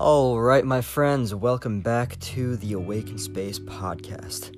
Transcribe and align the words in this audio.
All 0.00 0.40
right, 0.40 0.64
my 0.64 0.80
friends, 0.80 1.34
welcome 1.34 1.82
back 1.82 2.18
to 2.20 2.56
the 2.56 2.72
Awayken 2.72 3.20
Space 3.20 3.58
podcast. 3.58 4.56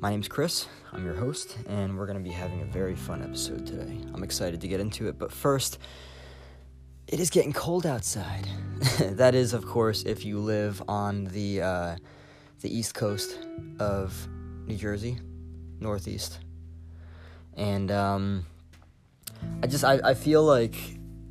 My 0.00 0.08
name's 0.08 0.26
Chris, 0.26 0.68
I'm 0.94 1.04
your 1.04 1.12
host, 1.12 1.58
and 1.66 1.98
we're 1.98 2.06
going 2.06 2.16
to 2.16 2.24
be 2.24 2.34
having 2.34 2.62
a 2.62 2.64
very 2.64 2.94
fun 2.94 3.22
episode 3.22 3.66
today. 3.66 4.00
I'm 4.14 4.22
excited 4.22 4.58
to 4.62 4.68
get 4.68 4.80
into 4.80 5.06
it, 5.08 5.18
but 5.18 5.30
first, 5.30 5.78
it 7.08 7.20
is 7.20 7.28
getting 7.28 7.52
cold 7.52 7.84
outside. 7.84 8.48
that 9.00 9.34
is, 9.34 9.52
of 9.52 9.66
course, 9.66 10.04
if 10.04 10.24
you 10.24 10.38
live 10.38 10.82
on 10.88 11.24
the 11.24 11.60
uh, 11.60 11.96
the 12.62 12.74
east 12.74 12.94
coast 12.94 13.38
of 13.78 14.26
New 14.66 14.76
Jersey, 14.76 15.18
northeast, 15.78 16.38
and 17.52 17.90
um, 17.90 18.46
I 19.62 19.66
just 19.66 19.84
I, 19.84 20.00
I 20.02 20.14
feel 20.14 20.42
like 20.42 20.74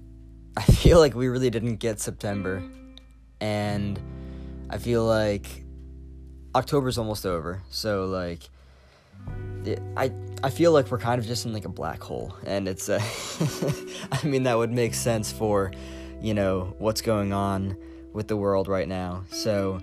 I 0.55 0.61
feel 0.61 0.99
like 0.99 1.15
we 1.15 1.29
really 1.29 1.49
didn't 1.49 1.77
get 1.77 1.99
September 1.99 2.61
and 3.41 3.99
I 4.69 4.77
feel 4.77 5.03
like 5.05 5.63
October's 6.55 6.97
almost 6.97 7.25
over. 7.25 7.61
So 7.69 8.05
like 8.05 8.49
it, 9.65 9.81
I 9.97 10.11
I 10.43 10.49
feel 10.49 10.71
like 10.71 10.89
we're 10.89 10.99
kind 10.99 11.19
of 11.19 11.25
just 11.25 11.45
in 11.45 11.53
like 11.53 11.65
a 11.65 11.69
black 11.69 12.01
hole 12.01 12.35
and 12.45 12.67
it's 12.67 12.89
uh, 12.89 12.99
I 14.11 14.25
mean 14.25 14.43
that 14.43 14.57
would 14.57 14.71
make 14.71 14.93
sense 14.93 15.31
for 15.31 15.71
you 16.21 16.33
know 16.33 16.73
what's 16.79 17.01
going 17.01 17.33
on 17.33 17.77
with 18.13 18.27
the 18.27 18.37
world 18.37 18.67
right 18.67 18.87
now. 18.87 19.23
So 19.31 19.81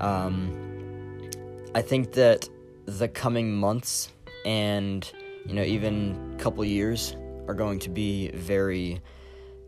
um 0.00 1.30
I 1.74 1.82
think 1.82 2.12
that 2.12 2.48
the 2.86 3.08
coming 3.08 3.54
months 3.54 4.10
and 4.44 5.10
you 5.46 5.54
know 5.54 5.62
even 5.62 6.36
couple 6.38 6.64
years 6.64 7.16
are 7.46 7.54
going 7.54 7.78
to 7.80 7.90
be 7.90 8.30
very 8.30 9.00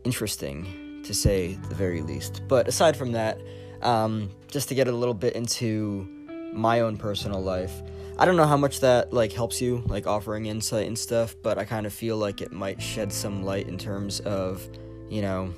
interesting 0.03 0.80
to 1.03 1.13
say 1.13 1.57
the 1.69 1.75
very 1.75 2.01
least. 2.01 2.41
But 2.47 2.67
aside 2.67 2.95
from 2.95 3.11
that, 3.13 3.39
um, 3.81 4.29
just 4.47 4.69
to 4.69 4.75
get 4.75 4.87
a 4.87 4.91
little 4.91 5.13
bit 5.13 5.35
into 5.35 6.07
my 6.53 6.81
own 6.81 6.97
personal 6.97 7.41
life, 7.41 7.81
I 8.17 8.25
don't 8.25 8.35
know 8.35 8.45
how 8.45 8.57
much 8.57 8.81
that 8.81 9.13
like 9.13 9.31
helps 9.31 9.61
you, 9.61 9.83
like 9.87 10.05
offering 10.05 10.45
insight 10.45 10.87
and 10.87 10.97
stuff, 10.97 11.35
but 11.41 11.57
I 11.57 11.65
kind 11.65 11.85
of 11.85 11.93
feel 11.93 12.17
like 12.17 12.41
it 12.41 12.51
might 12.51 12.81
shed 12.81 13.11
some 13.11 13.43
light 13.43 13.67
in 13.67 13.77
terms 13.77 14.19
of, 14.21 14.67
you 15.09 15.21
know, 15.21 15.53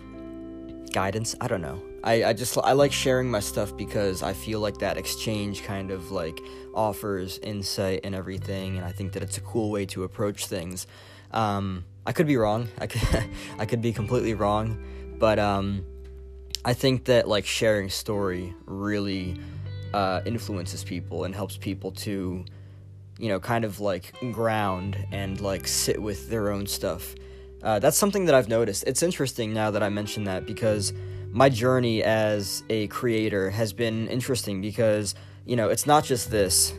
guidance. 0.94 1.36
I 1.42 1.48
don't 1.48 1.62
know. 1.62 1.82
I, 2.04 2.24
I 2.26 2.34
just 2.34 2.58
I 2.64 2.74
like 2.74 2.92
sharing 2.92 3.30
my 3.32 3.40
stuff 3.40 3.76
because 3.76 4.24
I 4.24 4.34
feel 4.34 4.60
like 4.60 4.78
that 4.80 4.98
exchange 4.98 5.64
kind 5.64 5.92
of 5.92 6.12
like 6.12 6.40
offers 6.74 7.40
insight 7.40 8.02
and 8.04 8.14
everything, 8.14 8.78
and 8.78 8.86
I 8.86 8.92
think 8.92 9.14
that 9.14 9.24
it's 9.24 9.38
a 9.38 9.42
cool 9.42 9.72
way 9.72 9.86
to 9.88 10.04
approach 10.04 10.46
things. 10.48 10.86
Um, 11.32 11.86
I 12.06 12.12
could 12.12 12.28
be 12.28 12.38
wrong. 12.38 12.68
I 12.78 12.88
could 12.88 13.26
I 13.60 13.66
could 13.66 13.82
be 13.82 13.92
completely 13.92 14.34
wrong, 14.34 14.84
but 15.24 15.40
um, 15.40 15.86
I 16.66 16.74
think 16.74 17.06
that 17.06 17.30
like 17.30 17.46
sharing 17.46 17.90
story 17.90 18.54
really 18.66 19.40
uh, 19.94 20.20
influences 20.26 20.84
people 20.84 21.24
and 21.24 21.34
helps 21.34 21.56
people 21.56 21.94
to, 21.94 22.44
you 23.18 23.30
know, 23.30 23.40
kind 23.40 23.64
of 23.64 23.80
like 23.80 24.12
ground 24.34 24.98
and 25.14 25.40
like 25.40 25.66
sit 25.66 26.02
with 26.02 26.30
their 26.30 26.52
own 26.52 26.68
stuff. 26.68 27.16
Uh, 27.64 27.80
that's 27.80 27.98
something 27.98 28.26
that 28.26 28.36
I've 28.36 28.50
noticed. 28.50 28.84
It's 28.86 29.02
interesting 29.02 29.54
now 29.54 29.72
that 29.72 29.82
I 29.82 29.88
mention 29.88 30.26
that 30.26 30.46
because 30.46 30.92
my 31.32 31.48
journey 31.48 32.04
as 32.04 32.66
a 32.70 32.88
creator 32.88 33.50
has 33.50 33.72
been 33.72 34.10
interesting 34.10 34.60
because 34.60 35.16
you 35.46 35.56
know 35.56 35.70
it's 35.70 35.88
not 35.88 36.04
just 36.04 36.32
this, 36.32 36.74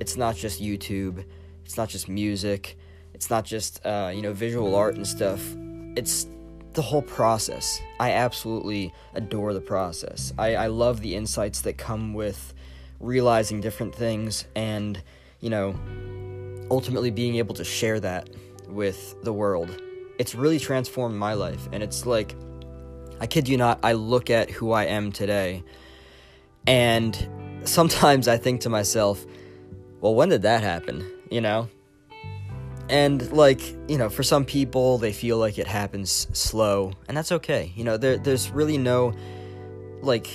it's 0.00 0.18
not 0.18 0.36
just 0.36 0.60
YouTube, 0.60 1.24
it's 1.64 1.78
not 1.78 1.88
just 1.88 2.10
music 2.10 2.76
it's 3.14 3.30
not 3.30 3.46
just 3.46 3.80
uh, 3.86 4.12
you 4.14 4.20
know 4.20 4.34
visual 4.34 4.74
art 4.74 4.96
and 4.96 5.06
stuff. 5.06 5.40
It's 5.96 6.26
the 6.76 6.82
whole 6.82 7.02
process. 7.02 7.80
I 7.98 8.12
absolutely 8.12 8.92
adore 9.14 9.54
the 9.54 9.60
process. 9.60 10.32
I, 10.38 10.54
I 10.54 10.66
love 10.68 11.00
the 11.00 11.16
insights 11.16 11.62
that 11.62 11.78
come 11.78 12.14
with 12.14 12.54
realizing 13.00 13.60
different 13.60 13.94
things 13.94 14.46
and 14.54 15.02
you 15.40 15.50
know 15.50 15.74
ultimately 16.70 17.10
being 17.10 17.36
able 17.36 17.54
to 17.54 17.64
share 17.64 17.98
that 18.00 18.30
with 18.68 19.16
the 19.24 19.32
world. 19.32 19.82
It's 20.18 20.34
really 20.34 20.58
transformed 20.58 21.16
my 21.16 21.32
life, 21.32 21.66
and 21.72 21.82
it's 21.82 22.04
like 22.06 22.36
I 23.20 23.26
kid 23.26 23.48
you 23.48 23.56
not. 23.56 23.80
I 23.82 23.94
look 23.94 24.28
at 24.28 24.50
who 24.50 24.72
I 24.72 24.84
am 24.84 25.12
today, 25.12 25.64
and 26.66 27.16
sometimes 27.64 28.28
I 28.28 28.36
think 28.36 28.60
to 28.62 28.68
myself, 28.68 29.24
well, 30.02 30.14
when 30.14 30.28
did 30.28 30.42
that 30.42 30.62
happen? 30.62 31.10
You 31.30 31.40
know, 31.40 31.68
and 32.88 33.32
like 33.32 33.60
you 33.88 33.98
know 33.98 34.08
for 34.08 34.22
some 34.22 34.44
people 34.44 34.98
they 34.98 35.12
feel 35.12 35.38
like 35.38 35.58
it 35.58 35.66
happens 35.66 36.28
slow 36.32 36.92
and 37.08 37.16
that's 37.16 37.32
okay 37.32 37.72
you 37.74 37.84
know 37.84 37.96
there, 37.96 38.16
there's 38.16 38.50
really 38.50 38.78
no 38.78 39.12
like 40.02 40.28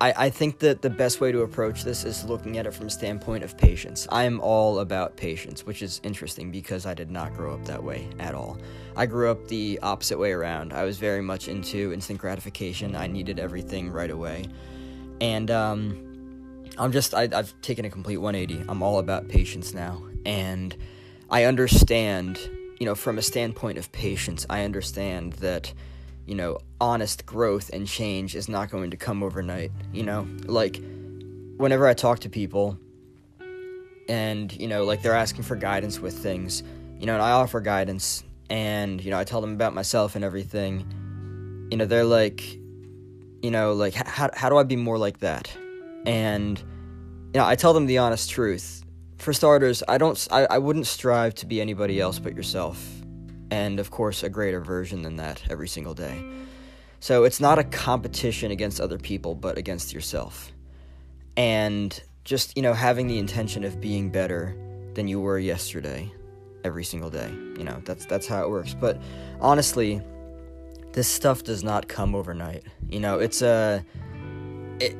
I, 0.00 0.26
I 0.26 0.30
think 0.30 0.58
that 0.58 0.82
the 0.82 0.90
best 0.90 1.20
way 1.20 1.32
to 1.32 1.40
approach 1.40 1.82
this 1.82 2.04
is 2.04 2.24
looking 2.24 2.58
at 2.58 2.66
it 2.66 2.74
from 2.74 2.88
a 2.88 2.90
standpoint 2.90 3.42
of 3.42 3.56
patience. 3.56 4.06
I 4.10 4.24
am 4.24 4.40
all 4.40 4.80
about 4.80 5.16
patience, 5.16 5.64
which 5.64 5.82
is 5.82 6.02
interesting 6.04 6.50
because 6.50 6.84
I 6.84 6.92
did 6.92 7.10
not 7.10 7.32
grow 7.34 7.54
up 7.54 7.64
that 7.64 7.82
way 7.82 8.08
at 8.18 8.34
all. 8.34 8.58
I 8.94 9.06
grew 9.06 9.30
up 9.30 9.48
the 9.48 9.78
opposite 9.82 10.18
way 10.18 10.32
around. 10.32 10.74
I 10.74 10.84
was 10.84 10.98
very 10.98 11.22
much 11.22 11.48
into 11.48 11.94
instant 11.94 12.20
gratification. 12.20 12.94
I 12.94 13.06
needed 13.06 13.38
everything 13.38 13.90
right 13.90 14.10
away. 14.10 14.44
And 15.22 15.50
um, 15.50 16.05
I'm 16.78 16.92
just, 16.92 17.14
I, 17.14 17.28
I've 17.32 17.58
taken 17.62 17.84
a 17.84 17.90
complete 17.90 18.18
180. 18.18 18.68
I'm 18.68 18.82
all 18.82 18.98
about 18.98 19.28
patience 19.28 19.72
now 19.72 20.02
and 20.26 20.76
I 21.30 21.44
understand, 21.44 22.38
you 22.78 22.86
know, 22.86 22.94
from 22.94 23.18
a 23.18 23.22
standpoint 23.22 23.78
of 23.78 23.90
patience, 23.92 24.44
I 24.50 24.64
understand 24.64 25.34
that, 25.34 25.72
you 26.26 26.34
know, 26.34 26.58
honest 26.80 27.24
growth 27.24 27.70
and 27.72 27.86
change 27.86 28.34
is 28.34 28.48
not 28.48 28.70
going 28.70 28.90
to 28.90 28.96
come 28.96 29.22
overnight, 29.22 29.72
you 29.92 30.02
know? 30.02 30.26
Like, 30.44 30.80
whenever 31.56 31.86
I 31.86 31.94
talk 31.94 32.20
to 32.20 32.28
people 32.28 32.78
and, 34.08 34.52
you 34.52 34.68
know, 34.68 34.84
like 34.84 35.02
they're 35.02 35.14
asking 35.14 35.44
for 35.44 35.56
guidance 35.56 35.98
with 36.00 36.16
things, 36.18 36.62
you 36.98 37.06
know, 37.06 37.14
and 37.14 37.22
I 37.22 37.30
offer 37.30 37.60
guidance 37.60 38.22
and, 38.50 39.02
you 39.02 39.10
know, 39.10 39.18
I 39.18 39.24
tell 39.24 39.40
them 39.40 39.52
about 39.52 39.74
myself 39.74 40.14
and 40.14 40.24
everything, 40.24 41.68
you 41.70 41.76
know, 41.76 41.86
they're 41.86 42.04
like, 42.04 42.54
you 43.42 43.50
know, 43.50 43.72
like, 43.72 43.94
how, 43.94 44.30
how 44.34 44.48
do 44.48 44.58
I 44.58 44.62
be 44.62 44.76
more 44.76 44.98
like 44.98 45.18
that? 45.20 45.56
And, 46.06 46.58
you 46.58 47.40
know, 47.40 47.44
I 47.44 47.56
tell 47.56 47.74
them 47.74 47.86
the 47.86 47.98
honest 47.98 48.30
truth 48.30 48.84
for 49.18 49.32
starters, 49.32 49.82
I 49.88 49.98
don't 49.98 50.28
I, 50.30 50.46
I 50.46 50.58
wouldn't 50.58 50.86
strive 50.86 51.34
to 51.36 51.46
be 51.46 51.60
anybody 51.60 52.00
else 52.00 52.18
but 52.18 52.34
yourself. 52.34 52.84
And 53.50 53.78
of 53.80 53.90
course 53.90 54.22
a 54.22 54.28
greater 54.28 54.60
version 54.60 55.02
than 55.02 55.16
that 55.16 55.42
every 55.50 55.68
single 55.68 55.94
day. 55.94 56.24
So 57.00 57.24
it's 57.24 57.40
not 57.40 57.58
a 57.58 57.64
competition 57.64 58.50
against 58.50 58.80
other 58.80 58.98
people, 58.98 59.34
but 59.34 59.58
against 59.58 59.92
yourself. 59.92 60.52
And 61.36 62.00
just, 62.24 62.56
you 62.56 62.62
know, 62.62 62.72
having 62.72 63.06
the 63.06 63.18
intention 63.18 63.64
of 63.64 63.80
being 63.80 64.10
better 64.10 64.56
than 64.94 65.06
you 65.06 65.20
were 65.20 65.38
yesterday 65.38 66.10
every 66.64 66.84
single 66.84 67.10
day. 67.10 67.30
You 67.30 67.64
know, 67.64 67.80
that's 67.84 68.06
that's 68.06 68.26
how 68.26 68.42
it 68.42 68.50
works. 68.50 68.74
But 68.74 69.00
honestly, 69.40 70.00
this 70.92 71.06
stuff 71.08 71.44
does 71.44 71.62
not 71.62 71.88
come 71.88 72.14
overnight. 72.14 72.64
You 72.88 73.00
know, 73.00 73.18
it's 73.18 73.42
a 73.42 73.84
it, 74.80 74.96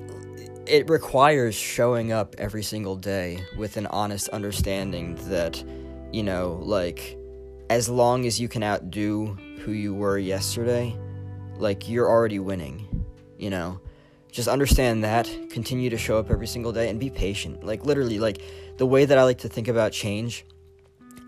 it 0.66 0.88
requires 0.90 1.54
showing 1.54 2.12
up 2.12 2.34
every 2.38 2.62
single 2.62 2.96
day 2.96 3.44
with 3.56 3.76
an 3.76 3.86
honest 3.88 4.28
understanding 4.30 5.14
that, 5.28 5.62
you 6.12 6.22
know, 6.22 6.60
like, 6.62 7.16
as 7.70 7.88
long 7.88 8.26
as 8.26 8.40
you 8.40 8.48
can 8.48 8.62
outdo 8.62 9.36
who 9.60 9.72
you 9.72 9.94
were 9.94 10.18
yesterday, 10.18 10.96
like, 11.56 11.88
you're 11.88 12.08
already 12.08 12.38
winning, 12.38 13.04
you 13.38 13.50
know? 13.50 13.80
Just 14.30 14.48
understand 14.48 15.04
that, 15.04 15.30
continue 15.50 15.88
to 15.90 15.96
show 15.96 16.18
up 16.18 16.30
every 16.30 16.46
single 16.46 16.72
day, 16.72 16.90
and 16.90 17.00
be 17.00 17.10
patient. 17.10 17.64
Like, 17.64 17.84
literally, 17.84 18.18
like, 18.18 18.42
the 18.76 18.86
way 18.86 19.04
that 19.04 19.16
I 19.16 19.24
like 19.24 19.38
to 19.38 19.48
think 19.48 19.68
about 19.68 19.92
change 19.92 20.44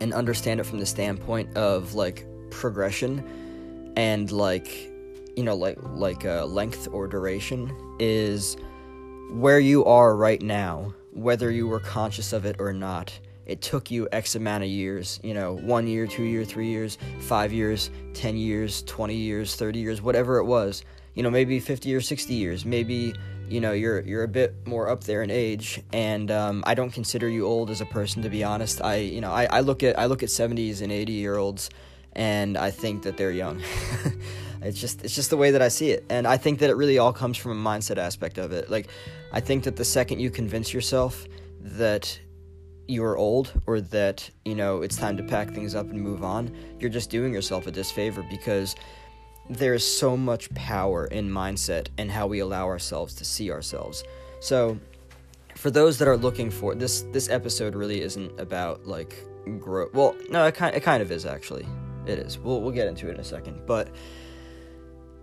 and 0.01 0.13
understand 0.13 0.61
it 0.61 0.65
from 0.65 0.79
the 0.79 0.87
standpoint 0.87 1.57
of, 1.57 1.95
like, 1.95 2.27
progression 2.51 3.93
and, 3.97 4.31
like, 4.31 4.69
you 5.37 5.45
know, 5.45 5.55
like, 5.55 5.79
like, 5.83 6.25
uh, 6.25 6.45
length 6.45 6.89
or 6.93 7.07
duration 7.07 7.73
is 7.99 8.57
where 9.31 9.61
you 9.61 9.85
are 9.85 10.17
right 10.17 10.41
now, 10.41 10.95
whether 11.13 11.51
you 11.51 11.67
were 11.67 11.81
conscious 11.81 12.33
of 12.33 12.45
it 12.45 12.57
or 12.59 12.73
not, 12.73 13.19
it 13.47 13.61
took 13.63 13.91
you 13.91 14.09
X 14.13 14.35
amount 14.35 14.65
of 14.65 14.71
years, 14.71 15.21
you 15.23 15.35
know, 15.35 15.55
one 15.55 15.87
year, 15.87 16.07
two 16.07 16.23
years, 16.23 16.49
three 16.49 16.69
years, 16.69 16.99
five 17.21 17.53
years, 17.53 17.91
10 18.15 18.37
years, 18.37 18.83
20 18.83 19.15
years, 19.15 19.57
30 19.57 19.79
years, 19.79 20.03
whatever 20.03 20.39
it 20.39 20.45
was, 20.45 20.85
you 21.15 21.23
know, 21.23 21.31
maybe 21.31 21.59
50 21.59 21.95
or 21.95 22.01
60 22.01 22.35
years, 22.35 22.65
maybe, 22.65 23.15
you 23.49 23.61
know, 23.61 23.73
you're, 23.73 24.01
you're 24.01 24.25
a 24.25 24.29
bit 24.29 24.55
more 24.67 24.89
up 24.89 25.05
there 25.05 25.23
in 25.23 25.31
age. 25.31 25.83
And, 25.93 26.31
um, 26.31 26.63
I 26.67 26.75
don't 26.75 26.91
consider 26.91 27.29
you 27.29 27.47
old 27.47 27.71
as 27.71 27.81
a 27.81 27.87
person, 27.87 28.23
to 28.23 28.29
be 28.29 28.45
honest. 28.45 28.83
I, 28.83 28.97
you 28.97 29.21
know, 29.21 29.33
I, 29.33 29.47
I 29.51 29.61
look 29.61 29.83
at, 29.83 29.99
I 29.99 30.07
look 30.07 30.23
at 30.23 30.29
70s 30.29 30.83
and 30.83 30.93
80 30.93 31.13
year 31.13 31.37
olds 31.37 31.71
and 32.13 32.59
I 32.59 32.71
think 32.71 33.03
that 33.05 33.17
they're 33.17 33.33
young. 33.33 33.63
It's 34.63 34.81
just 34.81 35.05
it's 35.05 35.15
just 35.15 35.31
the 35.31 35.37
way 35.37 35.51
that 35.53 35.63
I 35.63 35.69
see 35.69 35.91
it. 35.91 36.05
And 36.09 36.27
I 36.27 36.37
think 36.37 36.59
that 36.61 36.71
it 36.71 36.77
really 36.77 36.99
all 36.99 37.13
comes 37.13 37.37
from 37.37 37.53
a 37.53 37.71
mindset 37.71 37.99
aspect 37.99 38.39
of 38.39 38.53
it. 38.53 38.71
Like 38.71 38.89
I 39.33 39.41
think 39.41 39.65
that 39.65 39.77
the 39.77 39.85
second 39.85 40.21
you 40.21 40.31
convince 40.31 40.73
yourself 40.73 41.27
that 41.61 42.19
you 42.87 43.05
are 43.05 43.17
old 43.17 43.53
or 43.67 43.81
that, 43.81 44.29
you 44.45 44.55
know, 44.55 44.83
it's 44.83 44.97
time 44.97 45.17
to 45.19 45.23
pack 45.23 45.51
things 45.51 45.75
up 45.75 45.91
and 45.91 46.01
move 46.01 46.25
on, 46.25 46.51
you're 46.81 46.91
just 46.91 47.11
doing 47.11 47.33
yourself 47.33 47.67
a 47.67 47.71
disfavor 47.71 48.25
because 48.31 48.75
there's 49.51 49.87
so 49.87 50.17
much 50.17 50.53
power 50.55 51.07
in 51.07 51.29
mindset 51.29 51.89
and 51.99 52.11
how 52.11 52.27
we 52.27 52.41
allow 52.41 52.67
ourselves 52.67 53.15
to 53.15 53.25
see 53.25 53.51
ourselves. 53.51 54.05
So, 54.41 54.79
for 55.55 55.71
those 55.71 55.99
that 55.99 56.07
are 56.07 56.17
looking 56.17 56.51
for 56.51 56.75
this, 56.75 57.03
this 57.13 57.29
episode 57.29 57.75
really 57.75 58.01
isn't 58.01 58.39
about 58.39 58.87
like 58.87 59.25
growth. 59.59 59.93
Well, 59.93 60.15
no, 60.31 60.47
it 60.47 60.55
kind 60.55 60.75
it 60.75 60.83
kind 60.83 61.03
of 61.03 61.11
is 61.11 61.27
actually. 61.27 61.67
It 62.07 62.19
is. 62.19 62.39
We'll 62.39 62.61
we'll 62.61 62.73
get 62.73 62.89
into 62.89 63.09
it 63.09 63.15
in 63.15 63.21
a 63.21 63.25
second, 63.25 63.63
but 63.67 63.89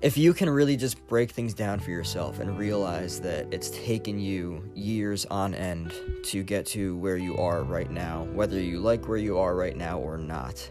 if 0.06 0.20
you 0.20 0.36
can 0.36 0.48
really 0.48 0.78
just 0.78 1.04
break 1.08 1.32
things 1.32 1.52
down 1.52 1.80
for 1.80 1.90
yourself 1.90 2.40
and 2.40 2.60
realize 2.60 3.20
that 3.20 3.52
it's 3.52 3.72
taken 3.72 4.20
you 4.20 4.64
years 4.76 5.26
on 5.32 5.56
end 5.56 5.96
to 6.24 6.44
get 6.44 6.64
to 6.64 6.96
where 6.98 7.18
you 7.18 7.36
are 7.38 7.64
right 7.64 7.90
now, 7.90 8.24
whether 8.26 8.62
you 8.62 8.80
like 8.80 9.08
where 9.08 9.18
you 9.18 9.40
are 9.40 9.56
right 9.56 9.76
now 9.76 9.98
or 9.98 10.16
not, 10.20 10.70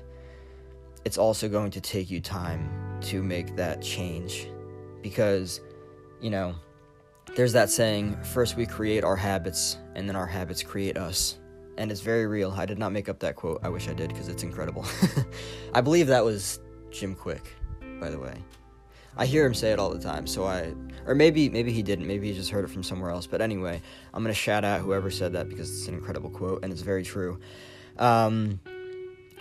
it's 1.04 1.18
also 1.18 1.48
going 1.48 1.72
to 1.72 1.80
take 1.80 2.12
you 2.12 2.20
time 2.20 2.70
to 3.00 3.24
make 3.24 3.56
that 3.56 3.82
change. 3.82 4.46
Because, 5.02 5.60
you 6.20 6.30
know, 6.30 6.54
there's 7.34 7.54
that 7.54 7.70
saying 7.70 8.16
first 8.22 8.56
we 8.56 8.66
create 8.66 9.02
our 9.02 9.16
habits, 9.16 9.78
and 9.96 10.08
then 10.08 10.14
our 10.14 10.28
habits 10.28 10.62
create 10.62 10.96
us. 10.96 11.40
And 11.76 11.90
it's 11.90 12.02
very 12.02 12.28
real. 12.28 12.52
I 12.52 12.66
did 12.66 12.78
not 12.78 12.92
make 12.92 13.08
up 13.08 13.18
that 13.18 13.34
quote. 13.34 13.58
I 13.64 13.68
wish 13.68 13.88
I 13.88 13.94
did 13.94 14.10
because 14.10 14.28
it's 14.28 14.44
incredible. 14.44 14.86
I 15.74 15.80
believe 15.80 16.06
that 16.06 16.24
was 16.24 16.60
Jim 16.92 17.16
Kwik, 17.16 17.46
by 17.98 18.10
the 18.10 18.18
way. 18.20 18.36
I 19.16 19.26
hear 19.26 19.46
him 19.46 19.54
say 19.54 19.72
it 19.72 19.78
all 19.78 19.90
the 19.90 19.98
time, 19.98 20.26
so 20.26 20.44
I 20.44 20.74
or 21.06 21.14
maybe 21.14 21.48
maybe 21.48 21.72
he 21.72 21.82
didn't, 21.82 22.06
maybe 22.06 22.28
he 22.28 22.34
just 22.34 22.50
heard 22.50 22.64
it 22.64 22.68
from 22.68 22.82
somewhere 22.82 23.10
else. 23.10 23.26
But 23.26 23.40
anyway, 23.40 23.80
I'm 24.12 24.22
gonna 24.22 24.34
shout 24.34 24.64
out 24.64 24.80
whoever 24.80 25.10
said 25.10 25.32
that 25.34 25.48
because 25.48 25.70
it's 25.70 25.88
an 25.88 25.94
incredible 25.94 26.30
quote 26.30 26.62
and 26.62 26.72
it's 26.72 26.82
very 26.82 27.04
true. 27.04 27.38
Um, 27.98 28.60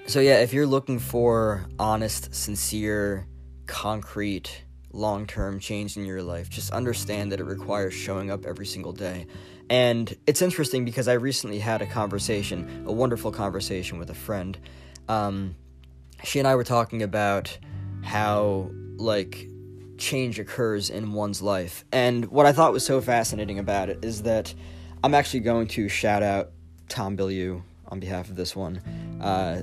so 0.06 0.20
yeah, 0.20 0.40
if 0.40 0.54
you're 0.54 0.68
looking 0.68 1.00
for 1.00 1.66
honest, 1.80 2.34
sincere, 2.36 3.28
concrete, 3.66 4.64
long-term 4.92 5.60
change 5.60 5.98
in 5.98 6.06
your 6.06 6.22
life, 6.22 6.50
just 6.50 6.72
understand 6.72 7.32
that 7.32 7.40
it 7.40 7.46
requires 7.46 7.94
showing 7.94 8.30
up 8.30 8.46
every 8.46 8.66
single 8.66 8.92
day. 8.92 9.26
And 9.70 10.14
it's 10.28 10.42
interesting 10.42 10.86
because 10.86 11.08
I 11.08 11.14
recently 11.14 11.60
had 11.60 11.82
a 11.82 11.86
conversation, 11.86 12.84
a 12.86 12.92
wonderful 12.92 13.32
conversation 13.32 13.98
with 13.98 14.10
a 14.10 14.14
friend. 14.14 14.58
Um, 15.08 15.56
she 16.24 16.40
and 16.40 16.48
I 16.48 16.56
were 16.56 16.64
talking 16.64 17.02
about 17.02 17.58
how 18.04 18.70
like 18.98 19.48
change 20.04 20.38
occurs 20.38 20.90
in 20.90 21.14
one's 21.14 21.42
life. 21.42 21.86
And 21.92 22.26
what 22.26 22.46
I 22.46 22.52
thought 22.52 22.74
was 22.74 22.86
so 22.86 23.02
fascinating 23.02 23.58
about 23.58 23.90
it 23.90 24.04
is 24.04 24.24
that 24.24 24.54
I'm 25.04 25.14
actually 25.14 25.40
going 25.40 25.68
to 25.70 25.88
shout 25.88 26.22
out 26.22 26.52
Tom 26.90 27.16
Bilyeu 27.18 27.64
on 27.88 28.00
behalf 28.00 28.30
of 28.30 28.36
this 28.36 28.56
one. 28.56 28.78
Uh, 29.22 29.62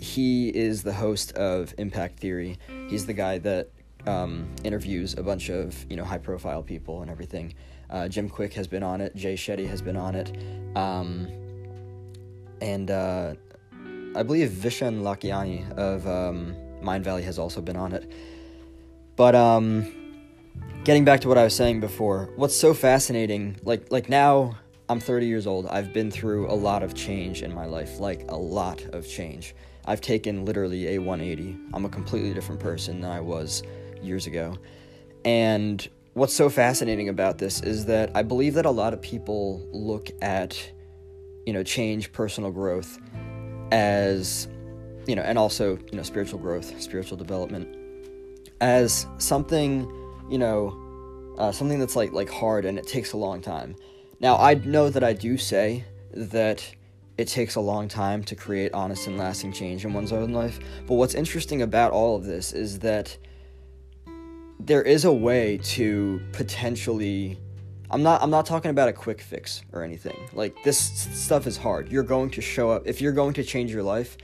he 0.00 0.48
is 0.48 0.82
the 0.82 0.92
host 0.92 1.32
of 1.32 1.74
Impact 1.78 2.20
Theory. 2.20 2.58
He's 2.88 3.06
the 3.06 3.12
guy 3.12 3.38
that 3.38 3.70
um, 4.06 4.48
interviews 4.62 5.14
a 5.14 5.22
bunch 5.22 5.50
of 5.50 5.84
you 5.90 5.96
know 5.96 6.04
high 6.04 6.18
profile 6.18 6.62
people 6.62 7.02
and 7.02 7.10
everything. 7.10 7.54
Uh, 7.90 8.08
Jim 8.08 8.28
Kwik 8.28 8.52
has 8.52 8.66
been 8.66 8.82
on 8.82 9.00
it. 9.00 9.16
Jay 9.16 9.34
Shetty 9.34 9.66
has 9.68 9.82
been 9.82 9.96
on 9.96 10.14
it, 10.14 10.36
um, 10.76 11.28
and 12.60 12.90
uh, 12.90 13.34
I 14.14 14.22
believe 14.22 14.50
Vishen 14.50 15.02
Lakhiani 15.02 15.70
of 15.72 16.06
um, 16.06 16.54
Mindvalley 16.82 17.24
has 17.24 17.38
also 17.38 17.60
been 17.60 17.76
on 17.76 17.92
it. 17.92 18.12
But 19.16 19.34
um, 19.34 19.92
getting 20.84 21.04
back 21.04 21.20
to 21.22 21.28
what 21.28 21.38
I 21.38 21.44
was 21.44 21.54
saying 21.54 21.80
before, 21.80 22.28
what's 22.36 22.56
so 22.56 22.74
fascinating, 22.74 23.56
like 23.64 23.90
like 23.90 24.08
now 24.08 24.58
I'm 24.88 25.00
30 25.00 25.26
years 25.26 25.46
old. 25.46 25.66
I've 25.66 25.92
been 25.92 26.10
through 26.10 26.48
a 26.50 26.54
lot 26.54 26.82
of 26.82 26.94
change 26.94 27.42
in 27.42 27.52
my 27.52 27.64
life, 27.64 27.98
like 27.98 28.30
a 28.30 28.36
lot 28.36 28.82
of 28.92 29.08
change. 29.08 29.54
I've 29.86 30.00
taken 30.00 30.44
literally 30.44 30.94
a 30.94 30.98
180. 30.98 31.56
I'm 31.72 31.84
a 31.84 31.88
completely 31.88 32.34
different 32.34 32.60
person 32.60 33.00
than 33.00 33.10
I 33.10 33.20
was 33.20 33.62
years 34.02 34.26
ago. 34.26 34.56
And 35.24 35.88
what's 36.14 36.34
so 36.34 36.48
fascinating 36.48 37.08
about 37.08 37.38
this 37.38 37.62
is 37.62 37.86
that 37.86 38.10
I 38.14 38.22
believe 38.22 38.54
that 38.54 38.66
a 38.66 38.70
lot 38.70 38.92
of 38.92 39.00
people 39.00 39.66
look 39.72 40.10
at, 40.22 40.72
you 41.46 41.52
know, 41.52 41.62
change, 41.62 42.12
personal 42.12 42.50
growth 42.50 42.98
as, 43.72 44.46
you 45.06 45.16
know, 45.16 45.22
and 45.22 45.38
also, 45.38 45.78
you 45.90 45.96
know, 45.96 46.02
spiritual 46.02 46.38
growth, 46.38 46.80
spiritual 46.80 47.16
development 47.16 47.85
as 48.60 49.06
something, 49.18 49.90
you 50.28 50.38
know, 50.38 51.34
uh, 51.38 51.52
something 51.52 51.78
that's 51.78 51.96
like 51.96 52.12
like 52.12 52.30
hard 52.30 52.64
and 52.64 52.78
it 52.78 52.86
takes 52.86 53.12
a 53.12 53.16
long 53.16 53.40
time. 53.40 53.76
Now 54.20 54.36
I 54.36 54.54
know 54.54 54.90
that 54.90 55.04
I 55.04 55.12
do 55.12 55.36
say 55.36 55.84
that 56.12 56.64
it 57.18 57.28
takes 57.28 57.54
a 57.54 57.60
long 57.60 57.88
time 57.88 58.22
to 58.24 58.34
create 58.34 58.72
honest 58.72 59.06
and 59.06 59.16
lasting 59.16 59.52
change 59.52 59.84
in 59.84 59.92
one's 59.92 60.12
own 60.12 60.32
life. 60.32 60.58
But 60.86 60.94
what's 60.94 61.14
interesting 61.14 61.62
about 61.62 61.92
all 61.92 62.16
of 62.16 62.24
this 62.24 62.52
is 62.52 62.78
that 62.80 63.16
there 64.60 64.82
is 64.82 65.04
a 65.04 65.12
way 65.12 65.58
to 65.62 66.20
potentially 66.32 67.38
I'm 67.90 68.02
not 68.02 68.22
I'm 68.22 68.30
not 68.30 68.46
talking 68.46 68.70
about 68.70 68.88
a 68.88 68.92
quick 68.92 69.20
fix 69.20 69.62
or 69.72 69.82
anything. 69.82 70.28
Like 70.32 70.56
this 70.64 70.78
stuff 70.78 71.46
is 71.46 71.56
hard. 71.56 71.90
You're 71.90 72.02
going 72.02 72.30
to 72.30 72.40
show 72.40 72.70
up 72.70 72.86
if 72.86 73.00
you're 73.00 73.12
going 73.12 73.34
to 73.34 73.44
change 73.44 73.72
your 73.72 73.82
life 73.82 74.16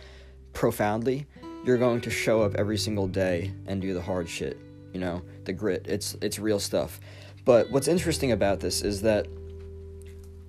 profoundly 0.52 1.26
you're 1.64 1.78
going 1.78 2.00
to 2.02 2.10
show 2.10 2.42
up 2.42 2.54
every 2.56 2.78
single 2.78 3.06
day 3.06 3.52
and 3.66 3.80
do 3.80 3.94
the 3.94 4.02
hard 4.02 4.28
shit, 4.28 4.58
you 4.92 5.00
know, 5.00 5.22
the 5.44 5.52
grit. 5.52 5.86
It's 5.88 6.16
it's 6.20 6.38
real 6.38 6.58
stuff. 6.58 7.00
But 7.44 7.70
what's 7.70 7.88
interesting 7.88 8.32
about 8.32 8.60
this 8.60 8.82
is 8.82 9.02
that 9.02 9.26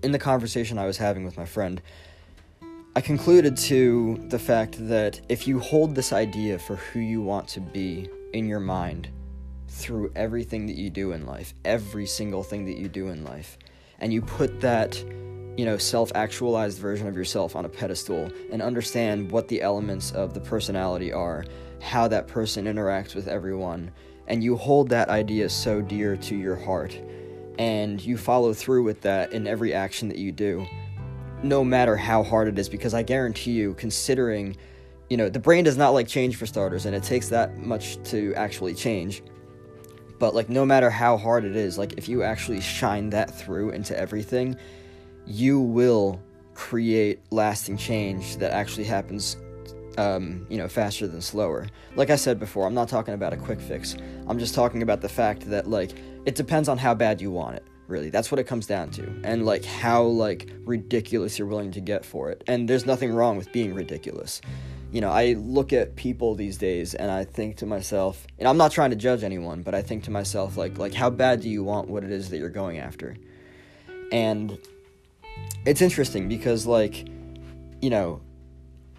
in 0.01 0.11
the 0.11 0.19
conversation 0.19 0.77
I 0.77 0.85
was 0.85 0.97
having 0.97 1.23
with 1.23 1.37
my 1.37 1.45
friend, 1.45 1.81
I 2.95 3.01
concluded 3.01 3.57
to 3.57 4.23
the 4.29 4.37
fact 4.37 4.87
that 4.87 5.21
if 5.29 5.47
you 5.47 5.59
hold 5.59 5.95
this 5.95 6.13
idea 6.13 6.59
for 6.59 6.75
who 6.75 6.99
you 6.99 7.21
want 7.21 7.47
to 7.49 7.59
be 7.59 8.09
in 8.33 8.47
your 8.47 8.59
mind 8.59 9.09
through 9.67 10.11
everything 10.15 10.67
that 10.67 10.75
you 10.75 10.91
do 10.91 11.11
in 11.13 11.25
life, 11.25 11.55
every 11.65 12.05
single 12.05 12.43
thing 12.43 12.65
that 12.65 12.77
you 12.77 12.87
do 12.87 13.07
in 13.07 13.23
life, 13.23 13.57
and 13.99 14.13
you 14.13 14.21
put 14.21 14.61
that 14.61 15.03
you 15.57 15.65
know, 15.65 15.77
self 15.77 16.11
actualized 16.15 16.79
version 16.79 17.07
of 17.07 17.15
yourself 17.15 17.55
on 17.55 17.65
a 17.65 17.69
pedestal 17.69 18.31
and 18.51 18.61
understand 18.61 19.31
what 19.31 19.47
the 19.47 19.61
elements 19.61 20.11
of 20.11 20.33
the 20.33 20.39
personality 20.39 21.13
are, 21.13 21.45
how 21.81 22.07
that 22.07 22.27
person 22.27 22.65
interacts 22.65 23.13
with 23.13 23.27
everyone, 23.27 23.91
and 24.27 24.43
you 24.43 24.55
hold 24.55 24.89
that 24.89 25.09
idea 25.09 25.49
so 25.49 25.81
dear 25.81 26.15
to 26.15 26.35
your 26.35 26.55
heart, 26.55 26.97
and 27.59 28.01
you 28.01 28.17
follow 28.17 28.53
through 28.53 28.83
with 28.83 29.01
that 29.01 29.33
in 29.33 29.47
every 29.47 29.73
action 29.73 30.07
that 30.07 30.17
you 30.17 30.31
do, 30.31 30.65
no 31.43 31.63
matter 31.63 31.95
how 31.95 32.23
hard 32.23 32.47
it 32.47 32.57
is, 32.57 32.69
because 32.69 32.93
I 32.93 33.03
guarantee 33.03 33.51
you, 33.51 33.73
considering, 33.75 34.55
you 35.09 35.17
know, 35.17 35.29
the 35.29 35.39
brain 35.39 35.63
does 35.65 35.77
not 35.77 35.89
like 35.89 36.07
change 36.07 36.35
for 36.37 36.45
starters, 36.45 36.85
and 36.85 36.95
it 36.95 37.03
takes 37.03 37.27
that 37.29 37.57
much 37.57 38.01
to 38.05 38.33
actually 38.35 38.73
change. 38.73 39.21
But, 40.19 40.33
like, 40.33 40.47
no 40.47 40.65
matter 40.65 40.89
how 40.89 41.17
hard 41.17 41.43
it 41.43 41.55
is, 41.55 41.77
like, 41.77 41.93
if 41.93 42.07
you 42.07 42.23
actually 42.23 42.61
shine 42.61 43.09
that 43.09 43.37
through 43.37 43.71
into 43.71 43.97
everything, 43.99 44.55
you 45.25 45.59
will 45.59 46.21
create 46.53 47.19
lasting 47.31 47.77
change 47.77 48.37
that 48.37 48.51
actually 48.51 48.83
happens 48.83 49.37
um, 49.97 50.45
you 50.49 50.57
know 50.57 50.67
faster 50.67 51.07
than 51.07 51.21
slower. 51.21 51.67
Like 51.95 52.09
i 52.09 52.15
said 52.15 52.39
before 52.39 52.65
i'm 52.65 52.73
not 52.73 52.89
talking 52.89 53.13
about 53.13 53.33
a 53.33 53.37
quick 53.37 53.61
fix. 53.61 53.95
I'm 54.27 54.39
just 54.39 54.55
talking 54.55 54.81
about 54.81 55.01
the 55.01 55.09
fact 55.09 55.49
that 55.49 55.69
like 55.69 55.91
it 56.25 56.35
depends 56.35 56.67
on 56.67 56.77
how 56.77 56.93
bad 56.93 57.21
you 57.21 57.31
want 57.31 57.57
it 57.57 57.67
really. 57.87 58.09
That's 58.09 58.31
what 58.31 58.39
it 58.39 58.45
comes 58.45 58.65
down 58.65 58.89
to. 58.91 59.03
And 59.23 59.45
like 59.45 59.65
how 59.65 60.03
like 60.03 60.49
ridiculous 60.63 61.37
you're 61.37 61.47
willing 61.47 61.71
to 61.71 61.81
get 61.81 62.05
for 62.05 62.31
it. 62.31 62.43
And 62.47 62.67
there's 62.67 62.85
nothing 62.85 63.13
wrong 63.13 63.37
with 63.37 63.51
being 63.51 63.73
ridiculous. 63.73 64.41
You 64.91 65.01
know 65.01 65.09
i 65.09 65.33
look 65.33 65.73
at 65.73 65.95
people 65.95 66.35
these 66.35 66.59
days 66.59 66.93
and 66.93 67.09
i 67.09 67.23
think 67.23 67.57
to 67.57 67.65
myself 67.65 68.27
and 68.37 68.47
i'm 68.47 68.57
not 68.57 68.71
trying 68.71 68.91
to 68.91 68.95
judge 68.95 69.23
anyone 69.23 69.63
but 69.63 69.73
i 69.73 69.81
think 69.81 70.03
to 70.03 70.11
myself 70.11 70.55
like 70.55 70.77
like 70.77 70.93
how 70.93 71.09
bad 71.09 71.41
do 71.41 71.49
you 71.49 71.63
want 71.63 71.89
what 71.89 72.03
it 72.03 72.11
is 72.11 72.29
that 72.29 72.37
you're 72.37 72.49
going 72.49 72.77
after? 72.77 73.17
And 74.11 74.59
it's 75.65 75.81
interesting 75.81 76.27
because 76.27 76.65
like 76.65 77.07
you 77.81 77.89
know 77.89 78.21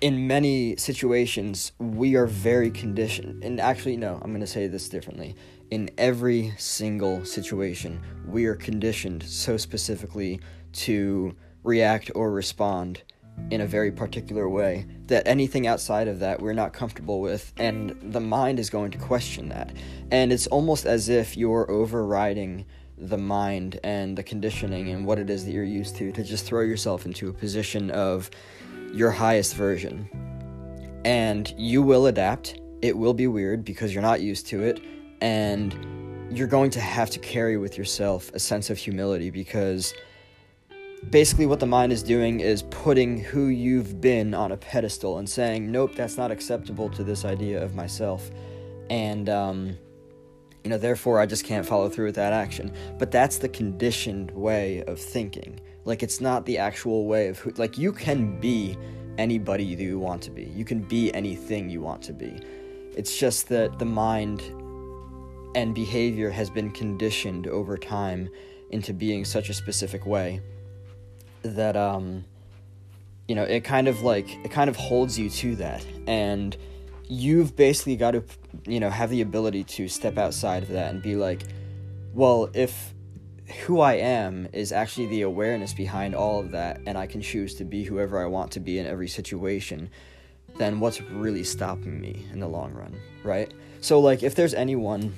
in 0.00 0.26
many 0.26 0.76
situations 0.76 1.72
we 1.78 2.14
are 2.16 2.26
very 2.26 2.70
conditioned. 2.70 3.42
And 3.44 3.60
actually 3.60 3.96
no 3.96 4.18
i'm 4.22 4.30
going 4.30 4.40
to 4.40 4.46
say 4.46 4.66
this 4.66 4.88
differently. 4.88 5.34
In 5.70 5.90
every 5.98 6.52
single 6.58 7.24
situation 7.24 8.00
we 8.26 8.46
are 8.46 8.54
conditioned 8.54 9.22
so 9.22 9.56
specifically 9.56 10.40
to 10.72 11.36
react 11.62 12.10
or 12.14 12.30
respond 12.30 13.02
in 13.50 13.60
a 13.60 13.66
very 13.66 13.90
particular 13.90 14.48
way 14.48 14.86
that 15.06 15.26
anything 15.26 15.66
outside 15.66 16.06
of 16.06 16.20
that 16.20 16.40
we're 16.40 16.52
not 16.52 16.72
comfortable 16.72 17.20
with 17.20 17.52
and 17.56 17.96
the 18.12 18.20
mind 18.20 18.58
is 18.58 18.70
going 18.70 18.90
to 18.90 18.98
question 18.98 19.48
that. 19.50 19.72
And 20.10 20.32
it's 20.32 20.46
almost 20.46 20.86
as 20.86 21.08
if 21.08 21.36
you're 21.36 21.70
overriding 21.70 22.64
the 22.96 23.18
mind 23.18 23.80
and 23.82 24.16
the 24.16 24.22
conditioning 24.22 24.90
and 24.90 25.04
what 25.04 25.18
it 25.18 25.28
is 25.28 25.44
that 25.44 25.50
you're 25.50 25.64
used 25.64 25.96
to 25.96 26.12
to 26.12 26.22
just 26.22 26.46
throw 26.46 26.60
yourself 26.60 27.06
into 27.06 27.28
a 27.28 27.32
position 27.32 27.90
of 27.90 28.30
your 28.92 29.10
highest 29.10 29.54
version. 29.54 30.08
And 31.04 31.52
you 31.58 31.82
will 31.82 32.06
adapt. 32.06 32.60
It 32.82 32.96
will 32.96 33.14
be 33.14 33.26
weird 33.26 33.64
because 33.64 33.92
you're 33.92 34.02
not 34.02 34.20
used 34.20 34.46
to 34.48 34.62
it. 34.62 34.80
And 35.20 35.74
you're 36.30 36.48
going 36.48 36.70
to 36.70 36.80
have 36.80 37.10
to 37.10 37.18
carry 37.18 37.56
with 37.56 37.76
yourself 37.76 38.30
a 38.34 38.38
sense 38.38 38.70
of 38.70 38.78
humility 38.78 39.30
because 39.30 39.94
basically 41.10 41.46
what 41.46 41.60
the 41.60 41.66
mind 41.66 41.92
is 41.92 42.02
doing 42.02 42.40
is 42.40 42.62
putting 42.62 43.18
who 43.18 43.46
you've 43.46 44.00
been 44.00 44.34
on 44.34 44.52
a 44.52 44.56
pedestal 44.56 45.18
and 45.18 45.28
saying, 45.28 45.70
nope, 45.70 45.94
that's 45.94 46.16
not 46.16 46.30
acceptable 46.30 46.88
to 46.90 47.04
this 47.04 47.24
idea 47.24 47.62
of 47.62 47.74
myself. 47.74 48.30
And, 48.90 49.28
um, 49.28 49.78
You 50.64 50.70
know, 50.70 50.78
therefore, 50.78 51.20
I 51.20 51.26
just 51.26 51.44
can't 51.44 51.64
follow 51.66 51.88
through 51.88 52.06
with 52.06 52.14
that 52.16 52.32
action. 52.32 52.72
But 52.98 53.10
that's 53.10 53.38
the 53.38 53.48
conditioned 53.48 54.30
way 54.30 54.82
of 54.84 54.98
thinking. 54.98 55.60
Like, 55.84 56.02
it's 56.02 56.20
not 56.20 56.46
the 56.46 56.58
actual 56.58 57.06
way 57.06 57.28
of 57.28 57.38
who, 57.38 57.50
like, 57.52 57.76
you 57.76 57.92
can 57.92 58.40
be 58.40 58.76
anybody 59.18 59.74
that 59.74 59.82
you 59.82 59.98
want 59.98 60.22
to 60.22 60.30
be. 60.30 60.44
You 60.44 60.64
can 60.64 60.80
be 60.80 61.12
anything 61.14 61.68
you 61.68 61.80
want 61.80 62.02
to 62.02 62.12
be. 62.12 62.40
It's 62.96 63.16
just 63.16 63.48
that 63.50 63.78
the 63.78 63.84
mind 63.84 64.40
and 65.54 65.74
behavior 65.74 66.30
has 66.30 66.50
been 66.50 66.70
conditioned 66.70 67.46
over 67.46 67.76
time 67.76 68.28
into 68.70 68.92
being 68.92 69.24
such 69.24 69.50
a 69.50 69.54
specific 69.54 70.06
way 70.06 70.40
that 71.42 71.76
um 71.76 72.24
you 73.28 73.34
know 73.34 73.44
it 73.44 73.62
kind 73.62 73.86
of 73.86 74.02
like 74.02 74.28
it 74.44 74.50
kind 74.50 74.68
of 74.68 74.76
holds 74.76 75.18
you 75.18 75.28
to 75.30 75.54
that 75.56 75.84
and 76.06 76.56
you've 77.08 77.54
basically 77.56 77.96
got 77.96 78.12
to 78.12 78.24
you 78.66 78.80
know 78.80 78.90
have 78.90 79.10
the 79.10 79.20
ability 79.20 79.64
to 79.64 79.88
step 79.88 80.18
outside 80.18 80.62
of 80.62 80.70
that 80.70 80.90
and 80.90 81.02
be 81.02 81.16
like 81.16 81.42
well 82.14 82.48
if 82.54 82.94
who 83.66 83.80
I 83.80 83.94
am 83.94 84.48
is 84.52 84.72
actually 84.72 85.06
the 85.06 85.22
awareness 85.22 85.74
behind 85.74 86.14
all 86.14 86.40
of 86.40 86.50
that, 86.52 86.80
and 86.86 86.96
I 86.96 87.06
can 87.06 87.20
choose 87.20 87.54
to 87.56 87.64
be 87.64 87.84
whoever 87.84 88.22
I 88.22 88.26
want 88.26 88.52
to 88.52 88.60
be 88.60 88.78
in 88.78 88.86
every 88.86 89.08
situation, 89.08 89.90
then 90.56 90.80
what's 90.80 91.00
really 91.00 91.44
stopping 91.44 92.00
me 92.00 92.26
in 92.32 92.40
the 92.40 92.48
long 92.48 92.72
run, 92.72 92.96
right? 93.22 93.52
So, 93.80 94.00
like, 94.00 94.22
if 94.22 94.34
there's 94.34 94.54
anyone 94.54 95.14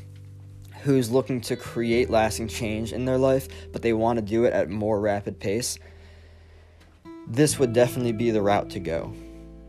who's 0.82 1.10
looking 1.10 1.40
to 1.42 1.56
create 1.56 2.10
lasting 2.10 2.48
change 2.48 2.92
in 2.92 3.04
their 3.04 3.18
life, 3.18 3.48
but 3.72 3.82
they 3.82 3.92
want 3.92 4.18
to 4.18 4.24
do 4.24 4.44
it 4.44 4.52
at 4.52 4.70
more 4.70 5.00
rapid 5.00 5.38
pace, 5.38 5.78
this 7.28 7.58
would 7.58 7.72
definitely 7.72 8.12
be 8.12 8.30
the 8.30 8.42
route 8.42 8.70
to 8.70 8.80
go. 8.80 9.12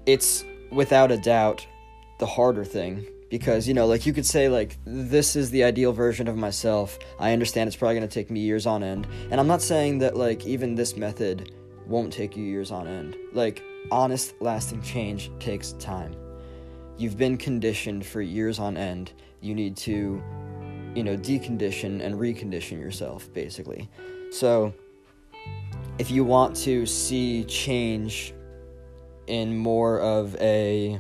It's 0.06 0.44
without 0.72 1.12
a 1.12 1.18
doubt 1.18 1.66
the 2.20 2.26
harder 2.26 2.66
thing 2.66 3.06
because 3.30 3.68
you 3.68 3.74
know 3.74 3.86
like 3.86 4.06
you 4.06 4.14
could 4.14 4.26
say 4.26 4.50
like 4.50 4.78
this 4.86 5.36
is 5.36 5.50
the 5.52 5.64
ideal 5.64 5.92
version 5.92 6.28
of 6.28 6.38
myself. 6.38 6.98
I 7.20 7.34
understand 7.34 7.68
it's 7.68 7.76
probably 7.76 7.96
going 7.96 8.08
to 8.08 8.14
take 8.14 8.32
me 8.32 8.40
years 8.40 8.66
on 8.66 8.84
end. 8.84 9.08
And 9.32 9.40
i'm 9.40 9.48
not 9.48 9.62
saying 9.62 10.00
that 10.00 10.16
like 10.16 10.46
even 10.46 10.76
this 10.76 10.96
method 10.96 11.54
won't 11.86 12.12
take 12.12 12.36
you 12.36 12.44
years 12.44 12.72
on 12.72 12.88
end. 12.88 13.16
Like 13.34 13.64
honest 13.92 14.34
lasting 14.40 14.82
change 14.82 15.32
takes 15.40 15.74
time. 15.74 16.16
You've 16.98 17.18
been 17.18 17.38
conditioned 17.38 18.06
for 18.06 18.22
years 18.22 18.60
on 18.60 18.78
end. 18.78 19.14
You 19.42 19.54
need 19.54 19.78
to 19.78 20.22
you 20.96 21.04
know 21.04 21.16
decondition 21.16 22.02
and 22.02 22.16
recondition 22.16 22.80
yourself 22.80 23.32
basically. 23.34 23.90
So 24.32 24.74
if 26.00 26.12
you 26.12 26.24
want 26.24 26.56
to 26.58 26.86
see 26.86 27.44
change 27.46 28.34
in 29.28 29.58
more 29.58 30.00
of 30.00 30.36
a 30.40 31.00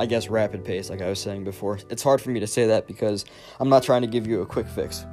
I 0.00 0.06
guess, 0.06 0.28
rapid 0.28 0.64
pace, 0.64 0.88
like 0.88 1.02
I 1.02 1.10
was 1.10 1.18
saying 1.18 1.44
before. 1.44 1.78
It's 1.90 2.02
hard 2.02 2.22
for 2.22 2.30
me 2.30 2.40
to 2.40 2.46
say 2.46 2.68
that 2.68 2.86
because 2.86 3.26
I'm 3.60 3.68
not 3.68 3.82
trying 3.82 4.00
to 4.00 4.08
give 4.08 4.26
you 4.26 4.40
a 4.40 4.46
quick 4.46 4.66
fix. 4.66 5.04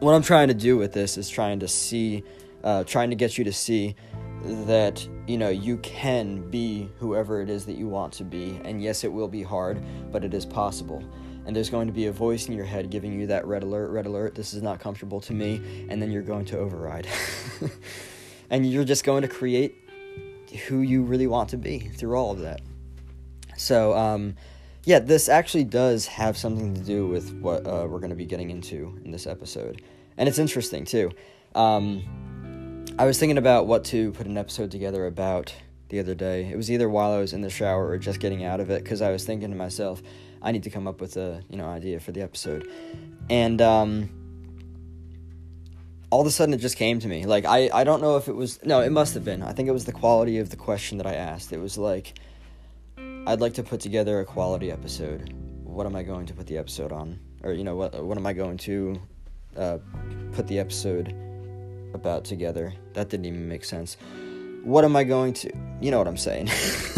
What 0.00 0.12
I'm 0.12 0.22
trying 0.22 0.48
to 0.48 0.54
do 0.54 0.76
with 0.76 0.92
this 0.92 1.16
is 1.16 1.30
trying 1.30 1.58
to 1.60 1.68
see, 1.68 2.22
uh, 2.62 2.84
trying 2.84 3.08
to 3.08 3.16
get 3.16 3.38
you 3.38 3.44
to 3.44 3.52
see 3.52 3.96
that, 4.66 5.08
you 5.26 5.38
know, 5.38 5.48
you 5.48 5.78
can 5.78 6.50
be 6.50 6.90
whoever 6.98 7.40
it 7.40 7.48
is 7.48 7.64
that 7.64 7.78
you 7.78 7.88
want 7.88 8.12
to 8.12 8.24
be. 8.24 8.60
And 8.62 8.82
yes, 8.82 9.04
it 9.04 9.10
will 9.10 9.26
be 9.26 9.42
hard, 9.42 9.82
but 10.12 10.22
it 10.22 10.34
is 10.34 10.44
possible. 10.44 11.02
And 11.46 11.56
there's 11.56 11.70
going 11.70 11.86
to 11.86 11.92
be 11.94 12.04
a 12.04 12.12
voice 12.12 12.46
in 12.46 12.52
your 12.52 12.66
head 12.66 12.90
giving 12.90 13.18
you 13.18 13.26
that 13.28 13.46
red 13.46 13.62
alert, 13.62 13.90
red 13.90 14.04
alert, 14.04 14.34
this 14.34 14.52
is 14.52 14.62
not 14.62 14.80
comfortable 14.80 15.22
to 15.22 15.32
me. 15.32 15.86
And 15.88 16.02
then 16.02 16.12
you're 16.12 16.20
going 16.20 16.44
to 16.46 16.58
override. 16.58 17.08
and 18.50 18.70
you're 18.70 18.84
just 18.84 19.02
going 19.02 19.22
to 19.22 19.28
create 19.28 19.76
who 20.68 20.82
you 20.82 21.04
really 21.04 21.26
want 21.26 21.48
to 21.48 21.56
be 21.56 21.78
through 21.78 22.16
all 22.18 22.30
of 22.30 22.40
that. 22.40 22.60
So, 23.56 23.94
um, 23.94 24.36
yeah, 24.84 24.98
this 24.98 25.28
actually 25.28 25.64
does 25.64 26.06
have 26.06 26.36
something 26.36 26.74
to 26.74 26.80
do 26.80 27.06
with 27.06 27.32
what 27.40 27.66
uh, 27.66 27.86
we're 27.88 28.00
going 28.00 28.10
to 28.10 28.16
be 28.16 28.26
getting 28.26 28.50
into 28.50 28.98
in 29.04 29.10
this 29.10 29.26
episode. 29.26 29.82
And 30.16 30.28
it's 30.28 30.38
interesting, 30.38 30.84
too. 30.84 31.10
Um, 31.54 32.84
I 32.98 33.06
was 33.06 33.18
thinking 33.18 33.38
about 33.38 33.66
what 33.66 33.84
to 33.86 34.12
put 34.12 34.26
an 34.26 34.38
episode 34.38 34.70
together 34.70 35.06
about 35.06 35.54
the 35.88 35.98
other 35.98 36.14
day. 36.14 36.50
It 36.50 36.56
was 36.56 36.70
either 36.70 36.88
while 36.88 37.12
I 37.12 37.18
was 37.18 37.32
in 37.32 37.40
the 37.40 37.50
shower 37.50 37.88
or 37.88 37.98
just 37.98 38.20
getting 38.20 38.44
out 38.44 38.60
of 38.60 38.70
it 38.70 38.82
because 38.82 39.02
I 39.02 39.10
was 39.10 39.24
thinking 39.24 39.50
to 39.50 39.56
myself, 39.56 40.02
I 40.42 40.52
need 40.52 40.64
to 40.64 40.70
come 40.70 40.86
up 40.86 41.00
with 41.00 41.16
a 41.16 41.42
you 41.48 41.56
know 41.56 41.66
idea 41.66 41.98
for 42.00 42.12
the 42.12 42.20
episode, 42.20 42.68
and 43.30 43.60
um, 43.62 44.10
all 46.10 46.20
of 46.20 46.26
a 46.26 46.30
sudden 46.30 46.54
it 46.54 46.58
just 46.58 46.76
came 46.76 47.00
to 47.00 47.08
me. 47.08 47.24
Like 47.24 47.44
I 47.46 47.70
I 47.72 47.84
don't 47.84 48.02
know 48.02 48.16
if 48.16 48.28
it 48.28 48.36
was 48.36 48.64
no, 48.64 48.80
it 48.80 48.92
must 48.92 49.14
have 49.14 49.24
been. 49.24 49.42
I 49.42 49.52
think 49.52 49.68
it 49.68 49.72
was 49.72 49.86
the 49.86 49.92
quality 49.92 50.38
of 50.38 50.50
the 50.50 50.56
question 50.56 50.98
that 50.98 51.06
I 51.06 51.14
asked. 51.14 51.52
It 51.52 51.60
was 51.60 51.78
like 51.78 52.14
I'd 53.26 53.40
like 53.40 53.54
to 53.54 53.62
put 53.62 53.80
together 53.80 54.20
a 54.20 54.24
quality 54.26 54.70
episode. 54.70 55.32
What 55.62 55.86
am 55.86 55.96
I 55.96 56.02
going 56.02 56.26
to 56.26 56.34
put 56.34 56.46
the 56.46 56.58
episode 56.58 56.92
on? 56.92 57.18
Or, 57.42 57.52
you 57.54 57.64
know, 57.64 57.74
what, 57.74 58.04
what 58.04 58.18
am 58.18 58.26
I 58.26 58.34
going 58.34 58.58
to 58.58 59.00
uh, 59.56 59.78
put 60.32 60.46
the 60.46 60.58
episode 60.58 61.14
about 61.94 62.26
together? 62.26 62.74
That 62.92 63.08
didn't 63.08 63.24
even 63.24 63.48
make 63.48 63.64
sense. 63.64 63.96
What 64.62 64.84
am 64.84 64.94
I 64.94 65.04
going 65.04 65.32
to, 65.34 65.50
you 65.80 65.90
know 65.90 65.96
what 65.96 66.06
I'm 66.06 66.18
saying? 66.18 66.48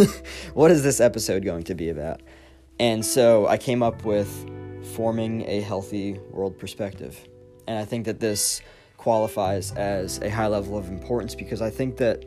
what 0.55 0.73
is 0.73 0.83
this 0.83 1.01
episode 1.01 1.45
going 1.45 1.63
to 1.63 1.77
be 1.77 1.91
about? 1.91 2.23
And 2.81 3.07
so 3.07 3.47
I 3.47 3.57
came 3.57 3.81
up 3.85 4.05
with 4.05 4.29
forming 4.97 5.49
a 5.49 5.61
healthy 5.61 6.19
world 6.33 6.59
perspective. 6.59 7.25
And 7.69 7.79
I 7.79 7.85
think 7.85 8.05
that 8.07 8.19
this 8.19 8.63
qualifies 8.97 9.71
as 9.73 10.19
a 10.23 10.31
high 10.31 10.49
level 10.49 10.77
of 10.77 10.89
importance 10.89 11.37
because 11.37 11.63
I 11.63 11.71
think 11.71 11.99
that 11.99 12.25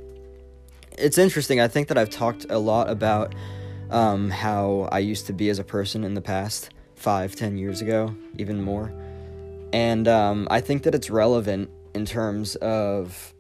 it's 0.98 1.18
interesting. 1.18 1.60
I 1.60 1.68
think 1.68 1.90
that 1.90 1.98
I've 1.98 2.10
talked 2.10 2.46
a 2.50 2.60
lot 2.60 2.90
about 2.90 3.36
um, 3.90 4.30
how 4.30 4.90
I 4.92 5.00
used 5.00 5.28
to 5.28 5.34
be 5.34 5.50
as 5.50 5.60
a 5.60 5.64
person 5.64 6.04
in 6.04 6.14
the 6.14 6.22
past, 6.22 6.70
five, 6.96 7.36
ten 7.36 7.58
years 7.58 7.82
ago, 7.82 8.16
even 8.38 8.62
more. 8.62 8.94
And 9.74 10.08
um, 10.08 10.48
I 10.50 10.62
think 10.62 10.84
that 10.84 10.96
it's 10.96 11.10
relevant 11.10 11.70
in 11.94 12.06
terms 12.06 12.56
of 12.58 13.34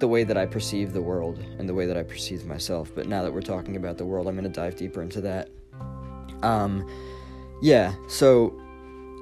the 0.00 0.08
way 0.08 0.24
that 0.24 0.36
I 0.36 0.46
perceive 0.46 0.92
the 0.92 1.00
world 1.00 1.38
and 1.58 1.68
the 1.68 1.74
way 1.74 1.86
that 1.86 1.96
I 1.96 2.02
perceive 2.02 2.44
myself. 2.44 2.92
But 2.94 3.06
now 3.06 3.22
that 3.22 3.32
we're 3.32 3.40
talking 3.40 3.76
about 3.76 3.98
the 3.98 4.04
world, 4.04 4.26
I'm 4.26 4.34
going 4.34 4.50
to 4.50 4.60
dive 4.60 4.76
deeper 4.76 5.00
into 5.02 5.20
that. 5.22 5.48
Um, 6.42 6.88
yeah, 7.62 7.94
so 8.08 8.60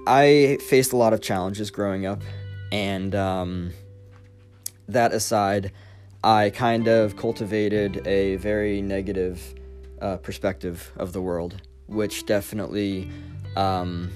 I 0.06 0.58
faced 0.68 0.92
a 0.92 0.96
lot 0.96 1.12
of 1.12 1.20
challenges 1.20 1.70
growing 1.70 2.06
up, 2.06 2.22
and 2.72 3.14
um, 3.14 3.72
that 4.88 5.12
aside, 5.12 5.72
I 6.24 6.50
kind 6.50 6.88
of 6.88 7.16
cultivated 7.16 8.06
a 8.06 8.36
very 8.36 8.80
negative 8.80 9.54
uh, 10.00 10.16
perspective 10.19 10.90
of 10.97 11.12
the 11.12 11.21
world, 11.21 11.61
which 11.87 12.26
definitely 12.26 13.11
um, 13.57 14.11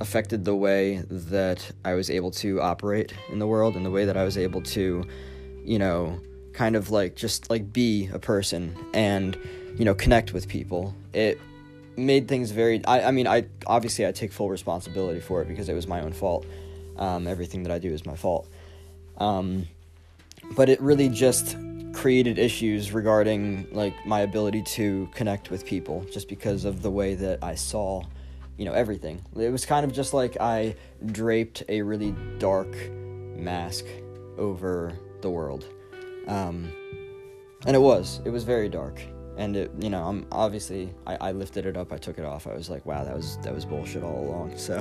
affected 0.00 0.44
the 0.44 0.54
way 0.54 1.02
that 1.08 1.70
I 1.84 1.94
was 1.94 2.10
able 2.10 2.30
to 2.32 2.60
operate 2.60 3.12
in 3.30 3.38
the 3.38 3.46
world 3.46 3.76
and 3.76 3.84
the 3.84 3.90
way 3.90 4.04
that 4.04 4.16
I 4.16 4.24
was 4.24 4.36
able 4.36 4.62
to, 4.62 5.04
you 5.64 5.78
know, 5.78 6.20
kind 6.52 6.76
of 6.76 6.90
like 6.90 7.16
just 7.16 7.50
like 7.50 7.72
be 7.72 8.08
a 8.12 8.18
person 8.18 8.76
and, 8.92 9.38
you 9.76 9.84
know, 9.84 9.94
connect 9.94 10.32
with 10.32 10.48
people. 10.48 10.94
It 11.12 11.40
made 11.96 12.28
things 12.28 12.50
very. 12.50 12.84
I, 12.84 13.04
I 13.08 13.10
mean, 13.10 13.26
I 13.26 13.46
obviously 13.66 14.06
I 14.06 14.12
take 14.12 14.32
full 14.32 14.50
responsibility 14.50 15.20
for 15.20 15.42
it 15.42 15.48
because 15.48 15.68
it 15.68 15.74
was 15.74 15.86
my 15.86 16.00
own 16.00 16.12
fault. 16.12 16.46
Um, 16.96 17.26
everything 17.26 17.64
that 17.64 17.72
I 17.72 17.78
do 17.78 17.92
is 17.92 18.06
my 18.06 18.14
fault. 18.14 18.48
Um, 19.18 19.66
but 20.56 20.68
it 20.68 20.80
really 20.80 21.08
just 21.08 21.56
created 21.94 22.38
issues 22.38 22.92
regarding 22.92 23.68
like 23.72 23.94
my 24.06 24.20
ability 24.20 24.62
to 24.62 25.08
connect 25.14 25.50
with 25.50 25.64
people 25.64 26.04
just 26.10 26.28
because 26.28 26.64
of 26.64 26.82
the 26.82 26.90
way 26.90 27.14
that 27.14 27.38
I 27.42 27.54
saw, 27.54 28.02
you 28.56 28.64
know, 28.64 28.72
everything. 28.72 29.22
It 29.36 29.50
was 29.50 29.64
kind 29.64 29.84
of 29.84 29.92
just 29.92 30.12
like 30.12 30.36
I 30.40 30.76
draped 31.06 31.62
a 31.68 31.82
really 31.82 32.14
dark 32.38 32.74
mask 32.90 33.84
over 34.36 34.92
the 35.22 35.30
world. 35.30 35.66
Um, 36.26 36.72
and 37.66 37.74
it 37.74 37.80
was, 37.80 38.20
it 38.24 38.30
was 38.30 38.44
very 38.44 38.68
dark. 38.68 39.00
And 39.36 39.56
it, 39.56 39.70
you 39.80 39.90
know, 39.90 40.04
I'm 40.04 40.26
obviously 40.30 40.92
I, 41.06 41.16
I 41.16 41.32
lifted 41.32 41.66
it 41.66 41.76
up, 41.76 41.92
I 41.92 41.96
took 41.96 42.18
it 42.18 42.24
off. 42.24 42.46
I 42.46 42.54
was 42.54 42.70
like, 42.70 42.86
wow, 42.86 43.02
that 43.02 43.16
was 43.16 43.36
that 43.38 43.52
was 43.52 43.64
bullshit 43.64 44.04
all 44.04 44.20
along. 44.20 44.54
So 44.58 44.80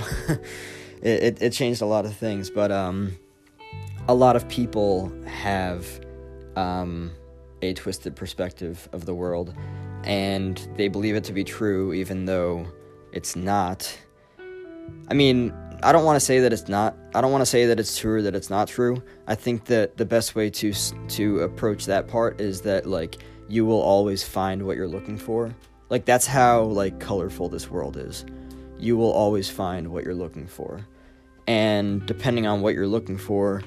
it, 1.01 1.23
it, 1.23 1.41
it 1.41 1.49
changed 1.53 1.81
a 1.81 1.85
lot 1.85 2.05
of 2.05 2.15
things, 2.15 2.49
but 2.49 2.71
um 2.71 3.17
a 4.07 4.13
lot 4.13 4.35
of 4.35 4.47
people 4.49 5.11
have 5.25 6.02
um, 6.55 7.11
a 7.61 7.73
twisted 7.73 8.15
perspective 8.15 8.87
of 8.91 9.05
the 9.05 9.13
world, 9.13 9.53
and 10.03 10.67
they 10.75 10.87
believe 10.87 11.15
it 11.15 11.23
to 11.25 11.33
be 11.33 11.43
true, 11.43 11.93
even 11.93 12.25
though 12.25 12.67
it's 13.11 13.35
not. 13.35 13.97
I 15.09 15.13
mean, 15.13 15.53
I 15.83 15.91
don't 15.91 16.05
want 16.05 16.15
to 16.15 16.25
say 16.25 16.39
that 16.39 16.53
it's 16.53 16.67
not. 16.67 16.95
I 17.13 17.21
don't 17.21 17.31
want 17.31 17.41
to 17.41 17.45
say 17.45 17.65
that 17.65 17.79
it's 17.79 17.97
true 17.97 18.17
or 18.17 18.21
that 18.21 18.35
it's 18.35 18.49
not 18.49 18.67
true. 18.67 19.03
I 19.27 19.35
think 19.35 19.65
that 19.65 19.97
the 19.97 20.05
best 20.05 20.33
way 20.35 20.49
to 20.49 20.73
to 20.73 21.39
approach 21.39 21.85
that 21.85 22.07
part 22.07 22.39
is 22.39 22.61
that 22.61 22.85
like 22.85 23.17
you 23.49 23.65
will 23.65 23.81
always 23.81 24.23
find 24.23 24.65
what 24.65 24.77
you're 24.77 24.87
looking 24.87 25.17
for. 25.17 25.53
Like 25.89 26.05
that's 26.05 26.25
how 26.25 26.63
like 26.63 26.99
colorful 26.99 27.49
this 27.49 27.69
world 27.69 27.97
is. 27.97 28.25
You 28.79 28.97
will 28.97 29.11
always 29.11 29.49
find 29.49 29.89
what 29.89 30.03
you're 30.03 30.15
looking 30.15 30.47
for. 30.47 30.85
And 31.47 32.05
depending 32.05 32.47
on 32.47 32.61
what 32.61 32.73
you're 32.73 32.87
looking 32.87 33.17
for, 33.17 33.61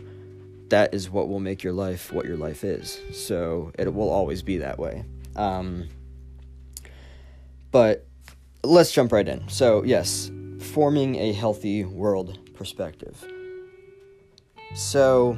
that 0.69 0.95
is 0.95 1.09
what 1.11 1.29
will 1.29 1.41
make 1.41 1.63
your 1.63 1.73
life 1.73 2.13
what 2.13 2.27
your 2.27 2.37
life 2.37 2.65
is. 2.65 3.01
So 3.13 3.73
it 3.79 3.93
will 3.93 4.11
always 4.11 4.43
be 4.43 4.59
that 4.59 4.79
way. 4.79 5.05
Um, 5.37 5.89
but 7.71 8.07
let's 8.63 8.93
jump 8.93 9.13
right 9.13 9.27
in. 9.27 9.49
So, 9.49 9.83
yes, 9.85 10.31
forming 10.61 11.17
a 11.17 11.33
healthy 11.33 11.85
world 11.85 12.39
perspective. 12.55 13.25
So, 14.75 15.37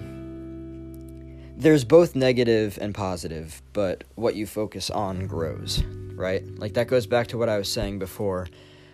there's 1.56 1.84
both 1.84 2.14
negative 2.14 2.78
and 2.80 2.94
positive, 2.94 3.60
but 3.72 4.04
what 4.14 4.36
you 4.36 4.46
focus 4.46 4.90
on 4.90 5.26
grows, 5.26 5.82
right? 6.14 6.44
Like, 6.58 6.74
that 6.74 6.86
goes 6.86 7.06
back 7.06 7.26
to 7.28 7.38
what 7.38 7.48
I 7.48 7.58
was 7.58 7.68
saying 7.70 7.98
before 7.98 8.46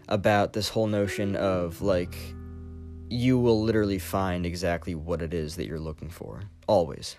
about 0.09 0.53
this 0.53 0.69
whole 0.69 0.87
notion 0.87 1.37
of 1.37 1.83
like, 1.83 2.17
you 3.11 3.39
will 3.39 3.63
literally 3.63 3.99
find 3.99 4.47
exactly 4.47 4.95
what 4.95 5.23
it 5.23 5.35
is 5.35 5.57
that 5.57 5.67
you're 5.67 5.81
looking 5.81 6.09
for. 6.09 6.43
Always. 6.67 7.17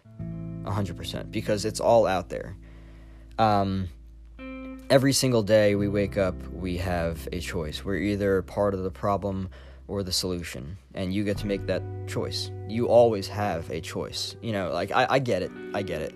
100%. 0.63 1.31
Because 1.31 1.65
it's 1.65 1.79
all 1.79 2.07
out 2.07 2.29
there. 2.29 2.55
Um, 3.37 3.89
every 4.89 5.13
single 5.13 5.43
day 5.43 5.75
we 5.75 5.87
wake 5.87 6.17
up, 6.17 6.35
we 6.51 6.77
have 6.77 7.27
a 7.31 7.39
choice. 7.39 7.83
We're 7.83 7.97
either 7.97 8.41
part 8.41 8.73
of 8.73 8.83
the 8.83 8.91
problem 8.91 9.49
or 9.87 10.03
the 10.03 10.11
solution, 10.11 10.77
and 10.95 11.13
you 11.13 11.23
get 11.23 11.37
to 11.37 11.45
make 11.45 11.65
that 11.67 11.83
choice. 12.07 12.51
You 12.67 12.87
always 12.87 13.27
have 13.27 13.69
a 13.69 13.79
choice. 13.81 14.35
You 14.41 14.51
know, 14.51 14.71
like 14.71 14.91
I, 14.91 15.05
I 15.09 15.19
get 15.19 15.43
it. 15.43 15.51
I 15.73 15.83
get 15.83 16.01
it. 16.01 16.15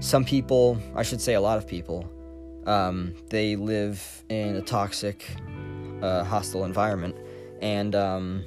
Some 0.00 0.24
people, 0.24 0.78
I 0.94 1.02
should 1.02 1.20
say 1.20 1.34
a 1.34 1.40
lot 1.40 1.58
of 1.58 1.66
people, 1.66 2.08
um, 2.66 3.14
they 3.28 3.56
live 3.56 4.24
in 4.28 4.56
a 4.56 4.62
toxic, 4.62 5.24
uh, 6.02 6.24
hostile 6.24 6.64
environment, 6.64 7.16
and 7.60 7.94
um, 7.94 8.44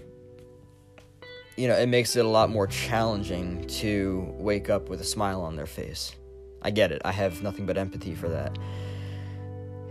you 1.57 1.67
know, 1.67 1.75
it 1.75 1.87
makes 1.87 2.15
it 2.15 2.25
a 2.25 2.27
lot 2.27 2.49
more 2.49 2.67
challenging 2.67 3.65
to 3.67 4.25
wake 4.37 4.69
up 4.69 4.89
with 4.89 5.01
a 5.01 5.05
smile 5.05 5.41
on 5.41 5.55
their 5.55 5.65
face. 5.65 6.15
I 6.61 6.71
get 6.71 6.91
it. 6.91 7.01
I 7.03 7.11
have 7.11 7.41
nothing 7.41 7.65
but 7.65 7.77
empathy 7.77 8.15
for 8.15 8.29
that. 8.29 8.57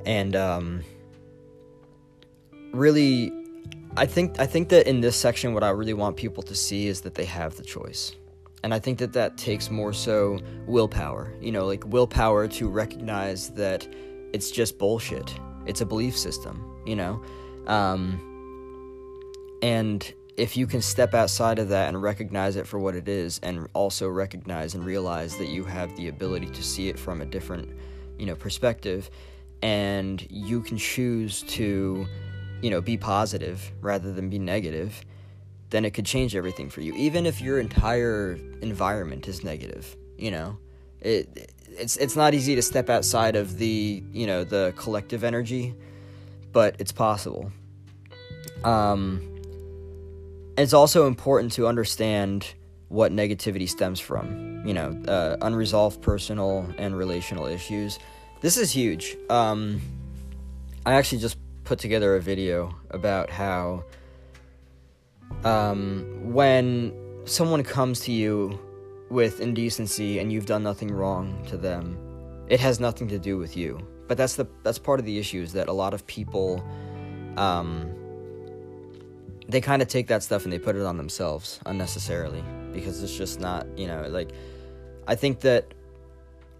And 0.06 0.34
um, 0.34 0.82
really 2.72 3.32
I 3.96 4.06
think 4.06 4.38
I 4.38 4.46
think 4.46 4.68
that 4.68 4.86
in 4.86 5.00
this 5.00 5.16
section 5.16 5.52
what 5.52 5.64
I 5.64 5.70
really 5.70 5.94
want 5.94 6.16
people 6.16 6.42
to 6.44 6.54
see 6.54 6.86
is 6.86 7.00
that 7.02 7.14
they 7.14 7.24
have 7.24 7.56
the 7.56 7.64
choice. 7.64 8.14
And 8.62 8.74
I 8.74 8.78
think 8.78 8.98
that 8.98 9.14
that 9.14 9.36
takes 9.38 9.70
more 9.70 9.92
so 9.92 10.38
willpower. 10.66 11.32
You 11.40 11.50
know, 11.50 11.66
like 11.66 11.84
willpower 11.86 12.46
to 12.48 12.68
recognize 12.68 13.50
that 13.50 13.88
it's 14.32 14.50
just 14.50 14.78
bullshit. 14.78 15.34
It's 15.66 15.80
a 15.80 15.86
belief 15.86 16.16
system, 16.16 16.62
you 16.86 16.94
know? 16.94 17.22
Um, 17.66 18.26
and 19.62 20.12
if 20.36 20.56
you 20.56 20.66
can 20.66 20.80
step 20.80 21.14
outside 21.14 21.58
of 21.58 21.68
that 21.68 21.88
and 21.88 22.00
recognize 22.00 22.56
it 22.56 22.66
for 22.66 22.78
what 22.78 22.94
it 22.94 23.08
is 23.08 23.40
and 23.42 23.68
also 23.72 24.08
recognize 24.08 24.74
and 24.74 24.84
realize 24.84 25.36
that 25.38 25.48
you 25.48 25.64
have 25.64 25.94
the 25.96 26.08
ability 26.08 26.46
to 26.46 26.62
see 26.62 26.88
it 26.88 26.98
from 26.98 27.20
a 27.20 27.24
different 27.24 27.68
you 28.18 28.26
know 28.26 28.34
perspective 28.34 29.10
and 29.62 30.26
you 30.30 30.60
can 30.60 30.78
choose 30.78 31.42
to 31.42 32.06
you 32.62 32.70
know 32.70 32.80
be 32.80 32.96
positive 32.96 33.72
rather 33.80 34.12
than 34.12 34.28
be 34.30 34.38
negative 34.38 35.04
then 35.70 35.84
it 35.84 35.92
could 35.92 36.04
change 36.04 36.34
everything 36.34 36.68
for 36.68 36.80
you. 36.80 36.92
Even 36.94 37.26
if 37.26 37.40
your 37.40 37.60
entire 37.60 38.36
environment 38.62 39.28
is 39.28 39.42
negative 39.42 39.96
you 40.18 40.30
know 40.30 40.56
it 41.00 41.52
it's 41.68 41.96
it's 41.96 42.16
not 42.16 42.34
easy 42.34 42.54
to 42.54 42.62
step 42.62 42.90
outside 42.90 43.36
of 43.36 43.58
the 43.58 44.02
you 44.12 44.26
know 44.26 44.44
the 44.44 44.72
collective 44.76 45.24
energy 45.24 45.74
but 46.52 46.76
it's 46.78 46.92
possible. 46.92 47.52
Um 48.64 49.29
it's 50.60 50.72
also 50.72 51.06
important 51.06 51.52
to 51.52 51.66
understand 51.66 52.54
what 52.88 53.12
negativity 53.12 53.68
stems 53.68 54.00
from. 54.00 54.66
You 54.66 54.74
know, 54.74 55.02
uh, 55.08 55.36
unresolved 55.42 56.02
personal 56.02 56.66
and 56.76 56.96
relational 56.96 57.46
issues. 57.46 57.98
This 58.40 58.56
is 58.56 58.70
huge. 58.70 59.16
Um, 59.28 59.80
I 60.84 60.94
actually 60.94 61.18
just 61.18 61.38
put 61.64 61.78
together 61.78 62.16
a 62.16 62.20
video 62.20 62.74
about 62.90 63.30
how 63.30 63.84
um, 65.44 66.32
when 66.32 66.92
someone 67.24 67.62
comes 67.62 68.00
to 68.00 68.12
you 68.12 68.58
with 69.08 69.40
indecency 69.40 70.18
and 70.18 70.32
you've 70.32 70.46
done 70.46 70.62
nothing 70.62 70.90
wrong 70.90 71.44
to 71.46 71.56
them, 71.56 71.96
it 72.48 72.60
has 72.60 72.80
nothing 72.80 73.08
to 73.08 73.18
do 73.18 73.38
with 73.38 73.56
you. 73.56 73.78
But 74.08 74.16
that's 74.16 74.34
the 74.34 74.46
that's 74.64 74.78
part 74.78 74.98
of 74.98 75.06
the 75.06 75.18
issue 75.18 75.42
is 75.42 75.52
that 75.52 75.68
a 75.68 75.72
lot 75.72 75.94
of 75.94 76.04
people 76.06 76.64
um, 77.36 77.94
they 79.50 79.60
kind 79.60 79.82
of 79.82 79.88
take 79.88 80.06
that 80.08 80.22
stuff 80.22 80.44
and 80.44 80.52
they 80.52 80.58
put 80.58 80.76
it 80.76 80.82
on 80.82 80.96
themselves 80.96 81.60
unnecessarily 81.66 82.42
because 82.72 83.02
it's 83.02 83.16
just 83.16 83.40
not, 83.40 83.66
you 83.76 83.86
know, 83.86 84.06
like 84.08 84.30
I 85.06 85.14
think 85.14 85.40
that 85.40 85.74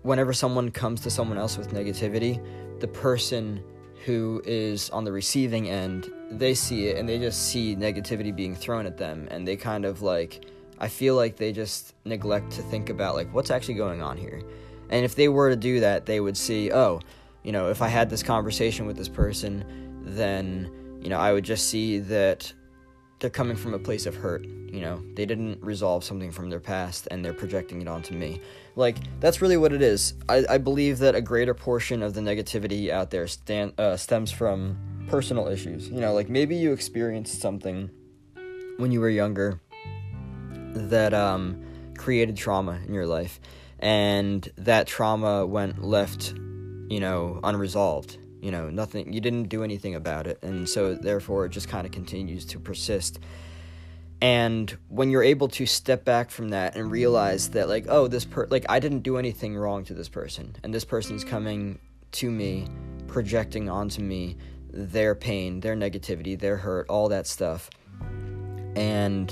whenever 0.03 0.33
someone 0.33 0.71
comes 0.71 1.01
to 1.03 1.11
someone 1.11 1.39
else 1.39 1.57
with 1.57 1.73
negativity, 1.73 2.43
the 2.81 2.89
person 2.89 3.63
who 4.05 4.43
is 4.47 4.89
on 4.91 5.05
the 5.05 5.13
receiving 5.13 5.69
end, 5.69 6.11
they 6.31 6.55
see 6.55 6.89
it 6.89 6.97
and 6.97 7.09
they 7.09 7.19
just 7.19 7.49
see 7.49 7.77
negativity 7.77 8.35
being 8.35 8.55
thrown 8.55 8.87
at 8.87 8.97
them 8.97 9.29
and 9.31 9.47
they 9.47 9.57
kind 9.57 9.85
of 9.85 10.03
like 10.03 10.47
I 10.79 10.89
feel 10.89 11.15
like 11.15 11.37
they 11.37 11.53
just 11.53 11.95
neglect 12.07 12.53
to 12.53 12.63
think 12.63 12.89
about 12.89 13.15
like 13.15 13.33
what's 13.35 13.51
actually 13.51 13.75
going 13.75 14.01
on 14.01 14.17
here. 14.17 14.43
And 14.89 15.05
if 15.05 15.15
they 15.15 15.29
were 15.29 15.51
to 15.51 15.57
do 15.57 15.81
that, 15.81 16.07
they 16.07 16.21
would 16.21 16.37
see, 16.37 16.73
oh, 16.73 17.01
you 17.45 17.53
know, 17.53 17.69
if 17.69 17.83
I 17.83 17.89
had 17.89 18.09
this 18.09 18.23
conversation 18.23 18.87
with 18.87 18.97
this 18.97 19.09
person, 19.09 19.65
then 20.03 20.71
you 21.03 21.09
know, 21.09 21.19
I 21.19 21.33
would 21.33 21.45
just 21.45 21.69
see 21.69 21.99
that 21.99 22.53
they're 23.21 23.31
coming 23.31 23.57
from 23.57 23.75
a 23.75 23.79
place 23.79 24.07
of 24.07 24.17
hurt 24.17 24.45
you 24.73 24.81
know? 24.81 25.03
They 25.15 25.27
didn't 25.27 25.63
resolve 25.63 26.05
something 26.05 26.31
from 26.31 26.49
their 26.49 26.61
past 26.61 27.09
and 27.11 27.25
they're 27.25 27.35
projecting 27.35 27.83
it 27.83 27.89
onto 27.89 28.15
me. 28.15 28.41
Like 28.77 28.99
that's 29.21 29.43
really 29.43 29.57
what 29.57 29.73
it 29.73 29.83
is. 29.83 30.15
I, 30.29 30.45
I 30.49 30.59
believe 30.59 30.99
that 30.99 31.15
a 31.15 31.21
greater 31.21 31.55
portion 31.55 32.03
of 32.03 32.15
the 32.15 32.21
negativity 32.21 32.91
out 32.91 33.11
there 33.11 33.27
stand, 33.27 33.79
uh, 33.79 33.97
stems 33.97 34.31
from 34.31 34.79
personal 35.09 35.49
issues. 35.49 35.89
You 35.89 36.01
know 36.01 36.15
like 36.15 36.29
maybe 36.29 36.57
you 36.57 36.73
experienced 36.73 37.41
something 37.41 37.91
when 38.77 38.93
you 38.93 39.01
were 39.01 39.11
younger 39.11 39.61
that 40.73 41.13
um, 41.13 41.65
created 41.97 42.37
trauma 42.37 42.81
in 42.87 42.95
your 42.95 43.07
life 43.07 43.41
and 43.81 44.49
that 44.57 44.87
trauma 44.87 45.47
went 45.47 45.83
left 45.83 46.35
you 46.89 47.01
know 47.01 47.41
unresolved 47.43 48.19
you 48.41 48.51
know 48.51 48.71
nothing 48.71 49.13
you 49.13 49.21
didn't 49.21 49.45
do 49.45 49.63
anything 49.63 49.95
about 49.95 50.27
it. 50.27 50.43
And 50.43 50.69
so 50.69 50.95
therefore 50.95 51.47
it 51.47 51.51
just 51.51 51.69
kind 51.69 51.87
of 51.87 51.93
continues 51.93 52.45
to 52.47 52.59
persist. 52.59 53.19
And 54.23 54.77
when 54.89 55.11
you're 55.11 55.23
able 55.23 55.49
to 55.49 55.65
step 55.65 56.05
back 56.05 56.31
from 56.31 56.51
that 56.51 56.77
and 56.77 56.91
realize 56.91 57.51
that 57.51 57.69
like 57.69 57.87
oh 57.89 58.09
this 58.09 58.25
per 58.25 58.47
like 58.51 58.65
I 58.69 58.81
didn't 58.81 59.01
do 59.01 59.17
anything 59.17 59.57
wrong 59.57 59.85
to 59.85 59.95
this 59.95 60.09
person. 60.09 60.57
And 60.63 60.73
this 60.73 60.85
person's 60.85 61.25
coming 61.25 61.79
to 62.13 62.31
me 62.31 62.67
projecting 63.07 63.69
onto 63.69 64.03
me 64.03 64.37
their 64.73 65.15
pain 65.15 65.61
their 65.61 65.75
negativity 65.75 66.39
their 66.39 66.57
hurt 66.57 66.87
all 66.89 67.09
that 67.11 67.27
stuff. 67.27 67.71
And 68.77 69.31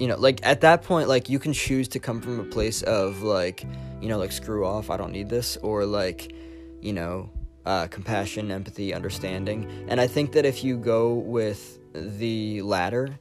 you 0.00 0.08
know 0.08 0.16
like 0.16 0.40
at 0.42 0.62
that 0.62 0.82
point 0.82 1.08
like 1.08 1.28
you 1.28 1.38
can 1.38 1.52
choose 1.52 1.88
to 1.88 2.00
come 2.00 2.20
from 2.20 2.40
a 2.40 2.44
place 2.44 2.82
of 2.82 3.22
like 3.22 3.64
you 4.00 4.08
know 4.08 4.18
like 4.18 4.32
screw 4.32 4.66
off 4.66 4.90
I 4.90 4.96
don't 4.96 5.12
need 5.12 5.28
this. 5.28 5.56
Or 5.58 5.84
like 5.84 6.34
you 6.80 6.92
know 6.92 7.30
uh, 7.66 7.86
compassion, 7.88 8.50
empathy, 8.50 8.92
understanding. 8.92 9.86
And 9.88 10.00
I 10.00 10.06
think 10.06 10.32
that 10.32 10.44
if 10.44 10.64
you 10.64 10.76
go 10.76 11.14
with 11.14 11.78
the 11.92 12.62
latter 12.62 13.18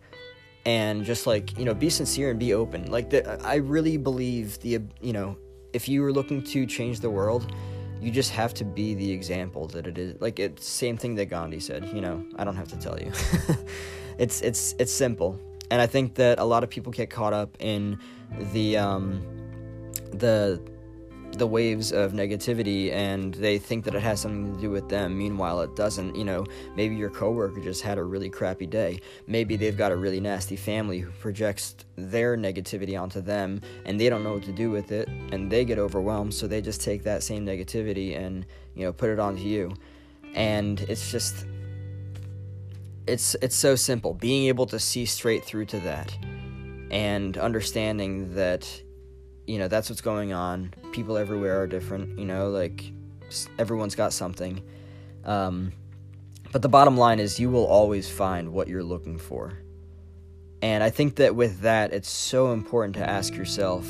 and 0.66 1.04
just 1.04 1.28
like, 1.28 1.58
you 1.58 1.66
know, 1.66 1.74
be 1.74 1.90
sincere 1.90 2.30
and 2.32 2.40
be 2.40 2.54
open, 2.54 2.92
like, 2.92 3.10
the, 3.10 3.42
I 3.46 3.56
really 3.56 3.98
believe 3.98 4.60
the, 4.60 4.80
you 5.02 5.14
know, 5.14 5.38
if 5.74 5.88
you 5.88 6.02
were 6.02 6.12
looking 6.12 6.44
to 6.44 6.66
change 6.66 7.00
the 7.00 7.10
world, 7.10 7.54
you 8.02 8.12
just 8.12 8.32
have 8.32 8.54
to 8.56 8.66
be 8.66 8.96
the 8.96 9.12
example 9.12 9.68
that 9.68 9.86
it 9.86 9.98
is. 9.98 10.20
Like, 10.20 10.40
it's 10.40 10.68
same 10.68 10.98
thing 10.98 11.16
that 11.16 11.26
Gandhi 11.26 11.60
said, 11.60 11.88
you 11.94 12.02
know, 12.02 12.26
I 12.36 12.44
don't 12.44 12.56
have 12.56 12.68
to 12.70 12.78
tell 12.78 13.00
you. 13.00 13.12
it's, 14.18 14.42
it's, 14.42 14.76
it's 14.80 14.92
simple. 14.92 15.40
And 15.70 15.80
I 15.80 15.88
think 15.88 16.16
that 16.16 16.40
a 16.40 16.44
lot 16.44 16.64
of 16.64 16.70
people 16.70 16.92
get 16.92 17.10
caught 17.10 17.34
up 17.34 17.56
in 17.60 18.00
the, 18.52 18.78
um, 18.78 19.22
the 20.12 20.62
the 21.34 21.48
waves 21.48 21.92
of 21.92 22.14
negativity 22.14 22.92
and 22.92 23.34
they 23.36 23.58
think 23.58 23.86
that 23.86 23.96
it 23.96 24.02
has 24.02 24.22
something 24.22 24.56
to 24.56 24.62
do 24.62 24.70
with 24.70 24.90
them. 24.90 25.18
Meanwhile 25.18 25.62
it 25.62 25.76
doesn't 25.76 26.16
you 26.16 26.26
know 26.26 26.46
maybe 26.76 26.96
your 26.96 27.10
coworker 27.10 27.62
just 27.62 27.82
had 27.82 27.98
a 27.98 28.04
really 28.04 28.30
crappy 28.30 28.66
day. 28.66 29.00
Maybe 29.28 29.56
they've 29.56 29.78
got 29.78 29.92
a 29.92 29.96
really 29.96 30.20
nasty 30.20 30.56
family 30.56 31.00
who 31.00 31.12
projects 31.12 31.76
their 31.96 32.38
negativity 32.38 33.00
onto 33.00 33.22
them 33.22 33.62
and 33.86 34.00
they 34.00 34.10
don't 34.10 34.24
know 34.24 34.34
what 34.34 34.44
to 34.44 34.52
do 34.52 34.70
with 34.70 34.92
it 34.92 35.08
and 35.08 35.52
they 35.52 35.66
get 35.66 35.80
overwhelmed 35.80 36.34
so 36.34 36.48
they 36.48 36.62
just 36.62 36.82
take 36.82 37.04
that 37.04 37.24
same 37.24 37.46
negativity 37.46 38.18
and 38.18 38.46
you 38.76 38.84
know 38.84 38.94
put 38.94 39.10
it 39.10 39.20
onto 39.20 39.44
you. 39.44 39.74
And 40.34 40.82
it's 40.82 41.12
just 41.12 41.46
it's 43.08 43.36
it's 43.42 43.56
so 43.56 43.76
simple. 43.76 44.14
Being 44.14 44.48
able 44.48 44.66
to 44.68 44.80
see 44.80 45.06
straight 45.06 45.44
through 45.44 45.66
to 45.66 45.80
that 45.82 46.16
and 46.92 47.38
understanding 47.38 48.36
that 48.36 48.82
you 49.52 49.60
know 49.60 49.68
that's 49.68 49.90
what's 49.90 50.02
going 50.02 50.32
on. 50.32 50.74
People 50.94 51.18
everywhere 51.18 51.62
are 51.62 51.68
different 51.68 52.18
you 52.18 52.26
know 52.26 52.50
like 52.50 52.92
everyone's 53.60 53.96
got 53.96 54.14
something. 54.14 54.64
Um, 55.26 55.74
but 56.52 56.62
the 56.62 56.70
bottom 56.70 56.98
line 56.98 57.20
is 57.20 57.40
you 57.40 57.50
will 57.50 57.66
always 57.66 58.10
find 58.10 58.54
what 58.54 58.68
you're 58.68 58.84
looking 58.84 59.18
for. 59.18 59.58
And 60.64 60.84
i 60.84 60.92
think 60.92 61.16
that 61.16 61.36
with 61.36 61.62
that 61.62 61.92
it's 61.92 62.10
so 62.10 62.54
important 62.54 62.96
to 62.96 63.10
ask 63.10 63.34
yourself 63.34 63.84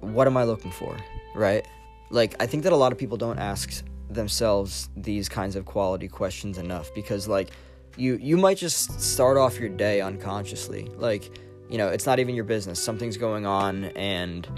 what 0.00 0.26
am 0.26 0.36
i 0.36 0.42
looking 0.42 0.72
for 0.72 0.96
right? 1.34 1.64
Like 2.10 2.34
i 2.42 2.46
think 2.46 2.64
that 2.64 2.72
a 2.72 2.76
lot 2.76 2.90
of 2.92 2.98
people 2.98 3.16
don't 3.16 3.38
ask 3.38 3.84
themselves 4.10 4.88
these 4.96 5.28
kinds 5.28 5.54
of 5.54 5.64
quality 5.64 6.08
questions 6.08 6.58
enough 6.58 6.92
because 6.92 7.28
like 7.28 7.50
you 7.96 8.18
you 8.20 8.36
might 8.36 8.56
just 8.56 9.00
start 9.00 9.36
off 9.36 9.58
your 9.58 9.68
day 9.68 10.00
unconsciously. 10.00 10.88
Like 10.96 11.30
you 11.68 11.78
know 11.78 11.88
it's 11.88 12.06
not 12.06 12.18
even 12.18 12.34
your 12.34 12.44
business. 12.44 12.82
Something's 12.82 13.16
going 13.16 13.46
on 13.46 13.84
and 13.84 14.48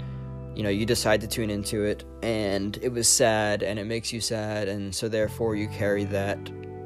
you 0.55 0.63
know 0.63 0.69
you 0.69 0.85
decide 0.85 1.21
to 1.21 1.27
tune 1.27 1.49
into 1.49 1.83
it 1.83 2.03
and 2.21 2.77
it 2.81 2.91
was 2.91 3.07
sad 3.07 3.63
and 3.63 3.79
it 3.79 3.85
makes 3.85 4.11
you 4.11 4.19
sad 4.19 4.67
and 4.67 4.93
so 4.93 5.07
therefore 5.07 5.55
you 5.55 5.67
carry 5.69 6.03
that 6.05 6.37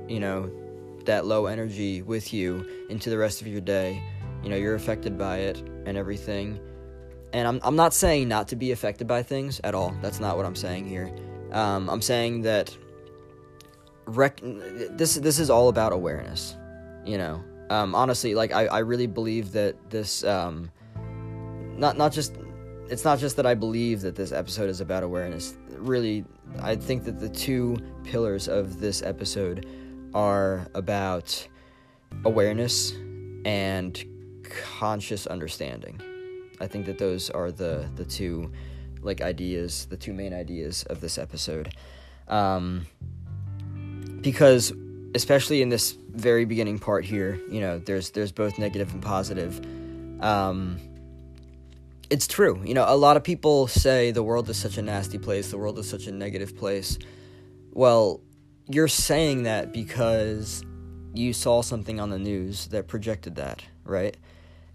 you 0.07 0.19
know 0.19 0.51
that 1.05 1.25
low 1.25 1.45
energy 1.45 2.01
with 2.01 2.33
you 2.33 2.67
into 2.89 3.09
the 3.09 3.17
rest 3.17 3.41
of 3.41 3.47
your 3.47 3.61
day. 3.61 4.01
You 4.43 4.49
know 4.49 4.55
you're 4.55 4.75
affected 4.75 5.17
by 5.17 5.39
it 5.39 5.57
and 5.85 5.97
everything. 5.97 6.59
And 7.33 7.47
i'm, 7.47 7.59
I'm 7.63 7.75
not 7.75 7.93
saying 7.93 8.27
not 8.27 8.47
to 8.49 8.55
be 8.55 8.71
affected 8.71 9.07
by 9.07 9.23
things 9.23 9.59
at 9.63 9.75
all. 9.75 9.95
That's 10.01 10.19
not 10.19 10.37
what 10.37 10.45
i'm 10.45 10.55
saying 10.55 10.87
here. 10.87 11.13
Um, 11.51 11.89
i'm 11.89 12.01
saying 12.01 12.41
that 12.43 12.75
rec- 14.05 14.41
this 14.41 15.15
this 15.15 15.39
is 15.39 15.49
all 15.49 15.69
about 15.69 15.93
awareness. 15.93 16.55
You 17.05 17.17
know, 17.17 17.43
um, 17.69 17.95
honestly, 17.95 18.35
like 18.35 18.53
I, 18.53 18.65
I 18.67 18.79
really 18.79 19.07
believe 19.07 19.51
that 19.53 19.89
this 19.89 20.23
um, 20.23 20.71
not 21.77 21.97
not 21.97 22.11
just 22.11 22.35
it's 22.89 23.03
not 23.03 23.19
just 23.19 23.35
that 23.37 23.45
I 23.45 23.55
believe 23.55 24.01
that 24.01 24.15
this 24.15 24.31
episode 24.31 24.69
is 24.69 24.81
about 24.81 25.03
awareness. 25.03 25.55
Really, 25.69 26.25
I 26.61 26.75
think 26.75 27.03
that 27.05 27.19
the 27.19 27.29
two 27.29 27.77
pillars 28.03 28.47
of 28.47 28.79
this 28.79 29.01
episode 29.01 29.65
are 30.13 30.67
about 30.73 31.47
awareness 32.23 32.93
and 33.43 34.03
conscious 34.43 35.27
understanding. 35.27 36.01
I 36.61 36.67
think 36.67 36.85
that 36.85 36.97
those 36.97 37.29
are 37.29 37.51
the 37.51 37.89
the 37.95 38.05
two 38.05 38.51
like 39.01 39.21
ideas, 39.21 39.85
the 39.89 39.97
two 39.97 40.13
main 40.13 40.33
ideas 40.33 40.83
of 40.83 41.01
this 41.01 41.17
episode. 41.17 41.73
Um, 42.27 42.87
because 44.21 44.73
especially 45.13 45.61
in 45.61 45.69
this 45.69 45.97
very 46.15 46.45
beginning 46.45 46.79
part 46.79 47.05
here, 47.05 47.39
you 47.49 47.59
know, 47.59 47.79
there's 47.79 48.11
there's 48.11 48.31
both 48.31 48.57
negative 48.57 48.93
and 48.93 49.01
positive. 49.01 49.59
Um, 50.21 50.79
it's 52.09 52.27
true. 52.27 52.61
You 52.63 52.73
know, 52.73 52.85
a 52.87 52.95
lot 52.95 53.17
of 53.17 53.23
people 53.23 53.67
say 53.67 54.11
the 54.11 54.23
world 54.23 54.49
is 54.49 54.57
such 54.57 54.77
a 54.77 54.81
nasty 54.81 55.17
place, 55.17 55.51
the 55.51 55.57
world 55.57 55.79
is 55.79 55.89
such 55.89 56.07
a 56.07 56.11
negative 56.11 56.55
place. 56.55 56.97
Well, 57.71 58.21
you're 58.67 58.87
saying 58.87 59.43
that 59.43 59.73
because 59.73 60.63
you 61.13 61.33
saw 61.33 61.61
something 61.61 61.99
on 61.99 62.09
the 62.09 62.19
news 62.19 62.67
that 62.67 62.87
projected 62.87 63.35
that, 63.35 63.63
right? 63.83 64.15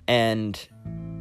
And 0.06 0.58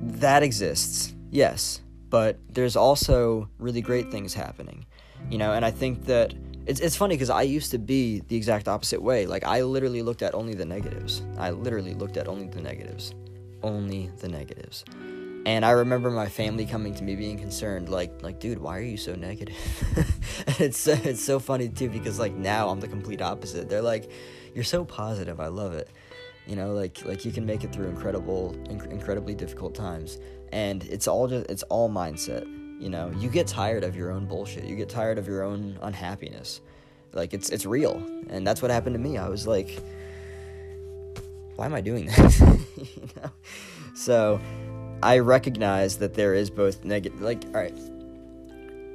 that 0.01 0.43
exists, 0.43 1.13
yes, 1.29 1.82
but 2.10 2.39
there's 2.49 2.75
also 2.75 3.49
really 3.60 3.82
great 3.82 4.12
things 4.12 4.34
happening, 4.34 4.86
you 5.29 5.38
know, 5.38 5.53
and 5.53 5.63
I 5.63 5.71
think 5.71 6.05
that 6.05 6.34
it's 6.69 6.79
it's 6.82 6.95
funny 6.95 7.15
because 7.15 7.32
I 7.32 7.41
used 7.41 7.71
to 7.71 7.79
be 7.79 8.19
the 8.27 8.36
exact 8.36 8.67
opposite 8.67 9.01
way. 9.01 9.25
Like 9.25 9.43
I 9.43 9.63
literally 9.63 10.03
looked 10.03 10.21
at 10.21 10.36
only 10.36 10.53
the 10.53 10.65
negatives. 10.65 11.23
I 11.39 11.49
literally 11.49 11.95
looked 11.95 12.15
at 12.15 12.27
only 12.27 12.47
the 12.47 12.62
negatives, 12.62 13.15
only 13.63 14.12
the 14.19 14.29
negatives. 14.29 14.86
And 15.47 15.65
I 15.65 15.71
remember 15.71 16.12
my 16.12 16.29
family 16.29 16.67
coming 16.67 16.93
to 16.93 17.03
me 17.03 17.15
being 17.15 17.39
concerned, 17.39 17.89
like, 17.89 18.21
like, 18.21 18.39
dude, 18.39 18.60
why 18.60 18.77
are 18.77 18.84
you 18.84 18.97
so 18.97 19.15
negative? 19.15 19.55
it's 20.60 20.86
it's 20.88 21.23
so 21.23 21.39
funny 21.39 21.69
too 21.69 21.89
because 21.89 22.19
like 22.19 22.36
now 22.36 22.69
I'm 22.69 22.79
the 22.79 22.88
complete 22.88 23.23
opposite. 23.23 23.67
They're 23.67 23.82
like, 23.82 24.12
you're 24.53 24.63
so 24.63 24.86
positive. 24.86 25.39
I 25.39 25.47
love 25.47 25.73
it. 25.73 25.89
You 26.45 26.55
know, 26.55 26.73
like 26.73 27.03
like 27.03 27.25
you 27.25 27.32
can 27.32 27.47
make 27.47 27.63
it 27.63 27.73
through 27.73 27.88
incredible, 27.88 28.55
inc- 28.65 28.91
incredibly 28.91 29.34
difficult 29.34 29.73
times, 29.73 30.19
and 30.53 30.84
it's 30.84 31.08
all 31.08 31.27
just 31.27 31.49
it's 31.49 31.63
all 31.63 31.89
mindset 31.89 32.45
you 32.80 32.89
know, 32.89 33.12
you 33.18 33.30
get 33.30 33.46
tired 33.46 33.84
of 33.84 33.96
your 33.96 34.12
own 34.12 34.26
bullshit. 34.26 34.63
You 34.63 34.76
get 34.76 34.89
tired 34.89 35.18
of 35.18 35.28
your 35.28 35.44
own 35.44 35.78
unhappiness. 35.82 36.62
Like 37.12 37.34
it's 37.34 37.50
it's 37.50 37.65
real, 37.65 37.98
and 38.30 38.48
that's 38.48 38.62
what 38.62 38.72
happened 38.72 38.96
to 38.96 39.00
me. 39.00 39.18
I 39.18 39.28
was 39.28 39.46
like, 39.46 39.80
why 41.56 41.65
am 41.65 41.74
I 41.74 41.82
doing 41.82 42.06
this? 42.18 42.39
you 42.39 43.10
know? 43.18 43.32
So 43.96 44.39
I 45.04 45.20
recognize 45.20 45.98
that 45.98 46.13
there 46.13 46.34
is 46.34 46.50
both 46.50 46.86
negative. 46.86 47.20
Like, 47.20 47.44
all 47.48 47.62
right, 47.62 47.78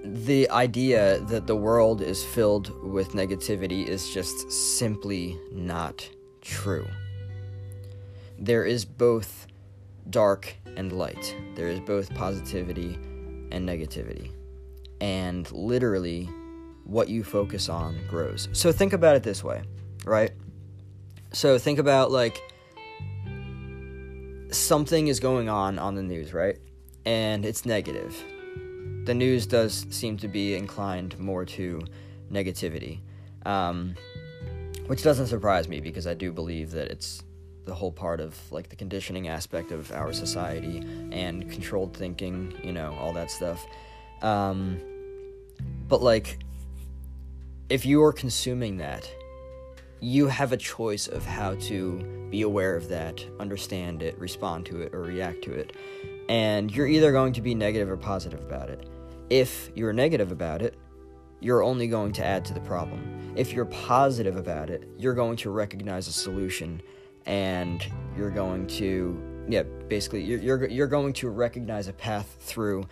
the 0.03 0.49
idea 0.51 1.21
that 1.29 1.47
the 1.47 1.57
world 1.57 2.01
is 2.01 2.25
filled 2.25 2.71
with 2.83 3.11
negativity 3.11 3.87
is 3.87 4.09
just 4.15 4.51
simply 4.51 5.39
not 5.53 6.09
true. 6.41 6.87
There 8.39 8.65
is 8.65 8.85
both 8.85 9.47
dark 10.09 10.55
and 10.77 10.93
light. 10.93 11.37
There 11.55 11.69
is 11.69 11.81
both 11.81 12.15
positivity 12.15 12.99
and 13.55 13.69
negativity. 13.69 14.31
And 15.01 15.51
literally, 15.53 16.29
what 16.85 17.09
you 17.09 17.25
focus 17.25 17.69
on 17.69 17.99
grows. 18.09 18.49
So 18.53 18.73
think 18.73 18.93
about 18.93 19.17
it 19.17 19.23
this 19.23 19.43
way, 19.43 19.63
right? 20.05 20.33
So 21.33 21.59
think 21.59 21.79
about 21.79 22.11
like 22.11 22.43
something 24.51 25.09
is 25.09 25.21
going 25.21 25.49
on 25.49 25.79
on 25.79 25.95
the 25.95 26.03
news, 26.03 26.33
right? 26.33 26.59
And 27.07 27.45
it's 27.45 27.65
negative. 27.65 28.23
The 29.05 29.15
news 29.15 29.47
does 29.47 29.87
seem 29.91 30.17
to 30.19 30.29
be 30.29 30.55
inclined 30.55 31.19
more 31.19 31.45
to 31.45 31.83
negativity, 32.31 33.01
um, 33.45 33.95
which 34.87 35.03
doesn't 35.03 35.27
surprise 35.27 35.69
me 35.69 35.81
because 35.81 36.07
I 36.07 36.15
do 36.15 36.33
believe 36.33 36.71
that 36.73 36.91
it's 36.91 37.23
the 37.65 37.75
whole 37.75 37.93
part 37.93 38.21
of 38.21 38.39
like 38.53 38.69
the 38.69 38.77
conditioning 38.77 39.29
aspect 39.29 39.73
of 39.73 39.91
our 39.93 40.13
society 40.13 40.79
and 41.13 41.51
controlled 41.51 41.97
thinking, 41.97 42.55
you 42.63 42.73
know, 42.73 42.97
all 43.01 43.13
that 43.13 43.31
stuff. 43.31 43.65
Um, 44.23 44.81
but 45.89 46.03
like, 46.03 46.39
if 47.69 47.87
you 47.87 48.03
are 48.03 48.13
consuming 48.13 48.77
that, 48.79 49.11
you 50.01 50.27
have 50.29 50.53
a 50.53 50.57
choice 50.57 51.09
of 51.09 51.25
how 51.25 51.55
to 51.55 52.29
be 52.31 52.43
aware 52.43 52.77
of 52.77 52.89
that, 52.89 53.25
understand 53.41 54.03
it, 54.03 54.19
respond 54.19 54.67
to 54.67 54.83
it, 54.83 54.95
or 54.95 55.01
react 55.01 55.43
to 55.43 55.53
it. 55.53 55.75
And 56.29 56.75
you're 56.75 56.87
either 56.87 57.13
going 57.13 57.33
to 57.35 57.41
be 57.41 57.55
negative 57.55 57.91
or 57.91 57.97
positive 57.97 58.41
about 58.41 58.69
it. 58.69 58.87
If 59.31 59.71
you're 59.75 59.93
negative 59.93 60.31
about 60.31 60.61
it, 60.61 60.77
you're 61.41 61.63
only 61.63 61.87
going 61.87 62.13
to 62.15 62.25
add 62.25 62.45
to 62.47 62.55
the 62.55 62.61
problem. 62.61 63.33
If 63.37 63.53
you're 63.53 63.67
positive 63.67 64.37
about 64.37 64.71
it, 64.71 64.89
you're 64.99 65.15
going 65.15 65.37
to 65.39 65.51
recognize 65.51 66.09
a 66.09 66.13
solution 66.13 66.83
and 67.27 67.87
you're 68.17 68.31
going 68.31 68.67
to 68.67 69.21
yeah 69.49 69.63
basically 69.89 70.23
you're 70.23 70.41
you're, 70.41 70.69
you're 70.69 70.87
going 70.87 71.13
to 71.13 71.29
recognize 71.29 71.89
a 71.89 71.93
path 71.93 72.37
through 72.41 72.87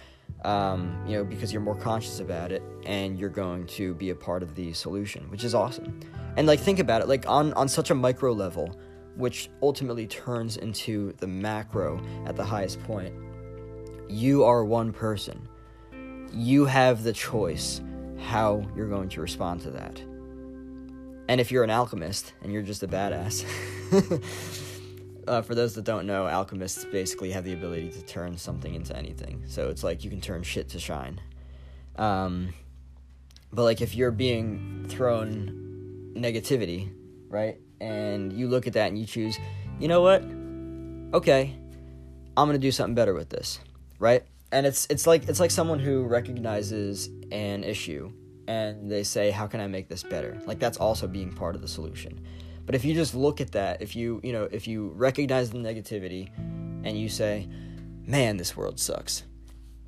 um, 0.45 1.03
you 1.07 1.16
know 1.16 1.25
because 1.25 1.53
you're 1.53 1.62
more 1.62 1.77
conscious 1.77 2.21
about 2.21 2.51
it 2.53 2.62
and 2.85 3.18
you're 3.18 3.31
going 3.31 3.66
to 3.66 3.95
be 3.95 4.11
a 4.11 4.14
part 4.14 4.42
of 4.42 4.55
the 4.55 4.73
solution 4.73 5.31
which 5.31 5.45
is 5.45 5.55
awesome. 5.55 6.01
And 6.37 6.47
like 6.47 6.61
think 6.61 6.79
about 6.79 7.03
it 7.03 7.09
like 7.09 7.29
on 7.29 7.53
on 7.55 7.68
such 7.68 7.90
a 7.90 7.95
micro 7.95 8.33
level 8.33 8.79
which 9.16 9.51
ultimately 9.62 10.07
turns 10.07 10.57
into 10.57 11.12
the 11.18 11.27
macro 11.27 12.03
at 12.27 12.35
the 12.35 12.45
highest 12.45 12.83
point 12.85 13.14
you 14.12 14.45
are 14.45 14.62
one 14.62 14.92
person. 14.92 15.49
You 16.33 16.66
have 16.66 17.03
the 17.03 17.12
choice 17.12 17.81
how 18.18 18.66
you're 18.77 18.88
going 18.88 19.09
to 19.11 19.21
respond 19.21 19.62
to 19.62 19.71
that 19.71 20.03
and 21.29 21.41
if 21.41 21.51
you're 21.51 21.65
an 21.65 21.71
alchemist 21.71 22.33
and 22.43 22.53
you're 22.53 22.63
just 22.63 22.83
a 22.83 22.89
badass, 22.89 23.45
uh, 25.27 25.43
for 25.43 25.55
those 25.55 25.75
that 25.75 25.85
don't 25.85 26.07
know, 26.07 26.27
alchemists 26.27 26.85
basically 26.85 27.31
have 27.31 27.45
the 27.45 27.53
ability 27.53 27.91
to 27.91 28.03
turn 28.03 28.37
something 28.37 28.75
into 28.75 28.97
anything. 28.97 29.43
So 29.47 29.69
it's 29.69 29.85
like 29.85 30.05
you 30.05 30.11
can 30.11 30.21
turn 30.21 30.43
shit 30.43 30.69
to 30.71 30.81
shine. 30.81 31.21
Um, 31.97 32.55
but 33.53 33.65
like 33.65 33.81
if 33.81 33.95
you're 33.95 34.11
being 34.11 34.87
thrown 34.89 36.13
negativity, 36.17 36.93
right? 37.29 37.59
And 37.81 38.33
you 38.33 38.49
look 38.49 38.67
at 38.67 38.73
that 38.75 38.89
and 38.89 38.99
you 38.99 39.07
choose, 39.07 39.39
you 39.79 39.89
know 39.89 40.01
what? 40.01 40.23
Okay, 41.15 41.55
I'm 42.37 42.49
gonna 42.49 42.59
do 42.59 42.73
something 42.73 42.95
better 42.95 43.15
with 43.15 43.29
this, 43.29 43.61
right? 43.99 44.25
And 44.51 44.67
it's 44.67 44.87
it's 44.91 45.07
like 45.07 45.29
it's 45.29 45.41
like 45.41 45.51
someone 45.51 45.79
who 45.79 46.05
recognizes 46.05 47.09
an 47.31 47.65
issue 47.65 48.13
and 48.49 48.91
they 48.91 49.03
say, 49.03 49.31
How 49.31 49.47
can 49.47 49.61
I 49.61 49.67
make 49.67 49.89
this 49.89 50.03
better? 50.03 50.41
Like, 50.47 50.59
that's 50.59 50.79
also 50.79 51.07
being 51.07 51.33
part 51.33 51.55
of 51.55 51.63
the 51.63 51.69
solution. 51.69 52.25
But 52.65 52.75
if 52.75 52.85
you 52.85 52.95
just 52.95 53.15
look 53.15 53.41
at 53.41 53.53
that, 53.53 53.83
if 53.83 53.97
you, 53.97 54.21
you 54.23 54.33
know, 54.33 54.49
if 54.51 54.69
you 54.69 54.93
recognize 54.95 55.51
the 55.51 55.59
negativity 55.59 56.31
and 56.85 56.99
you 56.99 57.09
say, 57.09 57.49
Man, 58.07 58.37
this 58.37 58.57
world 58.57 58.81
sucks, 58.81 59.25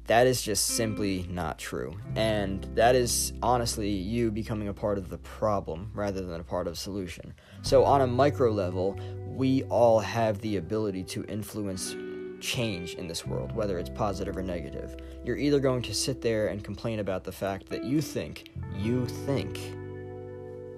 that 0.06 0.26
is 0.26 0.42
just 0.42 0.66
simply 0.66 1.26
not 1.30 1.58
true. 1.58 1.96
And 2.14 2.64
that 2.74 2.94
is 2.94 3.32
honestly 3.42 3.90
you 3.90 4.30
becoming 4.30 4.68
a 4.68 4.74
part 4.74 4.98
of 4.98 5.08
the 5.08 5.18
problem 5.18 5.90
rather 5.94 6.20
than 6.22 6.40
a 6.40 6.44
part 6.44 6.66
of 6.66 6.74
the 6.74 6.78
solution. 6.78 7.34
So, 7.62 7.84
on 7.84 8.02
a 8.02 8.06
micro 8.06 8.50
level, 8.50 8.98
we 9.26 9.62
all 9.64 10.00
have 10.00 10.40
the 10.40 10.56
ability 10.56 11.04
to 11.04 11.24
influence 11.24 11.96
change 12.44 12.94
in 12.94 13.08
this 13.08 13.26
world, 13.26 13.52
whether 13.56 13.78
it's 13.78 13.90
positive 13.90 14.36
or 14.36 14.42
negative. 14.42 14.96
You're 15.24 15.38
either 15.38 15.60
going 15.60 15.82
to 15.82 15.94
sit 15.94 16.20
there 16.20 16.48
and 16.48 16.62
complain 16.62 17.00
about 17.00 17.24
the 17.24 17.32
fact 17.32 17.68
that 17.70 17.84
you 17.84 18.02
think, 18.02 18.50
you 18.76 19.06
think, 19.06 19.58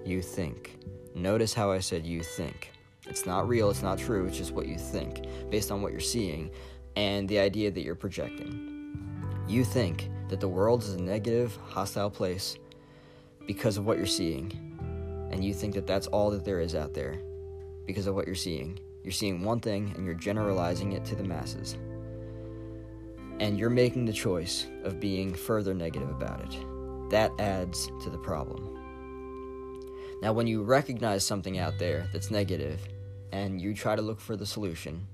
you 0.05 0.21
think. 0.21 0.79
Notice 1.13 1.53
how 1.53 1.71
I 1.71 1.79
said 1.79 2.05
you 2.05 2.23
think. 2.23 2.71
It's 3.05 3.25
not 3.25 3.47
real, 3.47 3.69
it's 3.69 3.83
not 3.83 3.97
true, 3.99 4.25
it's 4.25 4.37
just 4.37 4.53
what 4.53 4.67
you 4.67 4.77
think, 4.77 5.25
based 5.49 5.71
on 5.71 5.81
what 5.81 5.91
you're 5.91 5.99
seeing 6.01 6.51
and 6.95 7.27
the 7.27 7.39
idea 7.39 7.69
that 7.71 7.81
you're 7.81 7.95
projecting. 7.95 8.53
You 9.47 9.63
think 9.63 10.09
that 10.29 10.39
the 10.39 10.47
world 10.47 10.83
is 10.83 10.93
a 10.93 11.01
negative, 11.01 11.57
hostile 11.67 12.09
place 12.09 12.57
because 13.45 13.77
of 13.77 13.85
what 13.85 13.97
you're 13.97 14.05
seeing, 14.05 14.51
and 15.31 15.43
you 15.43 15.53
think 15.53 15.73
that 15.75 15.87
that's 15.87 16.07
all 16.07 16.31
that 16.31 16.45
there 16.45 16.59
is 16.59 16.75
out 16.75 16.93
there. 16.93 17.19
because 17.87 18.05
of 18.05 18.13
what 18.13 18.27
you're 18.27 18.35
seeing. 18.35 18.77
You're 19.07 19.13
seeing 19.13 19.41
one 19.41 19.61
thing 19.61 19.93
and 19.95 20.05
you're 20.05 20.15
generalizing 20.15 20.91
it 20.91 21.05
to 21.05 21.15
the 21.15 21.23
masses. 21.23 21.77
And 23.39 23.57
you're 23.57 23.69
making 23.69 24.03
the 24.03 24.11
choice 24.11 24.67
of 24.83 24.99
being 24.99 25.33
further 25.33 25.73
negative 25.73 26.09
about 26.09 26.41
it. 26.41 27.09
That 27.09 27.31
adds 27.39 27.87
to 28.03 28.09
the 28.09 28.17
problem. 28.17 28.77
Now, 30.21 30.33
when 30.33 30.45
you 30.45 30.61
recognize 30.61 31.23
something 31.23 31.57
out 31.57 31.79
there 31.79 32.09
that's 32.11 32.31
negative 32.31 32.81
and 33.31 33.61
you 33.61 33.73
try 33.73 33.95
to 33.95 34.01
look 34.01 34.19
for 34.19 34.35
the 34.35 34.45
solution, 34.45 35.07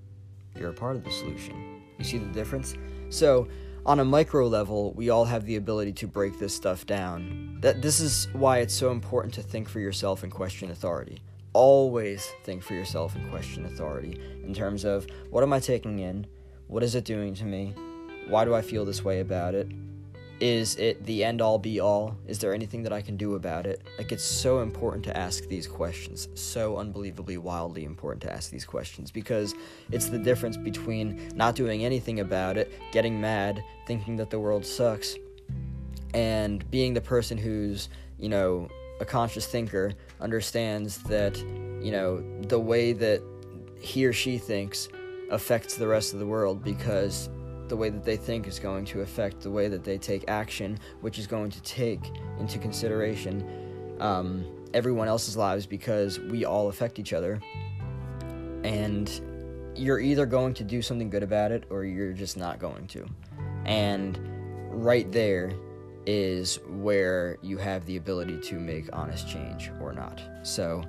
you're 0.57 0.71
a 0.71 0.73
part 0.73 0.95
of 0.95 1.03
the 1.03 1.11
solution. 1.11 1.83
You 1.99 2.03
see 2.03 2.17
the 2.17 2.33
difference? 2.33 2.73
So, 3.09 3.47
on 3.85 3.99
a 3.99 4.05
micro 4.05 4.47
level, 4.47 4.93
we 4.93 5.11
all 5.11 5.25
have 5.25 5.45
the 5.45 5.57
ability 5.57 5.93
to 5.93 6.07
break 6.07 6.39
this 6.39 6.55
stuff 6.55 6.87
down. 6.87 7.59
That 7.61 7.83
this 7.83 7.99
is 7.99 8.27
why 8.33 8.57
it's 8.57 8.73
so 8.73 8.89
important 8.89 9.35
to 9.35 9.43
think 9.43 9.69
for 9.69 9.79
yourself 9.79 10.23
and 10.23 10.31
question 10.31 10.71
authority. 10.71 11.21
Always 11.53 12.31
think 12.43 12.63
for 12.63 12.73
yourself 12.73 13.15
and 13.15 13.29
question 13.29 13.65
authority 13.65 14.19
in 14.43 14.53
terms 14.53 14.85
of 14.85 15.05
what 15.29 15.43
am 15.43 15.53
I 15.53 15.59
taking 15.59 15.99
in? 15.99 16.25
What 16.67 16.81
is 16.81 16.95
it 16.95 17.05
doing 17.05 17.35
to 17.35 17.45
me? 17.45 17.75
Why 18.27 18.43
do 18.43 18.55
I 18.55 18.61
feel 18.63 18.85
this 18.85 19.03
way 19.03 19.19
about 19.19 19.53
it? 19.53 19.67
Is 20.39 20.75
it 20.77 21.05
the 21.05 21.23
end 21.23 21.41
all 21.41 21.59
be 21.59 21.79
all? 21.79 22.17
Is 22.27 22.39
there 22.39 22.53
anything 22.55 22.81
that 22.83 22.91
I 22.91 23.01
can 23.01 23.17
do 23.17 23.35
about 23.35 23.67
it? 23.67 23.83
Like, 23.99 24.11
it's 24.11 24.23
so 24.23 24.61
important 24.61 25.05
to 25.05 25.15
ask 25.15 25.47
these 25.47 25.67
questions. 25.67 26.27
So 26.33 26.77
unbelievably, 26.77 27.37
wildly 27.37 27.85
important 27.85 28.23
to 28.23 28.33
ask 28.33 28.49
these 28.49 28.65
questions 28.65 29.11
because 29.11 29.53
it's 29.91 30.09
the 30.09 30.17
difference 30.17 30.57
between 30.57 31.31
not 31.35 31.55
doing 31.55 31.85
anything 31.85 32.19
about 32.19 32.57
it, 32.57 32.73
getting 32.91 33.21
mad, 33.21 33.63
thinking 33.85 34.15
that 34.17 34.31
the 34.31 34.39
world 34.39 34.65
sucks, 34.65 35.15
and 36.15 36.69
being 36.71 36.93
the 36.93 37.01
person 37.01 37.37
who's, 37.37 37.89
you 38.17 38.27
know, 38.27 38.67
a 38.99 39.05
conscious 39.05 39.45
thinker, 39.45 39.93
understands 40.23 40.97
that, 41.03 41.37
you 41.81 41.91
know, 41.91 42.23
the 42.47 42.59
way 42.59 42.93
that 42.93 43.21
he 43.79 44.05
or 44.05 44.13
she 44.13 44.37
thinks 44.37 44.87
affects 45.29 45.75
the 45.75 45.87
rest 45.87 46.13
of 46.13 46.19
the 46.19 46.25
world 46.25 46.63
because 46.63 47.29
the 47.67 47.75
way 47.75 47.89
that 47.89 48.03
they 48.03 48.15
think 48.15 48.47
is 48.47 48.59
going 48.59 48.85
to 48.85 49.01
affect 49.01 49.41
the 49.41 49.51
way 49.51 49.67
that 49.67 49.83
they 49.83 49.97
take 49.97 50.23
action, 50.27 50.79
which 51.01 51.19
is 51.19 51.27
going 51.27 51.49
to 51.51 51.61
take 51.63 52.01
into 52.39 52.57
consideration 52.57 53.97
um, 53.99 54.45
everyone 54.73 55.07
else's 55.07 55.37
lives 55.37 55.65
because 55.65 56.19
we 56.19 56.45
all 56.45 56.69
affect 56.69 56.99
each 56.99 57.13
other. 57.13 57.41
And 58.63 59.09
you're 59.75 59.99
either 59.99 60.25
going 60.25 60.53
to 60.55 60.63
do 60.63 60.81
something 60.81 61.09
good 61.09 61.23
about 61.23 61.51
it 61.51 61.65
or 61.69 61.83
you're 61.83 62.13
just 62.13 62.37
not 62.37 62.59
going 62.59 62.87
to. 62.87 63.05
And 63.65 64.19
right 64.71 65.11
there 65.11 65.51
is 66.05 66.59
where 66.67 67.37
you 67.41 67.57
have 67.57 67.85
the 67.85 67.97
ability 67.97 68.39
to 68.41 68.59
make 68.59 68.89
honest 68.93 69.27
change 69.27 69.71
or 69.81 69.93
not. 69.93 70.21
So, 70.43 70.83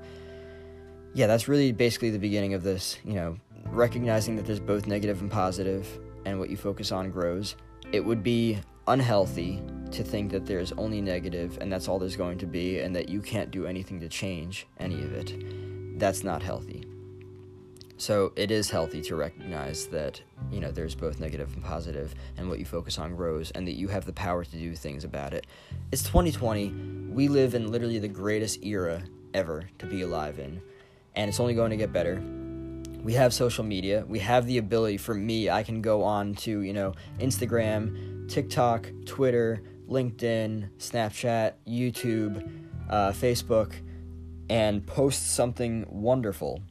yeah, 1.15 1.27
that's 1.27 1.49
really 1.49 1.73
basically 1.73 2.11
the 2.11 2.19
beginning 2.19 2.55
of 2.55 2.63
this, 2.63 2.99
you 3.05 3.15
know, 3.15 3.37
recognizing 3.67 4.37
that 4.37 4.47
there's 4.47 4.61
both 4.61 4.87
negative 4.87 5.21
and 5.21 5.31
positive 5.31 5.87
and 6.25 6.39
what 6.39 6.51
you 6.51 6.57
focus 6.57 6.93
on 6.93 7.11
grows, 7.11 7.57
it 7.93 8.05
would 8.05 8.23
be 8.23 8.59
unhealthy 8.89 9.63
to 9.91 10.03
think 10.03 10.31
that 10.31 10.45
there's 10.45 10.73
only 10.73 11.01
negative 11.01 11.57
and 11.61 11.73
that's 11.73 11.89
all 11.89 11.99
there's 11.99 12.17
going 12.17 12.39
to 12.39 12.47
be 12.47 12.81
and 12.81 12.95
that 12.95 13.09
you 13.09 13.21
can't 13.21 13.51
do 13.51 13.67
anything 13.67 14.01
to 14.01 14.09
change 14.09 14.67
any 14.79 15.03
of 15.03 15.13
it. 15.13 15.99
That's 15.99 16.25
not 16.25 16.43
healthy. 16.43 16.84
So 18.05 18.35
it 18.37 18.51
is 18.51 18.69
healthy 18.69 19.01
to 19.01 19.17
recognize 19.17 19.87
that, 19.87 20.21
you 20.53 20.61
know, 20.61 20.71
there's 20.71 20.95
both 20.95 21.21
negative 21.21 21.51
and 21.55 21.65
positive 21.65 22.15
and 22.37 22.51
what 22.51 22.59
you 22.59 22.67
focus 22.67 22.99
on 22.99 23.17
grows 23.17 23.51
and 23.53 23.67
that 23.67 23.77
you 23.77 23.89
have 23.89 24.05
the 24.05 24.13
power 24.13 24.45
to 24.45 24.51
do 24.51 24.75
things 24.75 25.05
about 25.05 25.33
it. 25.33 25.47
It's 25.91 26.03
2020. 26.03 26.69
We 27.09 27.29
live 27.29 27.55
in 27.55 27.73
literally 27.73 27.99
the 27.99 28.09
greatest 28.09 28.63
era 28.63 29.03
ever 29.33 29.71
to 29.79 29.87
be 29.87 30.03
alive 30.03 30.39
in 30.39 30.61
and 31.17 31.31
it's 31.31 31.41
only 31.41 31.55
going 31.55 31.71
to 31.71 31.79
get 31.79 31.95
better 31.95 32.23
we 33.03 33.15
have 33.15 33.33
social 33.33 33.65
media. 33.65 34.05
We 34.07 34.19
have 34.19 34.47
the 34.47 34.59
ability 34.59 34.99
for 34.99 35.15
me, 35.15 35.49
I 35.49 35.63
can 35.63 35.81
go 35.81 36.03
on 36.03 36.35
to, 36.37 36.61
you 36.61 36.73
know, 36.75 36.95
Instagram, 37.21 38.29
TikTok, 38.31 38.91
Twitter, 39.07 39.63
LinkedIn, 39.89 40.71
Snapchat, 40.79 41.55
YouTube, 41.67 42.65
uh, 42.89 43.13
Facebook, 43.13 43.75
and 44.49 44.87
post 44.87 45.35
something 45.35 45.87
wonderful 45.89 46.63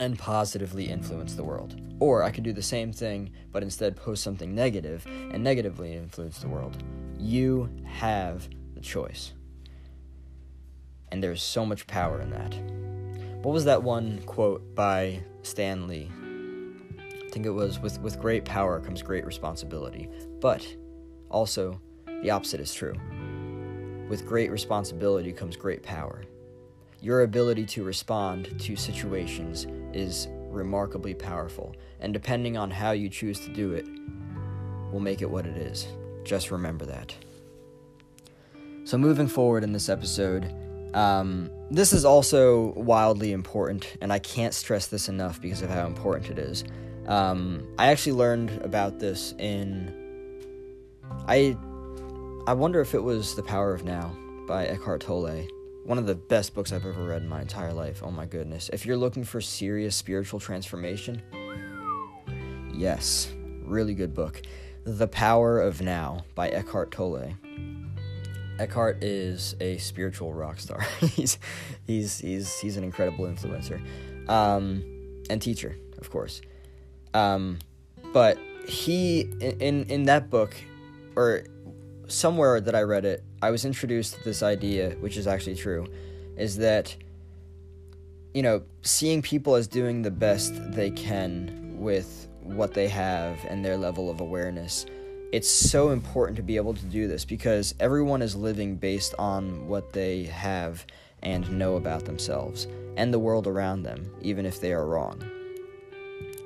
and 0.00 0.18
positively 0.18 0.88
influence 0.88 1.34
the 1.34 1.44
world. 1.44 1.80
Or 2.00 2.22
I 2.22 2.30
could 2.30 2.42
do 2.42 2.54
the 2.54 2.62
same 2.62 2.92
thing, 2.92 3.30
but 3.52 3.62
instead 3.62 3.94
post 3.94 4.24
something 4.24 4.54
negative 4.54 5.06
and 5.06 5.44
negatively 5.44 5.92
influence 5.92 6.38
the 6.38 6.48
world. 6.48 6.82
You 7.18 7.68
have 7.84 8.48
the 8.74 8.80
choice. 8.80 9.34
And 11.12 11.22
there's 11.22 11.42
so 11.42 11.66
much 11.66 11.86
power 11.86 12.20
in 12.20 12.30
that. 12.30 12.54
What 13.44 13.52
was 13.52 13.66
that 13.66 13.82
one 13.82 14.22
quote 14.22 14.74
by 14.74 15.22
Stan 15.42 15.86
Lee? 15.86 16.10
I 16.98 17.28
think 17.30 17.46
it 17.46 17.50
was 17.50 17.78
with 17.78 18.00
with 18.00 18.18
great 18.18 18.44
power 18.44 18.80
comes 18.80 19.02
great 19.02 19.24
responsibility. 19.24 20.08
But 20.40 20.66
also 21.28 21.80
the 22.22 22.30
opposite 22.30 22.60
is 22.60 22.74
true. 22.74 22.94
With 24.08 24.26
great 24.26 24.50
responsibility 24.50 25.32
comes 25.32 25.56
great 25.56 25.82
power. 25.82 26.24
Your 27.00 27.22
ability 27.22 27.64
to 27.66 27.84
respond 27.84 28.58
to 28.60 28.76
situations 28.76 29.66
is 29.94 30.28
remarkably 30.48 31.14
powerful, 31.14 31.74
and 32.00 32.12
depending 32.12 32.56
on 32.56 32.70
how 32.70 32.92
you 32.92 33.08
choose 33.08 33.40
to 33.40 33.48
do 33.52 33.72
it, 33.72 33.86
will 34.92 35.00
make 35.00 35.22
it 35.22 35.30
what 35.30 35.46
it 35.46 35.56
is. 35.56 35.86
Just 36.24 36.50
remember 36.50 36.84
that. 36.86 37.14
So, 38.84 38.98
moving 38.98 39.28
forward 39.28 39.62
in 39.62 39.72
this 39.72 39.88
episode, 39.88 40.52
um, 40.94 41.50
this 41.70 41.92
is 41.92 42.04
also 42.04 42.72
wildly 42.72 43.32
important, 43.32 43.96
and 44.00 44.12
I 44.12 44.18
can't 44.18 44.54
stress 44.54 44.88
this 44.88 45.08
enough 45.08 45.40
because 45.40 45.62
of 45.62 45.70
how 45.70 45.86
important 45.86 46.30
it 46.30 46.38
is. 46.38 46.64
Um, 47.06 47.66
I 47.78 47.88
actually 47.88 48.12
learned 48.12 48.50
about 48.62 48.98
this 48.98 49.34
in. 49.38 49.96
I, 51.26 51.56
I 52.46 52.54
wonder 52.54 52.80
if 52.80 52.94
it 52.94 53.02
was 53.02 53.34
The 53.34 53.42
Power 53.42 53.72
of 53.72 53.84
Now 53.84 54.16
by 54.46 54.66
Eckhart 54.66 55.02
Tolle. 55.02 55.46
One 55.84 55.98
of 55.98 56.06
the 56.06 56.14
best 56.14 56.54
books 56.54 56.72
I've 56.72 56.86
ever 56.86 57.02
read 57.02 57.22
in 57.22 57.28
my 57.28 57.40
entire 57.40 57.72
life. 57.72 58.02
Oh 58.04 58.10
my 58.10 58.26
goodness. 58.26 58.70
If 58.72 58.86
you're 58.86 58.96
looking 58.96 59.24
for 59.24 59.40
serious 59.40 59.96
spiritual 59.96 60.38
transformation, 60.38 61.22
yes, 62.72 63.32
really 63.64 63.94
good 63.94 64.14
book. 64.14 64.42
The 64.84 65.08
Power 65.08 65.60
of 65.60 65.80
Now 65.80 66.24
by 66.34 66.48
Eckhart 66.48 66.90
Tolle. 66.90 67.34
Eckhart 68.58 69.02
is 69.02 69.56
a 69.60 69.78
spiritual 69.78 70.34
rock 70.34 70.60
star. 70.60 70.80
he's 71.00 71.38
he's 71.86 72.18
he's 72.18 72.58
he's 72.58 72.76
an 72.76 72.84
incredible 72.84 73.24
influencer, 73.24 73.80
um, 74.28 74.84
and 75.30 75.40
teacher, 75.40 75.76
of 75.98 76.10
course. 76.10 76.42
Um, 77.14 77.58
but 78.12 78.38
he 78.66 79.20
in 79.40 79.84
in 79.84 80.04
that 80.04 80.28
book, 80.28 80.54
or 81.16 81.44
somewhere 82.10 82.60
that 82.60 82.74
I 82.74 82.82
read 82.82 83.04
it, 83.04 83.24
I 83.42 83.50
was 83.50 83.64
introduced 83.64 84.14
to 84.14 84.24
this 84.24 84.42
idea, 84.42 84.90
which 85.00 85.16
is 85.16 85.26
actually 85.26 85.56
true, 85.56 85.86
is 86.36 86.56
that 86.58 86.94
you 88.34 88.42
know 88.42 88.62
seeing 88.82 89.22
people 89.22 89.54
as 89.54 89.66
doing 89.66 90.02
the 90.02 90.10
best 90.10 90.52
they 90.72 90.90
can 90.90 91.76
with 91.78 92.28
what 92.42 92.74
they 92.74 92.88
have 92.88 93.38
and 93.48 93.64
their 93.64 93.76
level 93.76 94.08
of 94.10 94.20
awareness 94.20 94.86
it's 95.32 95.48
so 95.48 95.90
important 95.90 96.36
to 96.36 96.42
be 96.42 96.56
able 96.56 96.74
to 96.74 96.84
do 96.86 97.06
this 97.06 97.24
because 97.24 97.74
everyone 97.78 98.20
is 98.20 98.34
living 98.34 98.76
based 98.76 99.14
on 99.18 99.68
what 99.68 99.92
they 99.92 100.24
have 100.24 100.84
and 101.22 101.50
know 101.52 101.76
about 101.76 102.04
themselves 102.04 102.66
and 102.96 103.14
the 103.14 103.18
world 103.18 103.46
around 103.46 103.82
them, 103.82 104.12
even 104.22 104.44
if 104.44 104.60
they 104.60 104.72
are 104.72 104.86
wrong. 104.86 105.22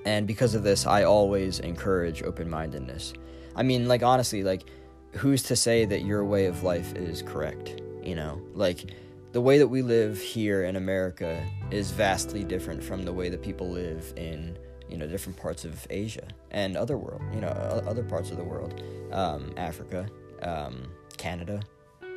And 0.04 0.26
because 0.26 0.54
of 0.54 0.62
this, 0.62 0.86
I 0.86 1.04
always 1.04 1.60
encourage 1.60 2.22
open 2.22 2.50
mindedness. 2.50 3.14
I 3.56 3.62
mean, 3.62 3.88
like, 3.88 4.02
honestly, 4.02 4.42
like, 4.42 4.64
who's 5.16 5.42
to 5.44 5.56
say 5.56 5.84
that 5.84 6.02
your 6.02 6.24
way 6.24 6.46
of 6.46 6.62
life 6.62 6.94
is 6.94 7.22
correct? 7.22 7.80
You 8.02 8.14
know, 8.14 8.40
like, 8.54 8.90
the 9.32 9.40
way 9.40 9.58
that 9.58 9.66
we 9.66 9.82
live 9.82 10.20
here 10.20 10.64
in 10.64 10.76
America 10.76 11.44
is 11.70 11.90
vastly 11.90 12.44
different 12.44 12.82
from 12.82 13.04
the 13.04 13.12
way 13.12 13.28
that 13.28 13.42
people 13.42 13.68
live 13.68 14.12
in 14.16 14.56
you 14.88 14.96
know 14.96 15.06
different 15.08 15.36
parts 15.36 15.64
of 15.64 15.86
Asia 15.90 16.26
and 16.52 16.76
other 16.76 16.96
world, 16.96 17.22
you 17.34 17.40
know 17.40 17.48
other 17.48 18.04
parts 18.04 18.30
of 18.30 18.36
the 18.36 18.44
world, 18.44 18.80
um, 19.12 19.52
Africa, 19.56 20.06
um, 20.42 20.86
Canada, 21.16 21.60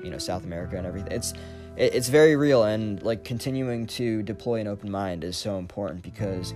you 0.04 0.12
know 0.12 0.20
South 0.20 0.44
America 0.44 0.78
and 0.78 0.86
everything. 0.86 1.12
It's 1.12 1.34
it's 1.76 2.10
very 2.10 2.36
real 2.36 2.64
and 2.64 3.02
like 3.04 3.24
continuing 3.24 3.88
to 3.88 4.22
deploy 4.24 4.60
an 4.60 4.68
open 4.68 4.92
mind 4.92 5.24
is 5.24 5.38
so 5.38 5.58
important 5.58 6.04
because 6.04 6.54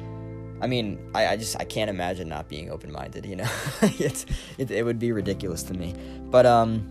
I 0.61 0.67
mean, 0.67 0.99
I, 1.13 1.27
I 1.27 1.37
just 1.37 1.59
I 1.59 1.65
can't 1.65 1.89
imagine 1.89 2.29
not 2.29 2.47
being 2.47 2.69
open 2.69 2.91
minded. 2.91 3.25
You 3.25 3.37
know, 3.37 3.49
it's 3.81 4.25
it, 4.57 4.71
it 4.71 4.83
would 4.83 4.99
be 4.99 5.11
ridiculous 5.11 5.63
to 5.63 5.73
me. 5.73 5.95
But 6.29 6.45
um, 6.45 6.89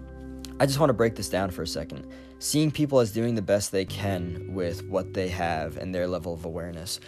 I 0.59 0.67
just 0.67 0.79
want 0.79 0.91
to 0.91 0.95
break 0.95 1.15
this 1.15 1.29
down 1.29 1.51
for 1.51 1.63
a 1.63 1.67
second. 1.67 2.11
Seeing 2.39 2.71
people 2.71 3.01
as 3.01 3.13
doing 3.13 3.35
the 3.35 3.43
best 3.43 3.71
they 3.71 3.85
can 3.85 4.55
with 4.55 4.85
what 4.85 5.15
they 5.15 5.29
have 5.29 5.77
and 5.77 5.95
their 5.95 6.07
level 6.07 6.33
of 6.33 6.45
awareness 6.45 7.01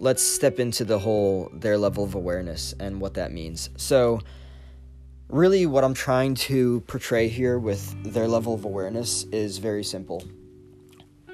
let's 0.00 0.22
step 0.22 0.58
into 0.58 0.82
the 0.84 0.98
whole 0.98 1.50
their 1.52 1.78
level 1.78 2.02
of 2.02 2.14
awareness 2.14 2.74
and 2.80 3.00
what 3.00 3.14
that 3.14 3.30
means. 3.32 3.70
So, 3.76 4.20
really, 5.28 5.66
what 5.66 5.84
I'm 5.84 5.94
trying 5.94 6.34
to 6.46 6.80
portray 6.82 7.28
here 7.28 7.58
with 7.58 8.12
their 8.12 8.26
level 8.26 8.54
of 8.54 8.64
awareness 8.64 9.24
is 9.24 9.58
very 9.58 9.84
simple. 9.84 10.24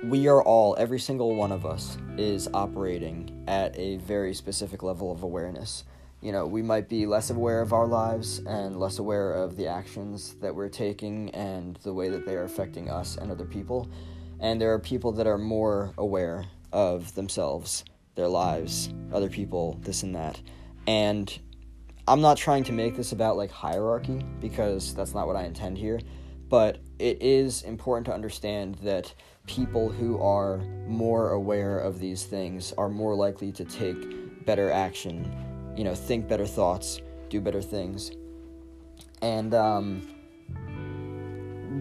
We 0.09 0.29
are 0.29 0.41
all, 0.43 0.77
every 0.79 1.01
single 1.01 1.35
one 1.35 1.51
of 1.51 1.67
us, 1.67 1.99
is 2.17 2.49
operating 2.55 3.45
at 3.49 3.77
a 3.77 3.97
very 3.97 4.33
specific 4.35 4.85
level 4.85 5.11
of 5.11 5.25
awareness. 5.25 5.83
You 6.21 6.31
know, 6.31 6.47
we 6.47 6.63
might 6.63 6.89
be 6.89 7.07
less 7.07 7.31
aware 7.31 7.61
of 7.61 7.73
our 7.73 7.89
lives 7.89 8.39
and 8.47 8.79
less 8.79 9.01
aware 9.01 9.33
of 9.33 9.57
the 9.57 9.67
actions 9.67 10.35
that 10.35 10.55
we're 10.55 10.69
taking 10.69 11.31
and 11.31 11.77
the 11.83 11.93
way 11.93 12.09
that 12.09 12.25
they 12.25 12.37
are 12.37 12.45
affecting 12.45 12.89
us 12.89 13.17
and 13.17 13.33
other 13.33 13.45
people. 13.45 13.89
And 14.39 14.61
there 14.61 14.73
are 14.73 14.79
people 14.79 15.11
that 15.13 15.27
are 15.27 15.39
more 15.39 15.93
aware 15.99 16.45
of 16.73 17.13
themselves, 17.17 17.85
their 18.15 18.29
lives, 18.29 18.91
other 19.13 19.29
people, 19.29 19.77
this 19.83 20.05
and 20.05 20.15
that. 20.15 20.41
And 20.87 21.37
I'm 22.07 22.21
not 22.21 22.37
trying 22.37 22.63
to 22.65 22.73
make 22.73 22.97
this 22.97 23.11
about 23.11 23.37
like 23.37 23.51
hierarchy 23.51 24.25
because 24.41 24.95
that's 24.95 25.15
not 25.15 25.27
what 25.27 25.35
I 25.35 25.45
intend 25.45 25.79
here, 25.79 25.99
but 26.49 26.79
it 27.01 27.21
is 27.21 27.63
important 27.63 28.07
to 28.07 28.15
understand 28.15 28.77
that 28.77 29.13
people 29.47 29.89
who 29.89 30.21
are 30.21 30.59
more 30.87 31.31
aware 31.31 31.79
of 31.79 31.99
these 31.99 32.25
things 32.25 32.73
are 32.77 32.89
more 32.89 33.15
likely 33.15 33.53
to 33.53 33.65
take 33.65 34.45
better 34.45 34.71
action, 34.71 35.31
you 35.77 35.85
know, 35.85 35.95
think 35.95 36.29
better 36.29 36.47
thoughts, 36.47 37.01
do 37.29 37.41
better 37.41 37.63
things. 37.63 38.13
And 39.23 39.55
um, 39.55 40.09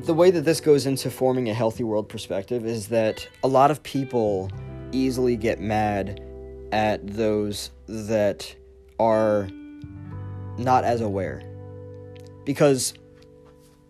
the 0.06 0.13
way 0.13 0.32
that 0.32 0.41
this 0.41 0.62
goes 0.62 0.86
into 0.86 1.10
forming 1.10 1.49
a 1.49 1.54
healthy 1.54 1.84
world 1.84 2.10
perspective 2.10 2.65
is 2.65 2.88
that 2.88 3.28
a 3.43 3.47
lot 3.47 3.71
of 3.71 3.84
people 3.84 4.49
easily 4.91 5.36
get 5.36 5.60
mad 5.60 6.21
at 6.71 7.06
those 7.06 7.71
that 7.88 8.56
are 8.99 9.47
not 10.58 10.84
as 10.84 11.01
aware. 11.01 11.41
Because 12.45 12.93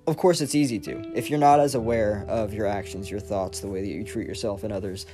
of 0.07 0.17
course, 0.17 0.41
it's 0.41 0.55
easy 0.55 0.79
to. 0.79 1.11
If 1.15 1.29
you're 1.29 1.39
not 1.39 1.59
as 1.59 1.75
aware 1.75 2.25
of 2.27 2.53
your 2.53 2.67
actions, 2.67 3.09
your 3.09 3.19
thoughts, 3.19 3.59
the 3.59 3.67
way 3.67 3.81
that 3.81 3.87
you 3.87 4.03
treat 4.03 4.27
yourself 4.27 4.63
and 4.63 4.71
others, 4.71 5.05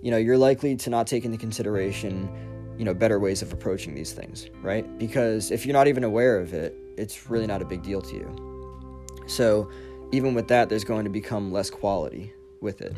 you 0.00 0.10
know, 0.10 0.16
you're 0.16 0.38
likely 0.38 0.74
to 0.76 0.90
not 0.90 1.06
take 1.06 1.24
into 1.24 1.38
consideration, 1.38 2.28
you 2.76 2.84
know, 2.84 2.92
better 2.92 3.20
ways 3.20 3.40
of 3.42 3.52
approaching 3.52 3.94
these 3.94 4.12
things, 4.12 4.50
right? 4.60 4.98
Because 4.98 5.50
if 5.50 5.64
you're 5.64 5.74
not 5.74 5.86
even 5.86 6.02
aware 6.02 6.38
of 6.38 6.54
it, 6.54 6.76
it's 6.96 7.30
really 7.30 7.46
not 7.46 7.62
a 7.62 7.64
big 7.64 7.82
deal 7.82 8.02
to 8.02 8.14
you. 8.14 9.24
So, 9.26 9.70
even 10.10 10.34
with 10.34 10.48
that, 10.48 10.68
there's 10.68 10.84
going 10.84 11.04
to 11.04 11.10
become 11.10 11.52
less 11.52 11.70
quality 11.70 12.34
with 12.60 12.82
it. 12.82 12.94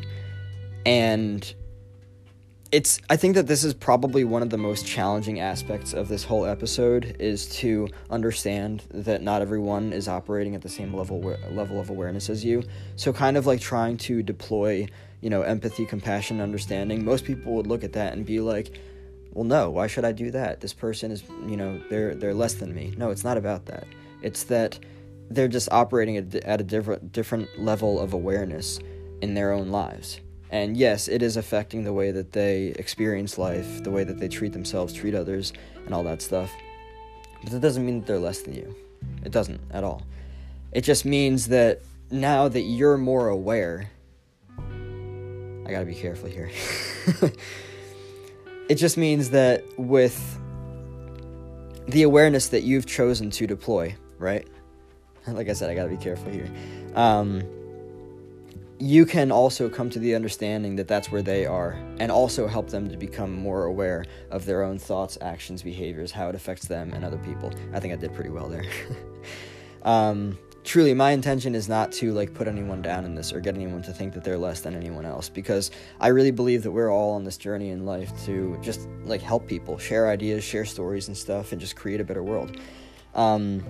And 0.85 1.53
it's 2.71 2.99
i 3.09 3.15
think 3.15 3.35
that 3.35 3.47
this 3.47 3.63
is 3.63 3.73
probably 3.73 4.23
one 4.23 4.41
of 4.41 4.49
the 4.49 4.57
most 4.57 4.87
challenging 4.87 5.39
aspects 5.39 5.93
of 5.93 6.07
this 6.07 6.23
whole 6.23 6.45
episode 6.45 7.15
is 7.19 7.47
to 7.47 7.87
understand 8.09 8.83
that 8.91 9.21
not 9.21 9.41
everyone 9.41 9.93
is 9.93 10.07
operating 10.07 10.55
at 10.55 10.61
the 10.61 10.69
same 10.69 10.93
level 10.93 11.21
level 11.51 11.79
of 11.79 11.89
awareness 11.89 12.29
as 12.29 12.43
you. 12.43 12.63
So 12.95 13.13
kind 13.13 13.37
of 13.37 13.45
like 13.45 13.59
trying 13.59 13.97
to 13.97 14.23
deploy 14.23 14.87
you 15.21 15.29
know 15.29 15.43
empathy 15.43 15.85
compassion 15.85 16.41
understanding 16.41 17.05
most 17.05 17.23
people 17.23 17.53
would 17.53 17.67
look 17.67 17.83
at 17.83 17.93
that 17.93 18.13
and 18.13 18.25
be 18.25 18.39
like 18.39 18.79
well 19.33 19.45
no 19.45 19.69
why 19.69 19.87
should 19.87 20.05
i 20.05 20.11
do 20.11 20.31
that? 20.31 20.61
This 20.61 20.73
person 20.73 21.11
is 21.11 21.23
you 21.47 21.57
know 21.57 21.79
they're 21.89 22.15
they're 22.15 22.33
less 22.33 22.55
than 22.55 22.73
me. 22.73 22.93
No 22.97 23.11
it's 23.11 23.23
not 23.23 23.37
about 23.37 23.67
that. 23.67 23.85
It's 24.23 24.43
that 24.45 24.79
they're 25.29 25.47
just 25.47 25.71
operating 25.71 26.17
at, 26.17 26.59
a 26.61 26.63
different 26.63 27.11
different 27.11 27.59
level 27.59 27.99
of 27.99 28.13
awareness 28.13 28.79
in 29.21 29.35
their 29.35 29.51
own 29.51 29.69
lives 29.69 30.19
and 30.55 30.77
yes, 30.77 31.09
it 31.09 31.21
is 31.21 31.35
affecting 31.35 31.83
the 31.83 31.91
way 31.91 32.11
that 32.11 32.31
they 32.31 32.67
experience 32.79 33.37
life, 33.37 33.83
the 33.83 33.91
way 33.91 34.05
that 34.05 34.21
they 34.21 34.29
treat 34.29 34.53
themselves, 34.53 34.93
treat 34.93 35.13
others, 35.13 35.51
and 35.83 35.93
all 35.93 36.01
that 36.05 36.21
stuff. 36.21 36.49
But 37.43 37.51
that 37.51 37.59
doesn't 37.59 37.85
mean 37.85 37.99
that 37.99 38.07
they're 38.07 38.19
less 38.19 38.41
than 38.41 38.53
you. 38.53 38.73
It 39.25 39.33
doesn't 39.33 39.59
at 39.71 39.83
all. 39.83 40.03
It 40.71 40.85
just 40.85 41.03
means 41.03 41.49
that 41.49 41.81
now 42.09 42.47
that 42.47 42.61
you're 42.61 42.95
more 42.95 43.27
aware, 43.27 43.91
I 44.57 45.71
gotta 45.71 45.83
be 45.83 45.93
careful 45.93 46.29
here. 46.29 46.49
it 48.69 48.75
just 48.75 48.95
means 48.95 49.31
that 49.31 49.61
with 49.77 50.39
the 51.85 52.03
awareness 52.03 52.47
that 52.47 52.63
you've 52.63 52.85
chosen 52.85 53.29
to 53.31 53.45
deploy, 53.45 53.93
right? 54.17 54.47
Like 55.27 55.49
I 55.49 55.53
said, 55.53 55.69
I 55.69 55.75
gotta 55.75 55.89
be 55.89 55.97
careful 55.97 56.31
here. 56.31 56.49
Um, 56.93 57.43
you 58.79 59.05
can 59.05 59.31
also 59.31 59.69
come 59.69 59.89
to 59.89 59.99
the 59.99 60.13
understanding 60.15 60.75
that 60.75 60.87
that's 60.87 61.09
where 61.09 61.21
they 61.21 61.45
are 61.45 61.79
and 61.99 62.11
also 62.11 62.45
help 62.45 62.69
them 62.69 62.89
to 62.89 62.97
become 62.97 63.31
more 63.31 63.65
aware 63.65 64.05
of 64.31 64.45
their 64.45 64.63
own 64.63 64.77
thoughts, 64.77 65.17
actions, 65.21 65.61
behaviors, 65.61 66.11
how 66.11 66.27
it 66.27 66.35
affects 66.35 66.67
them 66.67 66.91
and 66.93 67.05
other 67.05 67.17
people. 67.19 67.51
I 67.73 67.79
think 67.79 67.93
I 67.93 67.95
did 67.95 68.13
pretty 68.13 68.31
well 68.31 68.49
there. 68.49 68.65
um, 69.83 70.37
truly, 70.65 70.93
my 70.93 71.11
intention 71.11 71.55
is 71.55 71.69
not 71.69 71.93
to 71.93 72.11
like 72.11 72.33
put 72.33 72.49
anyone 72.49 72.81
down 72.81 73.05
in 73.05 73.15
this 73.15 73.31
or 73.31 73.39
get 73.39 73.55
anyone 73.55 73.81
to 73.83 73.93
think 73.93 74.13
that 74.13 74.25
they're 74.25 74.37
less 74.37 74.59
than 74.59 74.75
anyone 74.75 75.05
else 75.05 75.29
because 75.29 75.71
I 76.01 76.09
really 76.09 76.31
believe 76.31 76.61
that 76.63 76.71
we're 76.71 76.91
all 76.91 77.13
on 77.13 77.23
this 77.23 77.37
journey 77.37 77.69
in 77.69 77.85
life 77.85 78.11
to 78.25 78.57
just 78.61 78.89
like 79.05 79.21
help 79.21 79.47
people, 79.47 79.77
share 79.77 80.09
ideas, 80.09 80.43
share 80.43 80.65
stories 80.65 81.07
and 81.07 81.15
stuff, 81.15 81.53
and 81.53 81.61
just 81.61 81.77
create 81.77 82.01
a 82.01 82.03
better 82.03 82.23
world. 82.23 82.57
Um, 83.13 83.63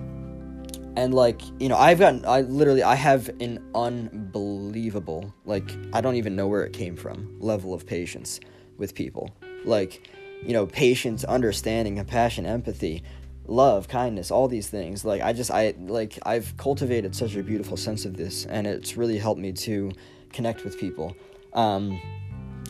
and 0.96 1.14
like 1.14 1.42
you 1.60 1.68
know 1.68 1.76
i've 1.76 1.98
gotten 1.98 2.24
i 2.26 2.40
literally 2.40 2.82
i 2.82 2.94
have 2.94 3.28
an 3.40 3.62
unbelievable 3.74 5.32
like 5.44 5.70
i 5.92 6.00
don't 6.00 6.16
even 6.16 6.34
know 6.34 6.48
where 6.48 6.64
it 6.64 6.72
came 6.72 6.96
from 6.96 7.36
level 7.40 7.72
of 7.72 7.86
patience 7.86 8.40
with 8.78 8.94
people. 8.94 9.30
Like 9.64 10.08
you 10.42 10.52
know 10.52 10.66
patience 10.66 11.24
understanding 11.24 11.96
compassion 11.96 12.44
empathy 12.44 13.02
love 13.46 13.88
kindness 13.88 14.30
all 14.30 14.48
these 14.48 14.68
things. 14.68 15.04
Like 15.04 15.22
i 15.22 15.32
just 15.32 15.50
i 15.50 15.74
like 15.78 16.18
i've 16.24 16.56
cultivated 16.56 17.14
such 17.14 17.36
a 17.36 17.42
beautiful 17.42 17.76
sense 17.76 18.04
of 18.04 18.16
this 18.16 18.44
and 18.46 18.66
it's 18.66 18.96
really 18.96 19.18
helped 19.18 19.40
me 19.40 19.52
to 19.52 19.92
connect 20.32 20.64
with 20.64 20.78
people. 20.78 21.16
Um 21.52 22.00